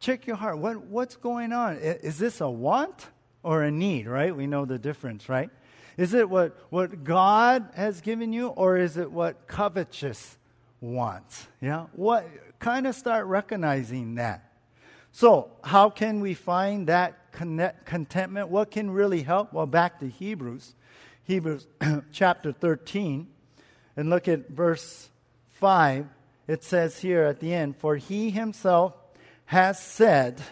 Check 0.00 0.26
your 0.26 0.36
heart. 0.36 0.58
What, 0.58 0.82
what's 0.82 1.16
going 1.16 1.52
on? 1.52 1.76
Is 1.76 2.18
this 2.18 2.40
a 2.40 2.50
want? 2.50 3.08
Or 3.44 3.62
a 3.62 3.70
need, 3.70 4.08
right? 4.08 4.34
We 4.34 4.46
know 4.48 4.64
the 4.64 4.78
difference, 4.78 5.28
right? 5.28 5.50
Is 5.96 6.14
it 6.14 6.28
what, 6.28 6.58
what 6.70 7.04
God 7.04 7.68
has 7.74 8.00
given 8.00 8.32
you, 8.32 8.48
or 8.48 8.76
is 8.76 8.96
it 8.96 9.12
what 9.12 9.46
covetous 9.46 10.36
wants? 10.80 11.46
Yeah? 11.60 11.86
What 11.92 12.28
kind 12.58 12.86
of 12.86 12.96
start 12.96 13.26
recognizing 13.26 14.16
that? 14.16 14.50
So, 15.12 15.50
how 15.62 15.90
can 15.90 16.18
we 16.18 16.34
find 16.34 16.88
that 16.88 17.30
connect, 17.30 17.86
contentment? 17.86 18.48
What 18.48 18.72
can 18.72 18.90
really 18.90 19.22
help? 19.22 19.52
Well, 19.52 19.66
back 19.66 20.00
to 20.00 20.08
Hebrews, 20.08 20.74
Hebrews 21.22 21.68
chapter 22.12 22.50
13, 22.50 23.28
and 23.96 24.10
look 24.10 24.26
at 24.26 24.48
verse 24.48 25.10
5. 25.52 26.08
It 26.48 26.64
says 26.64 26.98
here 26.98 27.22
at 27.22 27.38
the 27.38 27.54
end, 27.54 27.76
For 27.76 27.96
he 27.96 28.30
himself 28.30 28.94
has 29.46 29.80
said, 29.80 30.42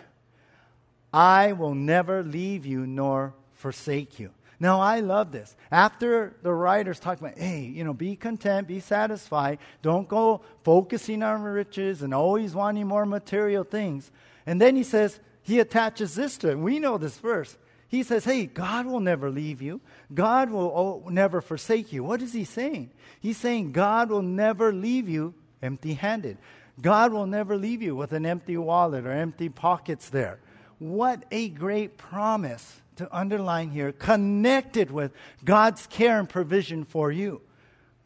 I 1.13 1.53
will 1.53 1.75
never 1.75 2.23
leave 2.23 2.65
you 2.65 2.87
nor 2.87 3.35
forsake 3.53 4.19
you. 4.19 4.31
Now, 4.59 4.81
I 4.81 5.01
love 5.01 5.33
this. 5.33 5.57
After 5.73 6.37
the 6.43 6.53
writers 6.53 7.01
talk 7.01 7.19
about, 7.19 7.37
hey, 7.37 7.63
you 7.63 7.83
know, 7.83 7.93
be 7.93 8.15
content, 8.15 8.69
be 8.69 8.79
satisfied, 8.79 9.59
don't 9.83 10.07
go 10.07 10.43
focusing 10.63 11.23
on 11.25 11.43
riches 11.43 12.03
and 12.03 12.15
always 12.15 12.55
wanting 12.55 12.87
more 12.87 13.05
material 13.05 13.65
things. 13.65 14.13
And 14.47 14.61
then 14.61 14.77
he 14.77 14.85
says, 14.85 15.19
he 15.43 15.59
attaches 15.59 16.15
this 16.15 16.39
to 16.39 16.51
it. 16.51 16.59
We 16.59 16.79
know 16.79 16.97
this 16.97 17.19
verse. 17.19 17.57
He 17.89 18.05
says, 18.05 18.25
hey, 18.25 18.47
God 18.47 18.87
will 18.87 19.01
never 19.01 19.31
leave 19.31 19.61
you. 19.61 19.81
God 20.15 20.51
will 20.51 21.05
never 21.11 21.41
forsake 21.41 21.93
you. 21.93 22.05
What 22.05 22.23
is 22.23 22.33
he 22.33 22.45
saying? 22.45 22.91
He's 23.21 23.37
saying 23.37 23.73
God 23.73 24.11
will 24.11 24.23
never 24.23 24.73
leave 24.73 25.09
you 25.09 25.35
empty 25.61 25.95
handed. 25.95 26.39
God 26.81 27.13
will 27.13 27.27
never 27.27 27.57
leave 27.57 27.83
you 27.83 27.95
with 27.95 28.13
an 28.13 28.25
empty 28.25 28.57
wallet 28.57 29.05
or 29.05 29.13
empty 29.13 29.49
pockets 29.49 30.09
there. 30.09 30.39
What 30.83 31.25
a 31.31 31.49
great 31.49 31.97
promise 31.97 32.81
to 32.97 33.09
underline 33.17 33.71
here, 33.71 33.93
connected 33.93 34.91
with 34.91 35.13
God's 35.45 35.87
care 35.87 36.19
and 36.19 36.29
provision 36.29 36.85
for 36.85 37.13
you. 37.13 37.41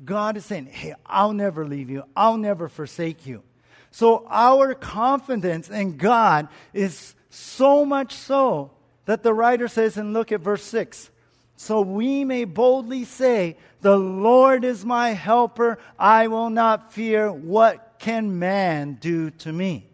God 0.05 0.37
is 0.37 0.45
saying, 0.45 0.67
Hey, 0.67 0.95
I'll 1.07 1.33
never 1.33 1.67
leave 1.67 1.89
you, 1.89 2.05
I'll 2.15 2.37
never 2.37 2.69
forsake 2.69 3.27
you. 3.27 3.43
So 3.91 4.27
our 4.29 4.75
confidence 4.75 5.71
in 5.71 5.97
God 5.97 6.49
is 6.75 7.15
so 7.31 7.87
much 7.87 8.13
so 8.13 8.73
that 9.07 9.23
the 9.23 9.33
writer 9.33 9.69
says, 9.69 9.97
and 9.97 10.13
look 10.13 10.31
at 10.31 10.43
verse 10.43 10.63
6 10.65 11.11
so 11.57 11.81
we 11.81 12.25
may 12.25 12.45
boldly 12.45 13.05
say, 13.05 13.57
The 13.81 13.97
Lord 13.97 14.65
is 14.65 14.85
my 14.85 15.11
helper, 15.11 15.79
I 15.99 16.29
will 16.29 16.51
not 16.51 16.93
fear. 16.93 17.33
What 17.33 17.95
can 17.99 18.39
man 18.39 18.99
do 19.01 19.31
to 19.31 19.53
me? 19.53 19.89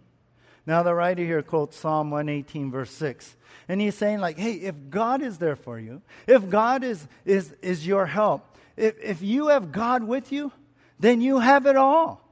Now, 0.67 0.83
the 0.83 0.95
writer 0.95 1.25
here 1.25 1.43
quotes 1.43 1.77
Psalm 1.77 2.11
118, 2.11 2.71
verse 2.71 2.91
6. 2.93 3.37
And 3.69 3.81
he's 3.81 3.97
saying, 3.97 4.21
like, 4.21 4.39
hey, 4.39 4.55
if 4.55 4.75
God 4.91 5.23
is 5.23 5.39
there 5.39 5.57
for 5.57 5.79
you, 5.79 6.03
if 6.27 6.49
God 6.49 6.85
is, 6.85 7.07
is, 7.25 7.55
is 7.63 7.87
your 7.87 8.07
help, 8.07 8.57
if, 8.77 8.95
if 9.03 9.23
you 9.23 9.49
have 9.49 9.73
God 9.73 10.05
with 10.05 10.31
you, 10.31 10.53
then 11.01 11.21
you 11.21 11.41
have 11.41 11.67
it 11.67 11.77
all. 11.77 12.23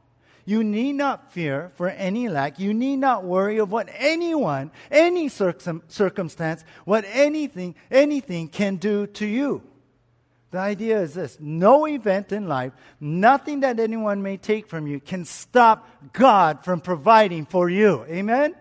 You 0.45 0.65
need 0.65 0.95
not 0.95 1.33
fear 1.33 1.71
for 1.75 1.89
any 1.89 2.29
lack. 2.29 2.59
You 2.59 2.73
need 2.73 2.97
not 2.97 3.25
worry 3.25 3.59
of 3.59 3.71
what 3.71 3.89
anyone, 3.95 4.71
any 4.91 5.29
circum, 5.29 5.83
circumstance, 5.89 6.65
what 6.85 7.05
anything, 7.09 7.75
anything 7.91 8.49
can 8.49 8.77
do 8.77 9.07
to 9.09 9.27
you. 9.27 9.63
The 10.51 10.59
idea 10.59 11.01
is 11.01 11.15
this 11.15 11.39
no 11.39 11.87
event 11.87 12.33
in 12.33 12.49
life, 12.49 12.73
nothing 12.99 13.61
that 13.61 13.79
anyone 13.79 14.23
may 14.23 14.37
take 14.37 14.69
from 14.69 14.87
you 14.87 14.99
can 14.99 15.25
stop 15.25 15.89
God 16.13 16.65
from 16.65 16.81
providing 16.81 17.47
for 17.47 17.71
you. 17.71 18.05
Amen? 18.09 18.55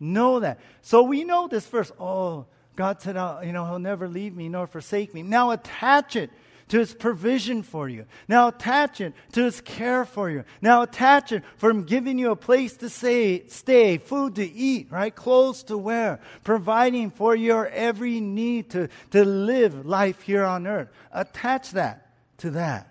Know 0.00 0.40
that. 0.40 0.58
So 0.82 1.02
we 1.04 1.24
know 1.24 1.46
this 1.46 1.66
verse. 1.66 1.92
Oh, 2.00 2.46
God 2.74 3.00
said, 3.00 3.16
oh, 3.16 3.40
you 3.44 3.52
know, 3.52 3.64
He'll 3.64 3.78
never 3.78 4.08
leave 4.08 4.34
me 4.34 4.48
nor 4.48 4.66
forsake 4.66 5.14
me. 5.14 5.22
Now 5.22 5.52
attach 5.52 6.16
it 6.16 6.30
to 6.68 6.78
his 6.78 6.94
provision 6.94 7.62
for 7.62 7.88
you. 7.88 8.06
Now 8.28 8.48
attach 8.48 9.00
it 9.00 9.12
to 9.32 9.44
his 9.44 9.60
care 9.60 10.04
for 10.04 10.30
you. 10.30 10.44
Now 10.60 10.82
attach 10.82 11.32
it 11.32 11.42
from 11.56 11.84
giving 11.84 12.18
you 12.18 12.30
a 12.30 12.36
place 12.36 12.76
to 12.78 12.88
say, 12.88 13.46
stay, 13.48 13.98
food 13.98 14.36
to 14.36 14.44
eat, 14.44 14.88
right? 14.90 15.14
Clothes 15.14 15.62
to 15.64 15.78
wear, 15.78 16.20
providing 16.42 17.10
for 17.10 17.34
your 17.34 17.68
every 17.68 18.20
need 18.20 18.70
to, 18.70 18.88
to 19.10 19.24
live 19.24 19.86
life 19.86 20.22
here 20.22 20.44
on 20.44 20.66
earth. 20.66 20.88
Attach 21.12 21.72
that 21.72 22.10
to 22.38 22.50
that. 22.52 22.90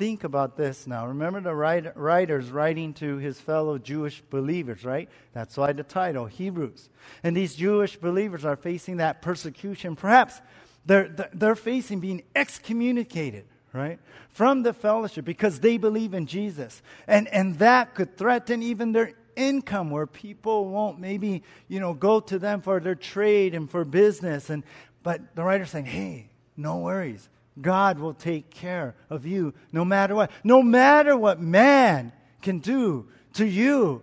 Think 0.00 0.24
about 0.24 0.56
this 0.56 0.86
now. 0.86 1.06
Remember 1.08 1.42
the 1.42 1.54
write, 1.54 1.94
writers 1.94 2.50
writing 2.50 2.94
to 2.94 3.18
his 3.18 3.38
fellow 3.38 3.76
Jewish 3.76 4.22
believers, 4.30 4.82
right? 4.82 5.10
That's 5.34 5.58
why 5.58 5.74
the 5.74 5.82
title, 5.82 6.24
Hebrews. 6.24 6.88
And 7.22 7.36
these 7.36 7.54
Jewish 7.54 7.96
believers 7.96 8.46
are 8.46 8.56
facing 8.56 8.96
that 8.96 9.20
persecution, 9.20 9.96
perhaps 9.96 10.40
they're, 10.86 11.08
they're 11.32 11.54
facing 11.54 12.00
being 12.00 12.22
excommunicated, 12.34 13.44
right? 13.72 13.98
From 14.30 14.62
the 14.62 14.72
fellowship 14.72 15.24
because 15.24 15.60
they 15.60 15.76
believe 15.76 16.14
in 16.14 16.26
Jesus. 16.26 16.82
And, 17.06 17.28
and 17.28 17.58
that 17.58 17.94
could 17.94 18.16
threaten 18.16 18.62
even 18.62 18.92
their 18.92 19.12
income 19.36 19.90
where 19.90 20.06
people 20.06 20.68
won't 20.68 20.98
maybe, 20.98 21.42
you 21.68 21.80
know, 21.80 21.94
go 21.94 22.20
to 22.20 22.38
them 22.38 22.60
for 22.60 22.80
their 22.80 22.94
trade 22.94 23.54
and 23.54 23.70
for 23.70 23.84
business. 23.84 24.50
And, 24.50 24.64
but 25.02 25.34
the 25.34 25.42
writer's 25.42 25.70
saying, 25.70 25.86
hey, 25.86 26.30
no 26.56 26.78
worries. 26.78 27.28
God 27.60 27.98
will 27.98 28.14
take 28.14 28.50
care 28.50 28.94
of 29.10 29.26
you 29.26 29.54
no 29.72 29.84
matter 29.84 30.14
what. 30.14 30.30
No 30.44 30.62
matter 30.62 31.16
what 31.16 31.40
man 31.40 32.12
can 32.42 32.58
do 32.58 33.08
to 33.34 33.44
you. 33.44 34.02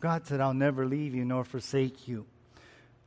God 0.00 0.26
said, 0.26 0.40
I'll 0.40 0.54
never 0.54 0.86
leave 0.86 1.14
you 1.14 1.24
nor 1.24 1.44
forsake 1.44 2.06
you. 2.08 2.26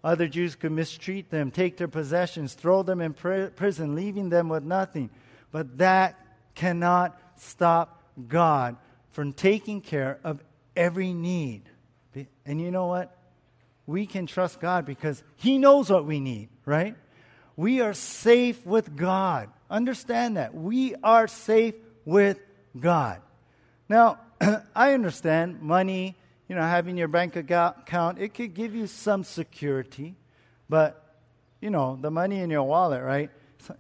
Other 0.04 0.28
Jews 0.28 0.56
could 0.56 0.72
mistreat 0.72 1.30
them, 1.30 1.52
take 1.52 1.78
their 1.78 1.88
possessions, 1.88 2.54
throw 2.54 2.84
them 2.84 3.02
in 3.02 3.14
prison, 3.14 3.96
leaving 3.96 4.30
them 4.30 4.48
with 4.48 4.64
nothing. 4.64 5.10
But 5.52 5.78
that 5.80 6.18
cannot 6.56 7.20
stop 7.36 8.02
God 8.28 8.78
from 9.12 9.34
taking 9.34 9.82
care 9.82 10.20
of 10.24 10.42
every 10.76 11.14
need. 11.14 11.64
And 12.46 12.62
you 12.62 12.72
know 12.72 12.88
what? 12.88 13.16
We 13.86 14.06
can 14.06 14.26
trust 14.26 14.60
God 14.60 14.86
because 14.86 15.24
He 15.36 15.58
knows 15.58 15.90
what 15.90 16.06
we 16.06 16.20
need, 16.20 16.50
right? 16.66 16.96
We 17.58 17.82
are 17.82 17.94
safe 17.94 18.66
with 18.66 18.96
God. 18.96 19.50
Understand 19.70 20.38
that. 20.38 20.54
We 20.54 20.96
are 21.04 21.28
safe 21.28 21.76
with 22.06 22.40
God. 22.80 23.22
Now, 23.90 24.20
I 24.76 24.94
understand 24.94 25.62
money, 25.62 26.16
you 26.50 26.56
know, 26.56 26.64
having 26.64 26.98
your 26.98 27.08
bank 27.08 27.36
account, 27.36 28.20
it 28.20 28.34
could 28.34 28.56
give 28.56 28.76
you 28.76 28.88
some 28.88 29.24
security, 29.24 30.16
but, 30.68 31.16
you 31.62 31.70
know, 31.70 31.98
the 32.02 32.10
money 32.10 32.40
in 32.40 32.50
your 32.50 32.64
wallet, 32.64 33.04
right? 33.04 33.30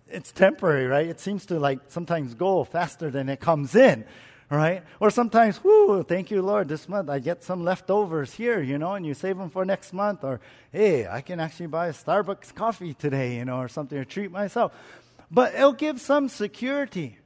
It's 0.08 0.32
temporary, 0.32 0.86
right? 0.86 1.08
It 1.08 1.20
seems 1.20 1.48
to 1.48 1.60
like 1.60 1.80
sometimes 1.88 2.36
go 2.36 2.64
faster 2.64 3.10
than 3.10 3.28
it 3.28 3.40
comes 3.40 3.74
in, 3.76 4.06
right? 4.52 4.84
Or 5.00 5.10
sometimes, 5.10 5.64
whoo, 5.64 6.04
thank 6.04 6.30
you, 6.30 6.44
Lord, 6.44 6.68
this 6.68 6.88
month 6.88 7.10
I 7.10 7.18
get 7.18 7.44
some 7.44 7.64
leftovers 7.64 8.36
here, 8.36 8.62
you 8.62 8.78
know, 8.78 8.94
and 8.94 9.04
you 9.04 9.16
save 9.16 9.38
them 9.38 9.50
for 9.50 9.66
next 9.66 9.92
month. 9.92 10.24
Or, 10.24 10.40
hey, 10.72 11.08
I 11.08 11.22
can 11.22 11.40
actually 11.40 11.68
buy 11.68 11.88
a 11.88 11.94
Starbucks 11.94 12.54
coffee 12.54 12.94
today, 12.94 13.38
you 13.38 13.46
know, 13.46 13.58
or 13.58 13.68
something, 13.68 13.98
or 13.98 14.06
treat 14.06 14.32
myself. 14.32 14.74
But 15.32 15.56
it'll 15.56 15.74
give 15.74 16.00
some 16.00 16.30
security. 16.30 17.18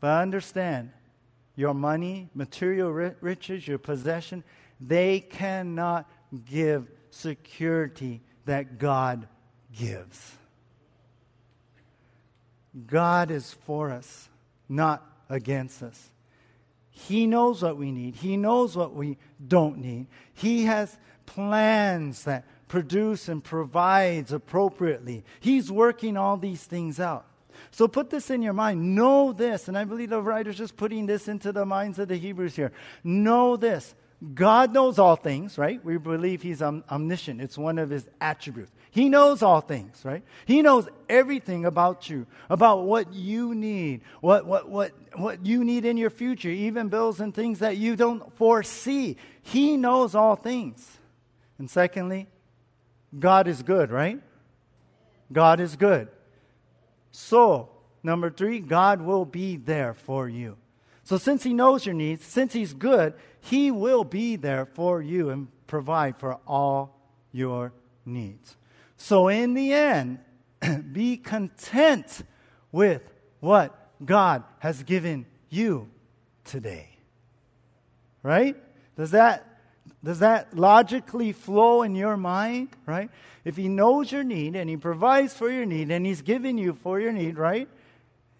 But 0.00 0.20
understand, 0.20 0.90
your 1.58 1.74
money, 1.74 2.30
material 2.34 2.92
riches, 2.92 3.66
your 3.66 3.78
possession, 3.78 4.44
they 4.80 5.18
cannot 5.18 6.08
give 6.44 6.86
security 7.10 8.22
that 8.44 8.78
God 8.78 9.26
gives. 9.76 10.36
God 12.86 13.32
is 13.32 13.52
for 13.52 13.90
us, 13.90 14.28
not 14.68 15.04
against 15.28 15.82
us. 15.82 16.12
He 16.90 17.26
knows 17.26 17.60
what 17.60 17.76
we 17.76 17.90
need. 17.90 18.14
He 18.14 18.36
knows 18.36 18.76
what 18.76 18.94
we 18.94 19.18
don't 19.44 19.78
need. 19.78 20.06
He 20.34 20.66
has 20.66 20.96
plans 21.26 22.22
that 22.22 22.44
produce 22.68 23.28
and 23.28 23.42
provides 23.42 24.32
appropriately. 24.32 25.24
He's 25.40 25.72
working 25.72 26.16
all 26.16 26.36
these 26.36 26.62
things 26.62 27.00
out. 27.00 27.27
So 27.70 27.88
put 27.88 28.10
this 28.10 28.30
in 28.30 28.42
your 28.42 28.52
mind. 28.52 28.94
Know 28.94 29.32
this, 29.32 29.68
and 29.68 29.76
I 29.76 29.84
believe 29.84 30.10
the 30.10 30.22
writer's 30.22 30.56
just 30.56 30.76
putting 30.76 31.06
this 31.06 31.28
into 31.28 31.52
the 31.52 31.66
minds 31.66 31.98
of 31.98 32.08
the 32.08 32.16
Hebrews 32.16 32.56
here. 32.56 32.72
Know 33.04 33.56
this. 33.56 33.94
God 34.34 34.72
knows 34.72 34.98
all 34.98 35.14
things, 35.14 35.56
right? 35.56 35.84
We 35.84 35.96
believe 35.96 36.42
He's 36.42 36.60
om- 36.60 36.82
omniscient. 36.90 37.40
It's 37.40 37.56
one 37.56 37.78
of 37.78 37.90
His 37.90 38.08
attributes. 38.20 38.72
He 38.90 39.08
knows 39.08 39.42
all 39.42 39.60
things, 39.60 40.00
right? 40.04 40.24
He 40.44 40.60
knows 40.60 40.88
everything 41.08 41.64
about 41.64 42.10
you, 42.10 42.26
about 42.50 42.84
what 42.84 43.12
you 43.12 43.54
need, 43.54 44.00
what, 44.20 44.44
what, 44.44 44.68
what, 44.68 44.92
what 45.14 45.46
you 45.46 45.62
need 45.62 45.84
in 45.84 45.96
your 45.96 46.10
future, 46.10 46.48
even 46.48 46.88
bills 46.88 47.20
and 47.20 47.32
things 47.32 47.60
that 47.60 47.76
you 47.76 47.94
don't 47.94 48.34
foresee. 48.36 49.16
He 49.42 49.76
knows 49.76 50.16
all 50.16 50.34
things. 50.34 50.98
And 51.58 51.70
secondly, 51.70 52.26
God 53.16 53.46
is 53.46 53.62
good, 53.62 53.90
right? 53.90 54.20
God 55.32 55.60
is 55.60 55.76
good. 55.76 56.08
So, 57.10 57.70
number 58.02 58.30
three, 58.30 58.60
God 58.60 59.02
will 59.02 59.24
be 59.24 59.56
there 59.56 59.94
for 59.94 60.28
you. 60.28 60.56
So, 61.04 61.16
since 61.16 61.42
He 61.42 61.54
knows 61.54 61.86
your 61.86 61.94
needs, 61.94 62.24
since 62.24 62.52
He's 62.52 62.74
good, 62.74 63.14
He 63.40 63.70
will 63.70 64.04
be 64.04 64.36
there 64.36 64.66
for 64.66 65.00
you 65.00 65.30
and 65.30 65.48
provide 65.66 66.18
for 66.18 66.38
all 66.46 67.00
your 67.32 67.72
needs. 68.04 68.56
So, 68.96 69.28
in 69.28 69.54
the 69.54 69.72
end, 69.72 70.18
be 70.92 71.16
content 71.16 72.22
with 72.72 73.02
what 73.40 73.74
God 74.04 74.44
has 74.58 74.82
given 74.82 75.26
you 75.48 75.88
today. 76.44 76.90
Right? 78.22 78.56
Does 78.96 79.12
that 79.12 79.47
does 80.08 80.20
that 80.20 80.56
logically 80.56 81.32
flow 81.32 81.82
in 81.82 81.94
your 81.94 82.16
mind, 82.16 82.70
right? 82.86 83.10
If 83.44 83.58
he 83.58 83.68
knows 83.68 84.10
your 84.10 84.24
need 84.24 84.56
and 84.56 84.70
he 84.70 84.78
provides 84.78 85.34
for 85.34 85.50
your 85.50 85.66
need 85.66 85.90
and 85.90 86.06
he's 86.06 86.22
giving 86.22 86.56
you 86.56 86.72
for 86.72 86.98
your 86.98 87.12
need, 87.12 87.36
right? 87.36 87.68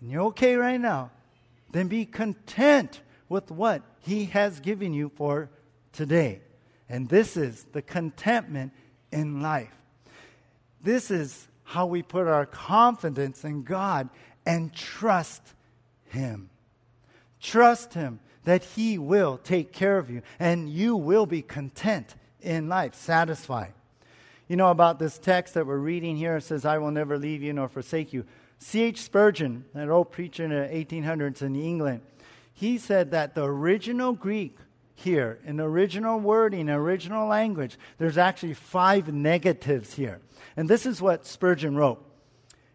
And 0.01 0.11
you're 0.11 0.23
okay 0.29 0.57
right 0.57 0.81
now, 0.81 1.11
then 1.71 1.89
be 1.89 2.07
content 2.07 3.03
with 3.29 3.51
what 3.51 3.83
he 3.99 4.25
has 4.25 4.61
given 4.61 4.95
you 4.95 5.11
for 5.15 5.51
today. 5.93 6.41
And 6.89 7.07
this 7.07 7.37
is 7.37 7.67
the 7.73 7.83
contentment 7.83 8.73
in 9.13 9.43
life. 9.43 9.77
This 10.83 11.11
is 11.11 11.49
how 11.65 11.85
we 11.85 12.01
put 12.01 12.27
our 12.27 12.47
confidence 12.47 13.45
in 13.45 13.63
God 13.63 14.09
and 14.47 14.73
trust 14.73 15.43
him. 16.07 16.49
Trust 17.43 17.93
him 17.93 18.21
that 18.49 18.65
He 18.65 18.97
will 18.97 19.37
take 19.37 19.73
care 19.73 19.99
of 19.99 20.09
you 20.09 20.23
and 20.39 20.71
you 20.71 20.97
will 20.97 21.27
be 21.27 21.43
content 21.43 22.15
in 22.41 22.67
life, 22.67 22.95
satisfied. 22.95 23.75
You 24.49 24.57
know 24.57 24.71
about 24.71 24.99
this 24.99 25.19
text 25.19 25.53
that 25.53 25.67
we're 25.67 25.77
reading 25.77 26.17
here, 26.17 26.39
it 26.39 26.45
says, 26.45 26.65
I 26.65 26.79
will 26.79 26.91
never 26.91 27.19
leave 27.19 27.43
you 27.43 27.53
nor 27.53 27.69
forsake 27.69 28.15
you. 28.15 28.25
C.H. 28.59 29.03
Spurgeon, 29.03 29.67
an 29.75 29.91
old 29.91 30.11
preacher 30.11 30.45
in 30.45 30.51
the 30.51 30.57
1800s 30.57 31.43
in 31.43 31.57
England, 31.57 32.01
he 32.55 32.79
said 32.79 33.11
that 33.11 33.35
the 33.35 33.45
original 33.45 34.15
Greek 34.15 34.57
here, 34.95 35.39
in 35.45 35.61
original 35.61 36.19
wording, 36.19 36.71
original 36.71 37.29
language, 37.29 37.79
there's 37.99 38.17
actually 38.17 38.55
five 38.55 39.13
negatives 39.13 39.95
here. 39.95 40.21
And 40.57 40.71
this 40.71 40.87
is 40.87 41.03
what 41.03 41.27
Spurgeon 41.27 41.77
wrote. 41.77 42.03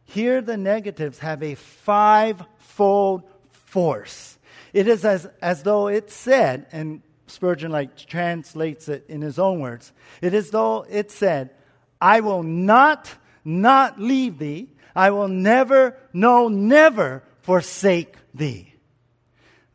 Here, 0.05 0.39
the 0.39 0.55
negatives 0.55 1.19
have 1.19 1.41
a 1.41 1.55
five-fold 1.55 3.23
force. 3.49 4.37
It 4.73 4.87
is 4.87 5.05
as, 5.05 5.27
as 5.41 5.63
though 5.63 5.87
it 5.87 6.09
said, 6.09 6.65
and 6.71 7.01
Spurgeon 7.27 7.71
like 7.71 7.95
translates 7.95 8.89
it 8.89 9.05
in 9.07 9.21
his 9.21 9.39
own 9.39 9.59
words. 9.59 9.93
It 10.21 10.33
is 10.33 10.51
though 10.51 10.85
it 10.89 11.11
said, 11.11 11.51
I 12.01 12.19
will 12.19 12.43
not, 12.43 13.09
not 13.45 13.99
leave 13.99 14.39
thee. 14.39 14.69
I 14.95 15.11
will 15.11 15.27
never, 15.27 15.97
no, 16.11 16.47
never 16.47 17.23
forsake 17.41 18.15
thee. 18.33 18.73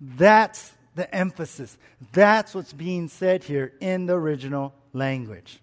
That's 0.00 0.72
the 0.94 1.12
emphasis. 1.14 1.76
That's 2.12 2.54
what's 2.54 2.72
being 2.72 3.08
said 3.08 3.44
here 3.44 3.72
in 3.80 4.06
the 4.06 4.14
original 4.14 4.74
language. 4.92 5.60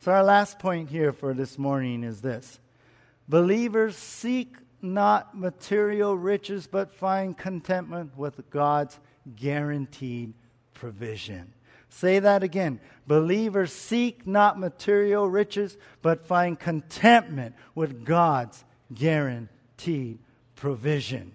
So, 0.00 0.12
our 0.12 0.24
last 0.24 0.58
point 0.58 0.90
here 0.90 1.12
for 1.12 1.34
this 1.34 1.58
morning 1.58 2.02
is 2.02 2.22
this 2.22 2.58
Believers 3.28 3.96
seek 3.96 4.56
not 4.82 5.38
material 5.38 6.16
riches, 6.16 6.66
but 6.66 6.94
find 6.94 7.36
contentment 7.36 8.16
with 8.16 8.50
God's 8.50 8.98
guaranteed 9.36 10.34
provision. 10.74 11.52
Say 11.88 12.18
that 12.20 12.42
again. 12.42 12.80
Believers 13.06 13.72
seek 13.72 14.26
not 14.26 14.58
material 14.58 15.28
riches, 15.28 15.76
but 16.00 16.26
find 16.26 16.58
contentment 16.58 17.54
with 17.74 18.04
God's 18.04 18.64
guaranteed 18.94 20.18
provision. 20.56 21.32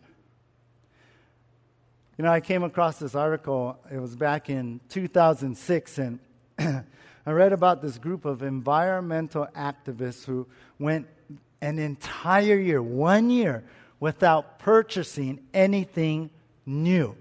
You 2.17 2.23
know, 2.23 2.31
I 2.31 2.39
came 2.39 2.63
across 2.63 2.97
this 2.97 3.13
article, 3.13 3.77
it 3.91 3.99
was 3.99 4.15
back 4.15 4.49
in 4.49 4.79
2006, 4.89 5.97
and 5.99 6.19
I 6.59 7.31
read 7.31 7.53
about 7.53 7.83
this 7.83 7.99
group 7.99 8.25
of 8.25 8.41
environmental 8.41 9.47
activists 9.55 10.25
who 10.25 10.47
went 10.79 11.07
an 11.62 11.80
entire 11.80 12.58
year, 12.58 12.82
one 12.82 13.30
year, 13.30 13.64
without 13.99 14.60
purchasing 14.60 15.39
anything 15.53 16.30
new. 16.66 17.16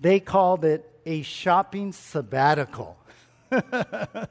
They 0.00 0.20
called 0.20 0.64
it 0.64 0.90
a 1.06 1.22
shopping 1.22 1.92
sabbatical. 1.92 2.98
I 3.50 4.26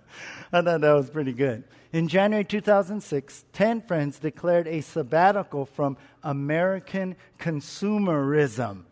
thought 0.52 0.82
that 0.82 0.94
was 0.94 1.10
pretty 1.10 1.34
good. 1.34 1.64
In 1.92 2.08
January 2.08 2.44
2006, 2.44 3.46
10 3.54 3.82
friends 3.82 4.20
declared 4.20 4.68
a 4.68 4.82
sabbatical 4.82 5.66
from 5.66 5.98
American 6.24 7.16
consumerism. 7.40 8.84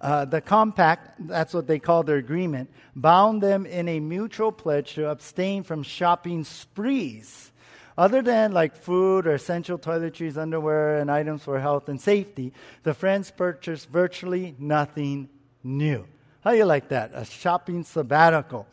Uh, 0.00 0.24
the 0.24 0.40
compact, 0.40 1.28
that's 1.28 1.54
what 1.54 1.66
they 1.66 1.78
called 1.78 2.06
their 2.06 2.16
agreement, 2.16 2.70
bound 2.94 3.42
them 3.42 3.64
in 3.64 3.88
a 3.88 4.00
mutual 4.00 4.52
pledge 4.52 4.94
to 4.94 5.08
abstain 5.08 5.62
from 5.62 5.82
shopping 5.82 6.44
sprees 6.44 7.52
Other 7.96 8.22
than 8.22 8.52
like 8.52 8.76
food 8.76 9.26
or 9.26 9.34
essential 9.34 9.78
toiletries, 9.78 10.36
underwear, 10.36 10.98
and 10.98 11.10
items 11.10 11.44
for 11.44 11.60
health 11.60 11.88
and 11.88 12.00
safety, 12.00 12.52
the 12.82 12.94
friends 12.94 13.30
purchased 13.30 13.88
virtually 13.88 14.56
nothing 14.58 15.28
new. 15.62 16.06
How 16.42 16.50
you 16.50 16.64
like 16.64 16.88
that? 16.88 17.12
A 17.14 17.24
shopping 17.24 17.84
sabbatical. 17.84 18.66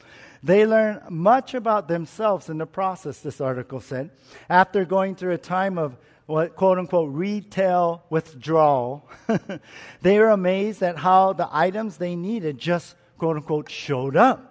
They 0.44 0.66
learn 0.66 1.02
much 1.10 1.54
about 1.54 1.88
themselves 1.88 2.50
in 2.50 2.58
the 2.58 2.66
process, 2.66 3.20
this 3.20 3.40
article 3.40 3.80
said. 3.80 4.10
After 4.50 4.86
going 4.86 5.16
through 5.16 5.34
a 5.34 5.38
time 5.38 5.78
of 5.78 5.96
what 6.26 6.56
quote 6.56 6.80
unquote 6.80 7.14
retail 7.14 8.04
withdrawal, 8.10 9.08
they 10.02 10.18
were 10.18 10.30
amazed 10.30 10.82
at 10.82 10.98
how 10.98 11.34
the 11.34 11.48
items 11.52 11.98
they 11.98 12.16
needed 12.16 12.58
just 12.58 12.96
quote 13.20 13.38
unquote 13.38 13.70
showed 13.70 14.16
up. 14.16 14.51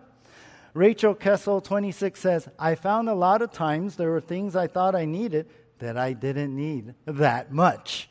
Rachel 0.74 1.14
Kessel, 1.14 1.60
26, 1.60 2.20
says, 2.20 2.48
I 2.58 2.74
found 2.74 3.08
a 3.08 3.14
lot 3.14 3.42
of 3.42 3.52
times 3.52 3.96
there 3.96 4.10
were 4.10 4.20
things 4.20 4.54
I 4.54 4.66
thought 4.66 4.94
I 4.94 5.04
needed 5.04 5.46
that 5.80 5.96
I 5.96 6.12
didn't 6.12 6.54
need 6.54 6.94
that 7.06 7.52
much. 7.52 8.08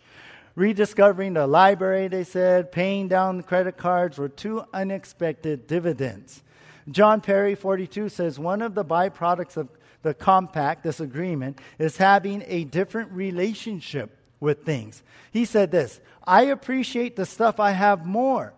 Rediscovering 0.55 1.34
the 1.34 1.47
library, 1.47 2.10
they 2.10 2.26
said, 2.26 2.72
paying 2.72 3.07
down 3.07 3.38
the 3.38 3.43
credit 3.43 3.78
cards 3.78 4.18
were 4.18 4.28
two 4.28 4.66
unexpected 4.74 5.68
dividends. 5.68 6.43
John 6.91 7.22
Perry, 7.22 7.55
42, 7.55 8.10
says 8.10 8.39
one 8.39 8.62
of 8.62 8.76
the 8.76 8.84
byproducts 8.84 9.55
of 9.55 9.70
the 10.01 10.14
compact, 10.14 10.84
this 10.84 10.99
agreement, 10.99 11.60
is 11.78 11.97
having 11.97 12.43
a 12.47 12.64
different 12.66 13.12
relationship 13.12 14.18
with 14.39 14.64
things. 14.64 15.03
He 15.32 15.45
said 15.45 15.72
this 15.72 15.99
I 16.24 16.43
appreciate 16.43 17.16
the 17.16 17.26
stuff 17.26 17.60
I 17.60 17.72
have 17.72 18.05
more. 18.05 18.53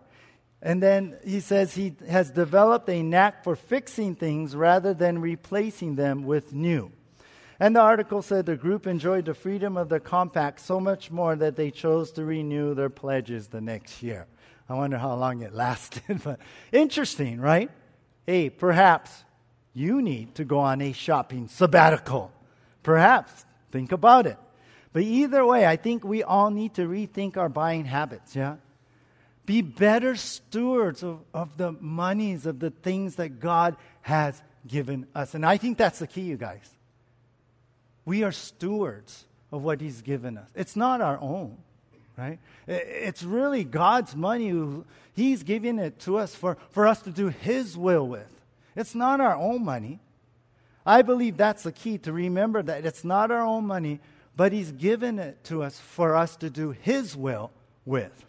And 0.64 0.80
then 0.80 1.16
he 1.24 1.40
says 1.40 1.74
he 1.74 1.94
has 2.08 2.30
developed 2.30 2.88
a 2.88 3.02
knack 3.02 3.42
for 3.42 3.56
fixing 3.56 4.14
things 4.14 4.54
rather 4.54 4.94
than 4.94 5.20
replacing 5.20 5.96
them 5.96 6.22
with 6.22 6.52
new. 6.52 6.92
And 7.58 7.74
the 7.74 7.80
article 7.80 8.22
said 8.22 8.46
the 8.46 8.56
group 8.56 8.86
enjoyed 8.86 9.24
the 9.24 9.34
freedom 9.34 9.76
of 9.76 9.88
the 9.88 9.98
compact 9.98 10.60
so 10.60 10.78
much 10.78 11.10
more 11.10 11.34
that 11.34 11.56
they 11.56 11.72
chose 11.72 12.12
to 12.12 12.24
renew 12.24 12.74
their 12.74 12.90
pledges 12.90 13.48
the 13.48 13.60
next 13.60 14.02
year. 14.02 14.26
I 14.68 14.74
wonder 14.74 14.98
how 14.98 15.14
long 15.14 15.42
it 15.42 15.52
lasted, 15.52 16.22
but 16.24 16.38
interesting, 16.70 17.40
right? 17.40 17.70
Hey, 18.24 18.48
perhaps 18.48 19.24
you 19.74 20.00
need 20.00 20.36
to 20.36 20.44
go 20.44 20.60
on 20.60 20.80
a 20.80 20.92
shopping 20.92 21.48
sabbatical. 21.48 22.32
Perhaps. 22.82 23.46
Think 23.72 23.90
about 23.90 24.26
it. 24.26 24.38
But 24.92 25.02
either 25.02 25.44
way, 25.44 25.66
I 25.66 25.76
think 25.76 26.04
we 26.04 26.22
all 26.22 26.50
need 26.50 26.74
to 26.74 26.82
rethink 26.82 27.36
our 27.36 27.48
buying 27.48 27.86
habits, 27.86 28.36
yeah? 28.36 28.56
Be 29.44 29.60
better 29.60 30.14
stewards 30.14 31.02
of, 31.02 31.20
of 31.34 31.56
the 31.56 31.72
monies, 31.72 32.46
of 32.46 32.60
the 32.60 32.70
things 32.70 33.16
that 33.16 33.40
God 33.40 33.76
has 34.02 34.40
given 34.66 35.06
us. 35.14 35.34
And 35.34 35.44
I 35.44 35.56
think 35.56 35.78
that's 35.78 35.98
the 35.98 36.06
key, 36.06 36.22
you 36.22 36.36
guys. 36.36 36.70
We 38.04 38.22
are 38.22 38.32
stewards 38.32 39.24
of 39.50 39.62
what 39.62 39.80
He's 39.80 40.02
given 40.02 40.38
us. 40.38 40.48
It's 40.54 40.76
not 40.76 41.00
our 41.00 41.18
own, 41.20 41.58
right? 42.16 42.38
It's 42.66 43.22
really 43.22 43.64
God's 43.64 44.14
money. 44.14 44.54
He's 45.14 45.42
giving 45.42 45.78
it 45.78 45.98
to 46.00 46.18
us 46.18 46.34
for, 46.34 46.56
for 46.70 46.86
us 46.86 47.02
to 47.02 47.10
do 47.10 47.28
His 47.28 47.76
will 47.76 48.06
with. 48.06 48.32
It's 48.76 48.94
not 48.94 49.20
our 49.20 49.36
own 49.36 49.64
money. 49.64 50.00
I 50.86 51.02
believe 51.02 51.36
that's 51.36 51.62
the 51.62 51.72
key 51.72 51.98
to 51.98 52.12
remember 52.12 52.62
that 52.62 52.86
it's 52.86 53.04
not 53.04 53.30
our 53.30 53.44
own 53.44 53.66
money, 53.66 54.00
but 54.36 54.52
He's 54.52 54.72
given 54.72 55.18
it 55.18 55.44
to 55.44 55.62
us 55.62 55.78
for 55.78 56.16
us 56.16 56.36
to 56.36 56.50
do 56.50 56.70
His 56.70 57.16
will 57.16 57.50
with. 57.84 58.24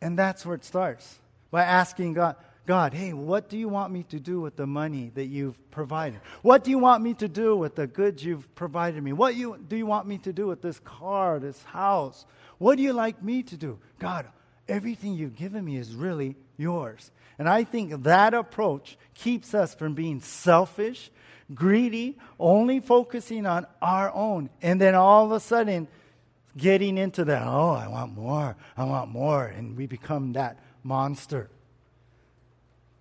And 0.00 0.18
that's 0.18 0.46
where 0.46 0.54
it 0.54 0.64
starts 0.64 1.18
by 1.50 1.64
asking 1.64 2.14
God, 2.14 2.36
God, 2.66 2.92
hey, 2.92 3.14
what 3.14 3.48
do 3.48 3.56
you 3.56 3.68
want 3.68 3.92
me 3.92 4.02
to 4.10 4.20
do 4.20 4.40
with 4.40 4.56
the 4.56 4.66
money 4.66 5.10
that 5.14 5.24
you've 5.24 5.58
provided? 5.70 6.20
What 6.42 6.64
do 6.64 6.70
you 6.70 6.78
want 6.78 7.02
me 7.02 7.14
to 7.14 7.26
do 7.26 7.56
with 7.56 7.74
the 7.74 7.86
goods 7.86 8.22
you've 8.22 8.54
provided 8.54 9.02
me? 9.02 9.14
What 9.14 9.34
you, 9.34 9.58
do 9.68 9.74
you 9.74 9.86
want 9.86 10.06
me 10.06 10.18
to 10.18 10.32
do 10.34 10.46
with 10.46 10.60
this 10.60 10.78
car, 10.80 11.38
this 11.38 11.62
house? 11.64 12.26
What 12.58 12.76
do 12.76 12.82
you 12.82 12.92
like 12.92 13.22
me 13.22 13.42
to 13.44 13.56
do? 13.56 13.78
God, 13.98 14.26
everything 14.68 15.14
you've 15.14 15.34
given 15.34 15.64
me 15.64 15.78
is 15.78 15.94
really 15.94 16.36
yours. 16.58 17.10
And 17.38 17.48
I 17.48 17.64
think 17.64 18.02
that 18.02 18.34
approach 18.34 18.98
keeps 19.14 19.54
us 19.54 19.74
from 19.74 19.94
being 19.94 20.20
selfish, 20.20 21.10
greedy, 21.54 22.18
only 22.38 22.80
focusing 22.80 23.46
on 23.46 23.66
our 23.80 24.12
own. 24.12 24.50
And 24.60 24.78
then 24.78 24.94
all 24.94 25.24
of 25.24 25.32
a 25.32 25.40
sudden, 25.40 25.88
getting 26.56 26.98
into 26.98 27.24
that, 27.24 27.46
oh, 27.46 27.70
I 27.70 27.88
want 27.88 28.16
more, 28.16 28.56
I 28.76 28.84
want 28.84 29.10
more, 29.10 29.46
and 29.46 29.76
we 29.76 29.86
become 29.86 30.32
that 30.32 30.58
monster. 30.82 31.50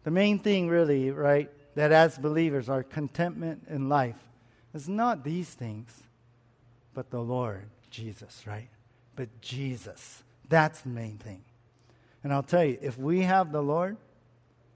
The 0.03 0.11
main 0.11 0.39
thing, 0.39 0.69
really, 0.69 1.11
right, 1.11 1.49
that 1.75 1.91
as 1.91 2.17
believers, 2.17 2.69
our 2.69 2.83
contentment 2.83 3.67
in 3.69 3.89
life 3.89 4.15
is 4.73 4.87
not 4.87 5.23
these 5.23 5.49
things, 5.49 6.03
but 6.93 7.09
the 7.09 7.19
Lord 7.19 7.69
Jesus, 7.89 8.45
right? 8.45 8.69
But 9.15 9.41
Jesus. 9.41 10.23
That's 10.49 10.81
the 10.81 10.89
main 10.89 11.17
thing. 11.17 11.43
And 12.23 12.33
I'll 12.33 12.43
tell 12.43 12.63
you, 12.63 12.77
if 12.81 12.97
we 12.97 13.21
have 13.21 13.51
the 13.51 13.61
Lord, 13.61 13.97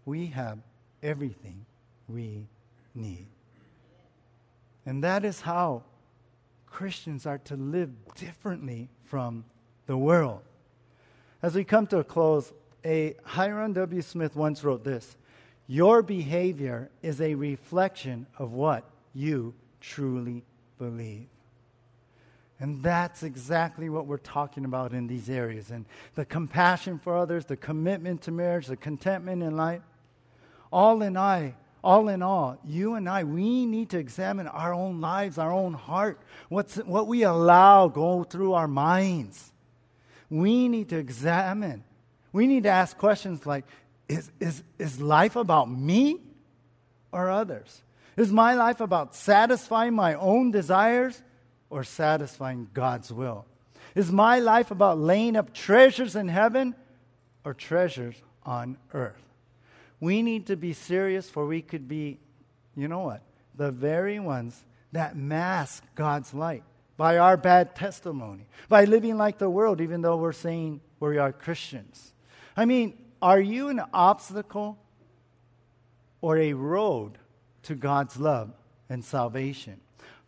we 0.06 0.28
have 0.28 0.60
everything 1.02 1.66
we 2.08 2.48
need. 2.94 3.28
And 4.86 5.04
that 5.04 5.24
is 5.26 5.42
how 5.42 5.84
Christians 6.72 7.26
are 7.26 7.38
to 7.40 7.56
live 7.56 7.92
differently 8.16 8.90
from 9.04 9.44
the 9.86 9.98
world. 9.98 10.42
As 11.44 11.54
we 11.54 11.64
come 11.64 11.86
to 11.88 12.00
a 12.00 12.04
close, 12.04 12.52
a 12.86 13.16
Hyrum 13.26 13.74
W. 13.74 14.02
Smith 14.02 14.36
once 14.36 14.64
wrote 14.64 14.84
this 14.84 15.18
Your 15.68 16.02
behavior 16.02 16.90
is 17.02 17.22
a 17.22 17.36
reflection 17.36 18.26
of 18.40 18.54
what 18.54 18.90
you 19.14 19.54
truly 19.82 20.44
believe. 20.80 21.28
And 22.60 22.82
that's 22.84 23.24
exactly 23.24 23.90
what 23.90 24.06
we're 24.06 24.18
talking 24.18 24.66
about 24.66 24.94
in 24.94 25.08
these 25.08 25.30
areas. 25.30 25.72
And 25.72 25.86
the 26.14 26.26
compassion 26.26 27.00
for 27.00 27.18
others, 27.18 27.46
the 27.46 27.58
commitment 27.58 28.22
to 28.24 28.32
marriage, 28.32 28.68
the 28.68 28.78
contentment 28.78 29.42
in 29.42 29.58
life. 29.58 29.82
All 30.72 31.02
in 31.02 31.18
I, 31.18 31.56
all 31.84 32.10
in 32.10 32.22
all, 32.22 32.60
you 32.66 32.94
and 32.94 33.10
I, 33.10 33.24
we 33.24 33.66
need 33.66 33.90
to 33.90 33.98
examine 33.98 34.48
our 34.48 34.74
own 34.74 35.02
lives, 35.02 35.38
our 35.38 35.52
own 35.52 35.74
heart, 35.74 36.20
what's, 36.50 36.76
what 36.76 37.08
we 37.08 37.24
allow 37.24 37.88
go 37.88 38.24
through 38.24 38.54
our 38.54 38.68
minds. 38.68 39.52
We 40.30 40.68
need 40.68 40.90
to 40.90 40.98
examine. 40.98 41.84
We 42.32 42.48
need 42.48 42.64
to 42.64 42.70
ask 42.70 42.98
questions 42.98 43.46
like 43.46 43.66
is, 44.08 44.30
is, 44.40 44.62
is 44.78 45.00
life 45.00 45.38
about 45.38 45.72
me 45.72 46.20
or 47.12 47.30
others? 47.30 47.82
Is 48.18 48.32
my 48.32 48.56
life 48.56 48.82
about 48.82 49.16
satisfying 49.16 49.94
my 49.94 50.16
own 50.16 50.52
desires 50.52 51.22
or 51.70 51.84
satisfying 51.86 52.68
God's 52.74 53.12
will? 53.12 53.46
Is 53.96 54.12
my 54.12 54.40
life 54.40 54.70
about 54.70 55.00
laying 55.00 55.36
up 55.36 55.54
treasures 55.54 56.16
in 56.16 56.28
heaven 56.28 56.76
or 57.46 57.54
treasures 57.54 58.22
on 58.46 58.78
earth? 58.94 59.31
We 60.02 60.24
need 60.24 60.48
to 60.48 60.58
be 60.58 60.74
serious, 60.74 61.30
for 61.30 61.46
we 61.46 61.62
could 61.62 61.88
be, 61.88 62.20
you 62.76 62.90
know 62.90 63.00
what, 63.00 63.22
the 63.56 63.72
very 63.72 64.20
ones 64.20 64.62
that 64.92 65.16
mask 65.16 65.86
God's 65.96 66.34
light 66.34 66.64
by 66.98 67.18
our 67.18 67.38
bad 67.38 67.76
testimony, 67.76 68.48
by 68.68 68.84
living 68.86 69.18
like 69.18 69.38
the 69.38 69.50
world, 69.50 69.80
even 69.80 70.02
though 70.02 70.18
we're 70.18 70.34
saying 70.34 70.82
we 71.00 71.18
are 71.18 71.32
Christians. 71.32 72.14
I 72.58 72.66
mean, 72.66 72.98
are 73.22 73.40
you 73.40 73.70
an 73.70 73.82
obstacle 73.94 74.78
or 76.20 76.38
a 76.38 76.54
road 76.54 77.20
to 77.64 77.76
God's 77.76 78.18
love 78.18 78.52
and 78.90 79.06
salvation? 79.06 79.80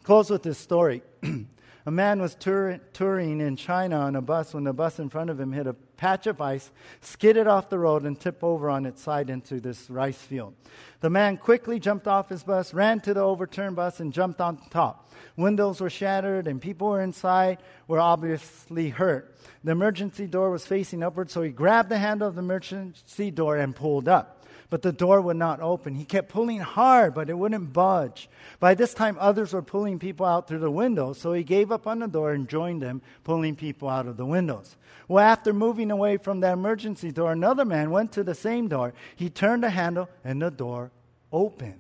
Close 0.04 0.30
with 0.30 0.44
this 0.44 0.60
story. 0.60 1.02
A 1.86 1.92
man 1.92 2.22
was 2.22 2.34
tour- 2.36 2.80
touring 2.94 3.42
in 3.42 3.58
China 3.58 3.98
on 3.98 4.16
a 4.16 4.22
bus 4.22 4.54
when 4.54 4.64
the 4.64 4.72
bus 4.72 5.00
in 5.00 5.10
front 5.10 5.30
of 5.30 5.40
him 5.40 5.52
hit 5.52 5.68
a 5.68 5.74
patch 5.74 6.28
of 6.28 6.40
ice, 6.40 6.72
skidded 7.02 7.46
off 7.46 7.70
the 7.70 7.78
road, 7.78 8.04
and 8.04 8.18
tipped 8.18 8.42
over 8.42 8.70
on 8.70 8.86
its 8.86 9.02
side 9.02 9.30
into 9.30 9.60
this 9.60 9.90
rice 9.90 10.18
field. 10.18 10.54
The 11.02 11.10
man 11.10 11.36
quickly 11.36 11.80
jumped 11.80 12.08
off 12.08 12.30
his 12.30 12.44
bus, 12.44 12.74
ran 12.74 13.02
to 13.02 13.14
the 13.14 13.20
overturned 13.20 13.76
bus, 13.76 14.00
and 14.00 14.14
jumped 14.14 14.40
on 14.40 14.58
top. 14.70 15.12
Windows 15.36 15.82
were 15.82 15.90
shattered, 15.90 16.48
and 16.48 16.62
people 16.62 16.88
were 16.88 17.02
inside 17.02 17.58
were 17.88 18.00
obviously 18.00 18.90
hurt. 18.90 19.36
The 19.66 19.72
emergency 19.72 20.26
door 20.26 20.52
was 20.52 20.66
facing 20.66 21.04
upward, 21.04 21.30
so 21.30 21.42
he 21.42 21.50
grabbed 21.50 21.90
the 21.90 21.98
handle 21.98 22.30
of 22.30 22.36
the 22.36 22.42
emergency 22.42 23.30
door 23.30 23.58
and 23.58 23.76
pulled 23.76 24.08
up 24.08 24.43
but 24.74 24.82
the 24.82 24.92
door 24.92 25.22
would 25.22 25.38
not 25.38 25.62
open. 25.62 25.94
He 25.94 26.04
kept 26.04 26.30
pulling 26.30 26.58
hard, 26.58 27.14
but 27.14 27.30
it 27.30 27.38
wouldn't 27.38 27.74
budge. 27.74 28.28
By 28.60 28.74
this 28.74 28.96
time, 28.96 29.16
others 29.20 29.54
were 29.54 29.62
pulling 29.62 30.00
people 30.00 30.26
out 30.26 30.48
through 30.48 30.62
the 30.62 30.72
windows, 30.72 31.20
so 31.20 31.32
he 31.32 31.44
gave 31.44 31.72
up 31.72 31.86
on 31.86 32.00
the 32.00 32.08
door 32.08 32.32
and 32.32 32.50
joined 32.50 32.82
them, 32.82 33.04
pulling 33.24 33.56
people 33.56 33.88
out 33.88 34.08
of 34.08 34.18
the 34.18 34.26
windows. 34.26 34.76
Well, 35.08 35.24
after 35.24 35.54
moving 35.54 35.92
away 35.92 36.18
from 36.18 36.40
that 36.40 36.54
emergency 36.54 37.12
door, 37.12 37.32
another 37.34 37.66
man 37.66 37.92
went 37.92 38.14
to 38.14 38.24
the 38.24 38.34
same 38.34 38.68
door. 38.68 38.96
He 39.16 39.30
turned 39.30 39.62
the 39.62 39.70
handle, 39.70 40.10
and 40.24 40.42
the 40.42 40.50
door 40.50 40.90
opened. 41.32 41.80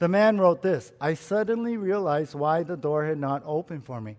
The 0.00 0.08
man 0.08 0.38
wrote 0.38 0.62
this 0.62 0.90
I 1.00 1.14
suddenly 1.14 1.76
realized 1.76 2.34
why 2.34 2.64
the 2.64 2.76
door 2.76 3.04
had 3.04 3.18
not 3.18 3.44
opened 3.46 3.84
for 3.84 4.00
me. 4.00 4.16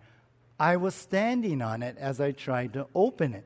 I 0.57 0.78
was 0.78 0.95
standing 0.95 1.61
on 1.61 1.84
it 1.84 1.97
as 1.97 2.22
I 2.22 2.32
tried 2.32 2.72
to 2.76 2.88
open 2.95 3.34
it. 3.34 3.43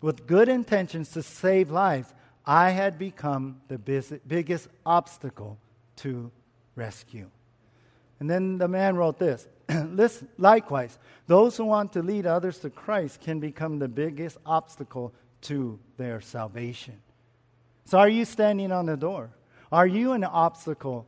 With 0.00 0.26
good 0.26 0.48
intentions 0.48 1.10
to 1.10 1.22
save 1.22 1.70
lives, 1.70 2.12
I 2.50 2.70
had 2.70 2.98
become 2.98 3.60
the 3.68 3.78
biggest 3.78 4.66
obstacle 4.84 5.56
to 5.98 6.32
rescue. 6.74 7.30
And 8.18 8.28
then 8.28 8.58
the 8.58 8.66
man 8.66 8.96
wrote 8.96 9.20
this 9.20 9.46
listen, 9.68 10.26
likewise, 10.36 10.98
those 11.28 11.56
who 11.56 11.64
want 11.66 11.92
to 11.92 12.02
lead 12.02 12.26
others 12.26 12.58
to 12.58 12.68
Christ 12.68 13.20
can 13.20 13.38
become 13.38 13.78
the 13.78 13.86
biggest 13.86 14.36
obstacle 14.44 15.14
to 15.42 15.78
their 15.96 16.20
salvation. 16.20 17.00
So, 17.84 17.98
are 17.98 18.08
you 18.08 18.24
standing 18.24 18.72
on 18.72 18.86
the 18.86 18.96
door? 18.96 19.30
Are 19.70 19.86
you 19.86 20.10
an 20.10 20.24
obstacle 20.24 21.06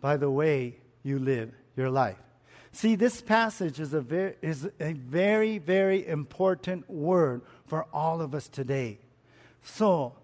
by 0.00 0.16
the 0.18 0.30
way 0.30 0.76
you 1.02 1.18
live 1.18 1.50
your 1.76 1.90
life? 1.90 2.22
See, 2.70 2.94
this 2.94 3.20
passage 3.20 3.80
is 3.80 3.92
a, 3.92 4.00
very, 4.00 4.36
is 4.40 4.68
a 4.78 4.92
very, 4.92 5.58
very 5.58 6.06
important 6.06 6.88
word 6.88 7.42
for 7.66 7.88
all 7.92 8.20
of 8.20 8.36
us 8.36 8.46
today. 8.46 9.00
So, 9.64 10.14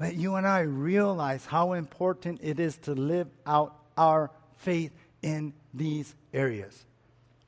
let 0.00 0.14
you 0.16 0.34
and 0.34 0.46
I 0.46 0.60
realize 0.60 1.46
how 1.46 1.72
important 1.72 2.40
it 2.42 2.58
is 2.58 2.76
to 2.78 2.94
live 2.94 3.28
out 3.46 3.76
our 3.96 4.30
faith 4.56 4.92
in 5.22 5.52
these 5.72 6.14
areas 6.32 6.84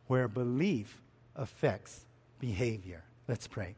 where 0.06 0.28
belief 0.28 1.02
affects 1.34 2.04
behavior. 2.38 3.02
Let's 3.28 3.46
pray. 3.46 3.74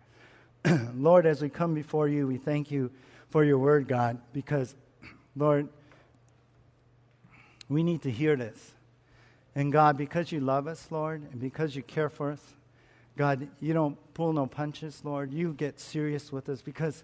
Lord, 0.95 1.27
as 1.27 1.41
we 1.41 1.49
come 1.49 1.75
before 1.75 2.09
you, 2.09 2.27
we 2.27 2.37
thank 2.37 2.71
you 2.71 2.91
for 3.31 3.45
your 3.45 3.59
word, 3.59 3.89
God, 3.89 4.19
because, 4.33 4.75
Lord, 5.37 5.69
we 7.69 7.83
need 7.83 8.03
to 8.03 8.11
hear 8.11 8.37
this. 8.37 8.73
And 9.55 9.73
God, 9.73 9.97
because 9.97 10.31
you 10.31 10.41
love 10.41 10.67
us, 10.67 10.89
Lord, 10.91 11.23
and 11.33 11.41
because 11.41 11.75
you 11.75 11.83
care 11.83 12.09
for 12.09 12.31
us, 12.31 12.41
God, 13.17 13.49
you 13.61 13.75
don't 13.75 13.97
pull 14.15 14.33
no 14.33 14.47
punches, 14.47 15.01
Lord. 15.05 15.33
You 15.33 15.53
get 15.53 15.81
serious 15.81 16.31
with 16.31 16.49
us 16.49 16.63
because, 16.63 17.03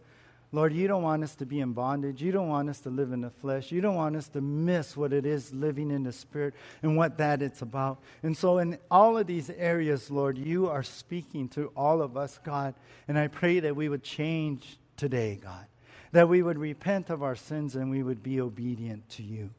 Lord, 0.55 0.73
you 0.73 0.87
don't 0.87 1.03
want 1.03 1.25
us 1.25 1.35
to 1.37 1.47
be 1.47 1.59
in 1.59 1.73
bondage. 1.73 2.23
You 2.23 2.31
don't 2.31 2.49
want 2.49 2.71
us 2.71 2.79
to 2.83 2.89
live 2.91 3.11
in 3.11 3.23
the 3.23 3.31
flesh. 3.31 3.73
You 3.73 3.81
don't 3.81 3.97
want 3.97 4.15
us 4.15 4.29
to 4.29 4.41
miss 4.41 4.97
what 4.97 5.13
it 5.13 5.27
is 5.27 5.53
living 5.53 5.91
in 5.91 6.05
the 6.05 6.13
Spirit 6.13 6.55
and 6.81 6.97
what 6.97 7.19
that 7.19 7.43
it's 7.43 7.61
about. 7.61 7.99
And 8.23 8.37
so, 8.37 8.59
in 8.59 8.79
all 8.89 9.19
of 9.19 9.27
these 9.27 9.51
areas, 9.51 10.13
Lord, 10.13 10.39
you 10.39 10.71
are 10.71 10.85
speaking 10.85 11.49
to 11.51 11.73
all 11.77 12.01
of 12.01 12.17
us, 12.17 12.39
God. 12.45 12.77
And 13.09 13.19
I 13.19 13.27
pray 13.27 13.59
that 13.59 13.75
we 13.75 13.89
would 13.89 14.05
change 14.05 14.79
today, 14.97 15.41
God, 15.43 15.67
that 16.13 16.29
we 16.29 16.41
would 16.41 16.61
repent 16.61 17.11
of 17.11 17.25
our 17.25 17.35
sins 17.35 17.75
and 17.75 17.91
we 17.91 18.05
would 18.05 18.23
be 18.23 18.41
obedient 18.41 19.09
to 19.11 19.25
you. 19.25 19.51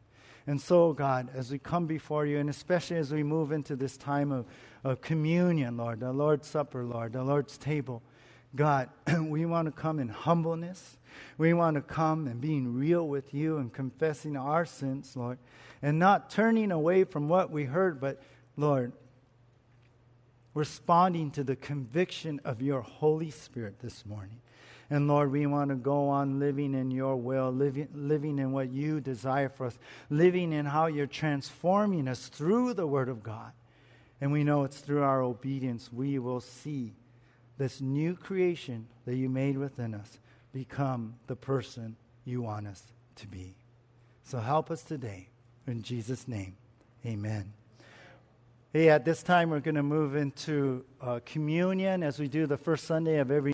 And 0.47 0.61
so, 0.61 0.93
God, 0.93 1.27
as 1.35 1.51
we 1.51 1.59
come 1.59 1.87
before 1.87 2.25
you, 2.25 2.37
and 2.37 2.49
especially 2.49 2.95
as 2.95 3.11
we 3.11 3.21
move 3.21 3.51
into 3.51 3.75
this 3.75 3.97
time 3.97 4.31
of, 4.31 4.45
of 4.85 5.01
communion, 5.01 5.75
Lord, 5.75 5.99
the 5.99 6.13
Lord's 6.13 6.47
Supper, 6.47 6.85
Lord, 6.85 7.11
the 7.11 7.23
Lord's 7.23 7.57
table, 7.57 8.01
God, 8.55 8.89
we 9.21 9.45
want 9.45 9.65
to 9.67 9.71
come 9.71 9.99
in 9.99 10.07
humbleness. 10.07 10.97
We 11.37 11.53
want 11.53 11.75
to 11.75 11.81
come 11.81 12.27
and 12.27 12.39
being 12.39 12.73
real 12.73 13.07
with 13.07 13.33
you 13.33 13.57
and 13.57 13.71
confessing 13.73 14.37
our 14.37 14.65
sins, 14.65 15.15
Lord, 15.15 15.37
and 15.81 15.99
not 15.99 16.29
turning 16.29 16.71
away 16.71 17.03
from 17.03 17.27
what 17.27 17.51
we 17.51 17.65
heard, 17.65 17.99
but, 17.99 18.21
Lord, 18.57 18.93
responding 20.53 21.31
to 21.31 21.43
the 21.43 21.55
conviction 21.55 22.39
of 22.45 22.61
your 22.61 22.81
Holy 22.81 23.29
Spirit 23.29 23.79
this 23.79 24.05
morning. 24.05 24.39
And 24.89 25.07
Lord, 25.07 25.31
we 25.31 25.45
want 25.47 25.69
to 25.69 25.75
go 25.75 26.09
on 26.09 26.39
living 26.39 26.75
in 26.75 26.91
your 26.91 27.15
will, 27.15 27.51
living, 27.51 27.89
living 27.93 28.37
in 28.37 28.51
what 28.51 28.69
you 28.69 29.01
desire 29.01 29.49
for 29.49 29.65
us, 29.65 29.77
living 30.09 30.53
in 30.53 30.65
how 30.65 30.85
you're 30.85 31.07
transforming 31.07 32.07
us 32.07 32.27
through 32.27 32.75
the 32.75 32.85
Word 32.85 33.09
of 33.09 33.23
God. 33.23 33.51
And 34.21 34.31
we 34.31 34.43
know 34.43 34.63
it's 34.63 34.79
through 34.79 35.03
our 35.03 35.21
obedience 35.21 35.91
we 35.91 36.19
will 36.19 36.39
see 36.39 36.93
this 37.57 37.81
new 37.81 38.15
creation 38.15 38.87
that 39.05 39.15
you 39.15 39.29
made 39.29 39.57
within 39.57 39.93
us 39.93 40.19
become 40.51 41.15
the 41.27 41.35
person 41.35 41.95
you 42.25 42.41
want 42.41 42.67
us 42.67 42.83
to 43.15 43.27
be. 43.27 43.55
So 44.23 44.39
help 44.39 44.71
us 44.71 44.83
today. 44.83 45.29
In 45.67 45.81
Jesus' 45.81 46.27
name, 46.27 46.55
amen. 47.05 47.53
Hey, 48.73 48.89
at 48.89 49.05
this 49.05 49.23
time, 49.23 49.51
we're 49.51 49.61
going 49.61 49.75
to 49.75 49.83
move 49.83 50.15
into 50.15 50.83
uh, 50.99 51.21
communion 51.25 52.03
as 52.03 52.19
we 52.19 52.27
do 52.27 52.45
the 52.45 52.57
first 52.57 52.85
Sunday 52.85 53.19
of 53.19 53.31
every 53.31 53.41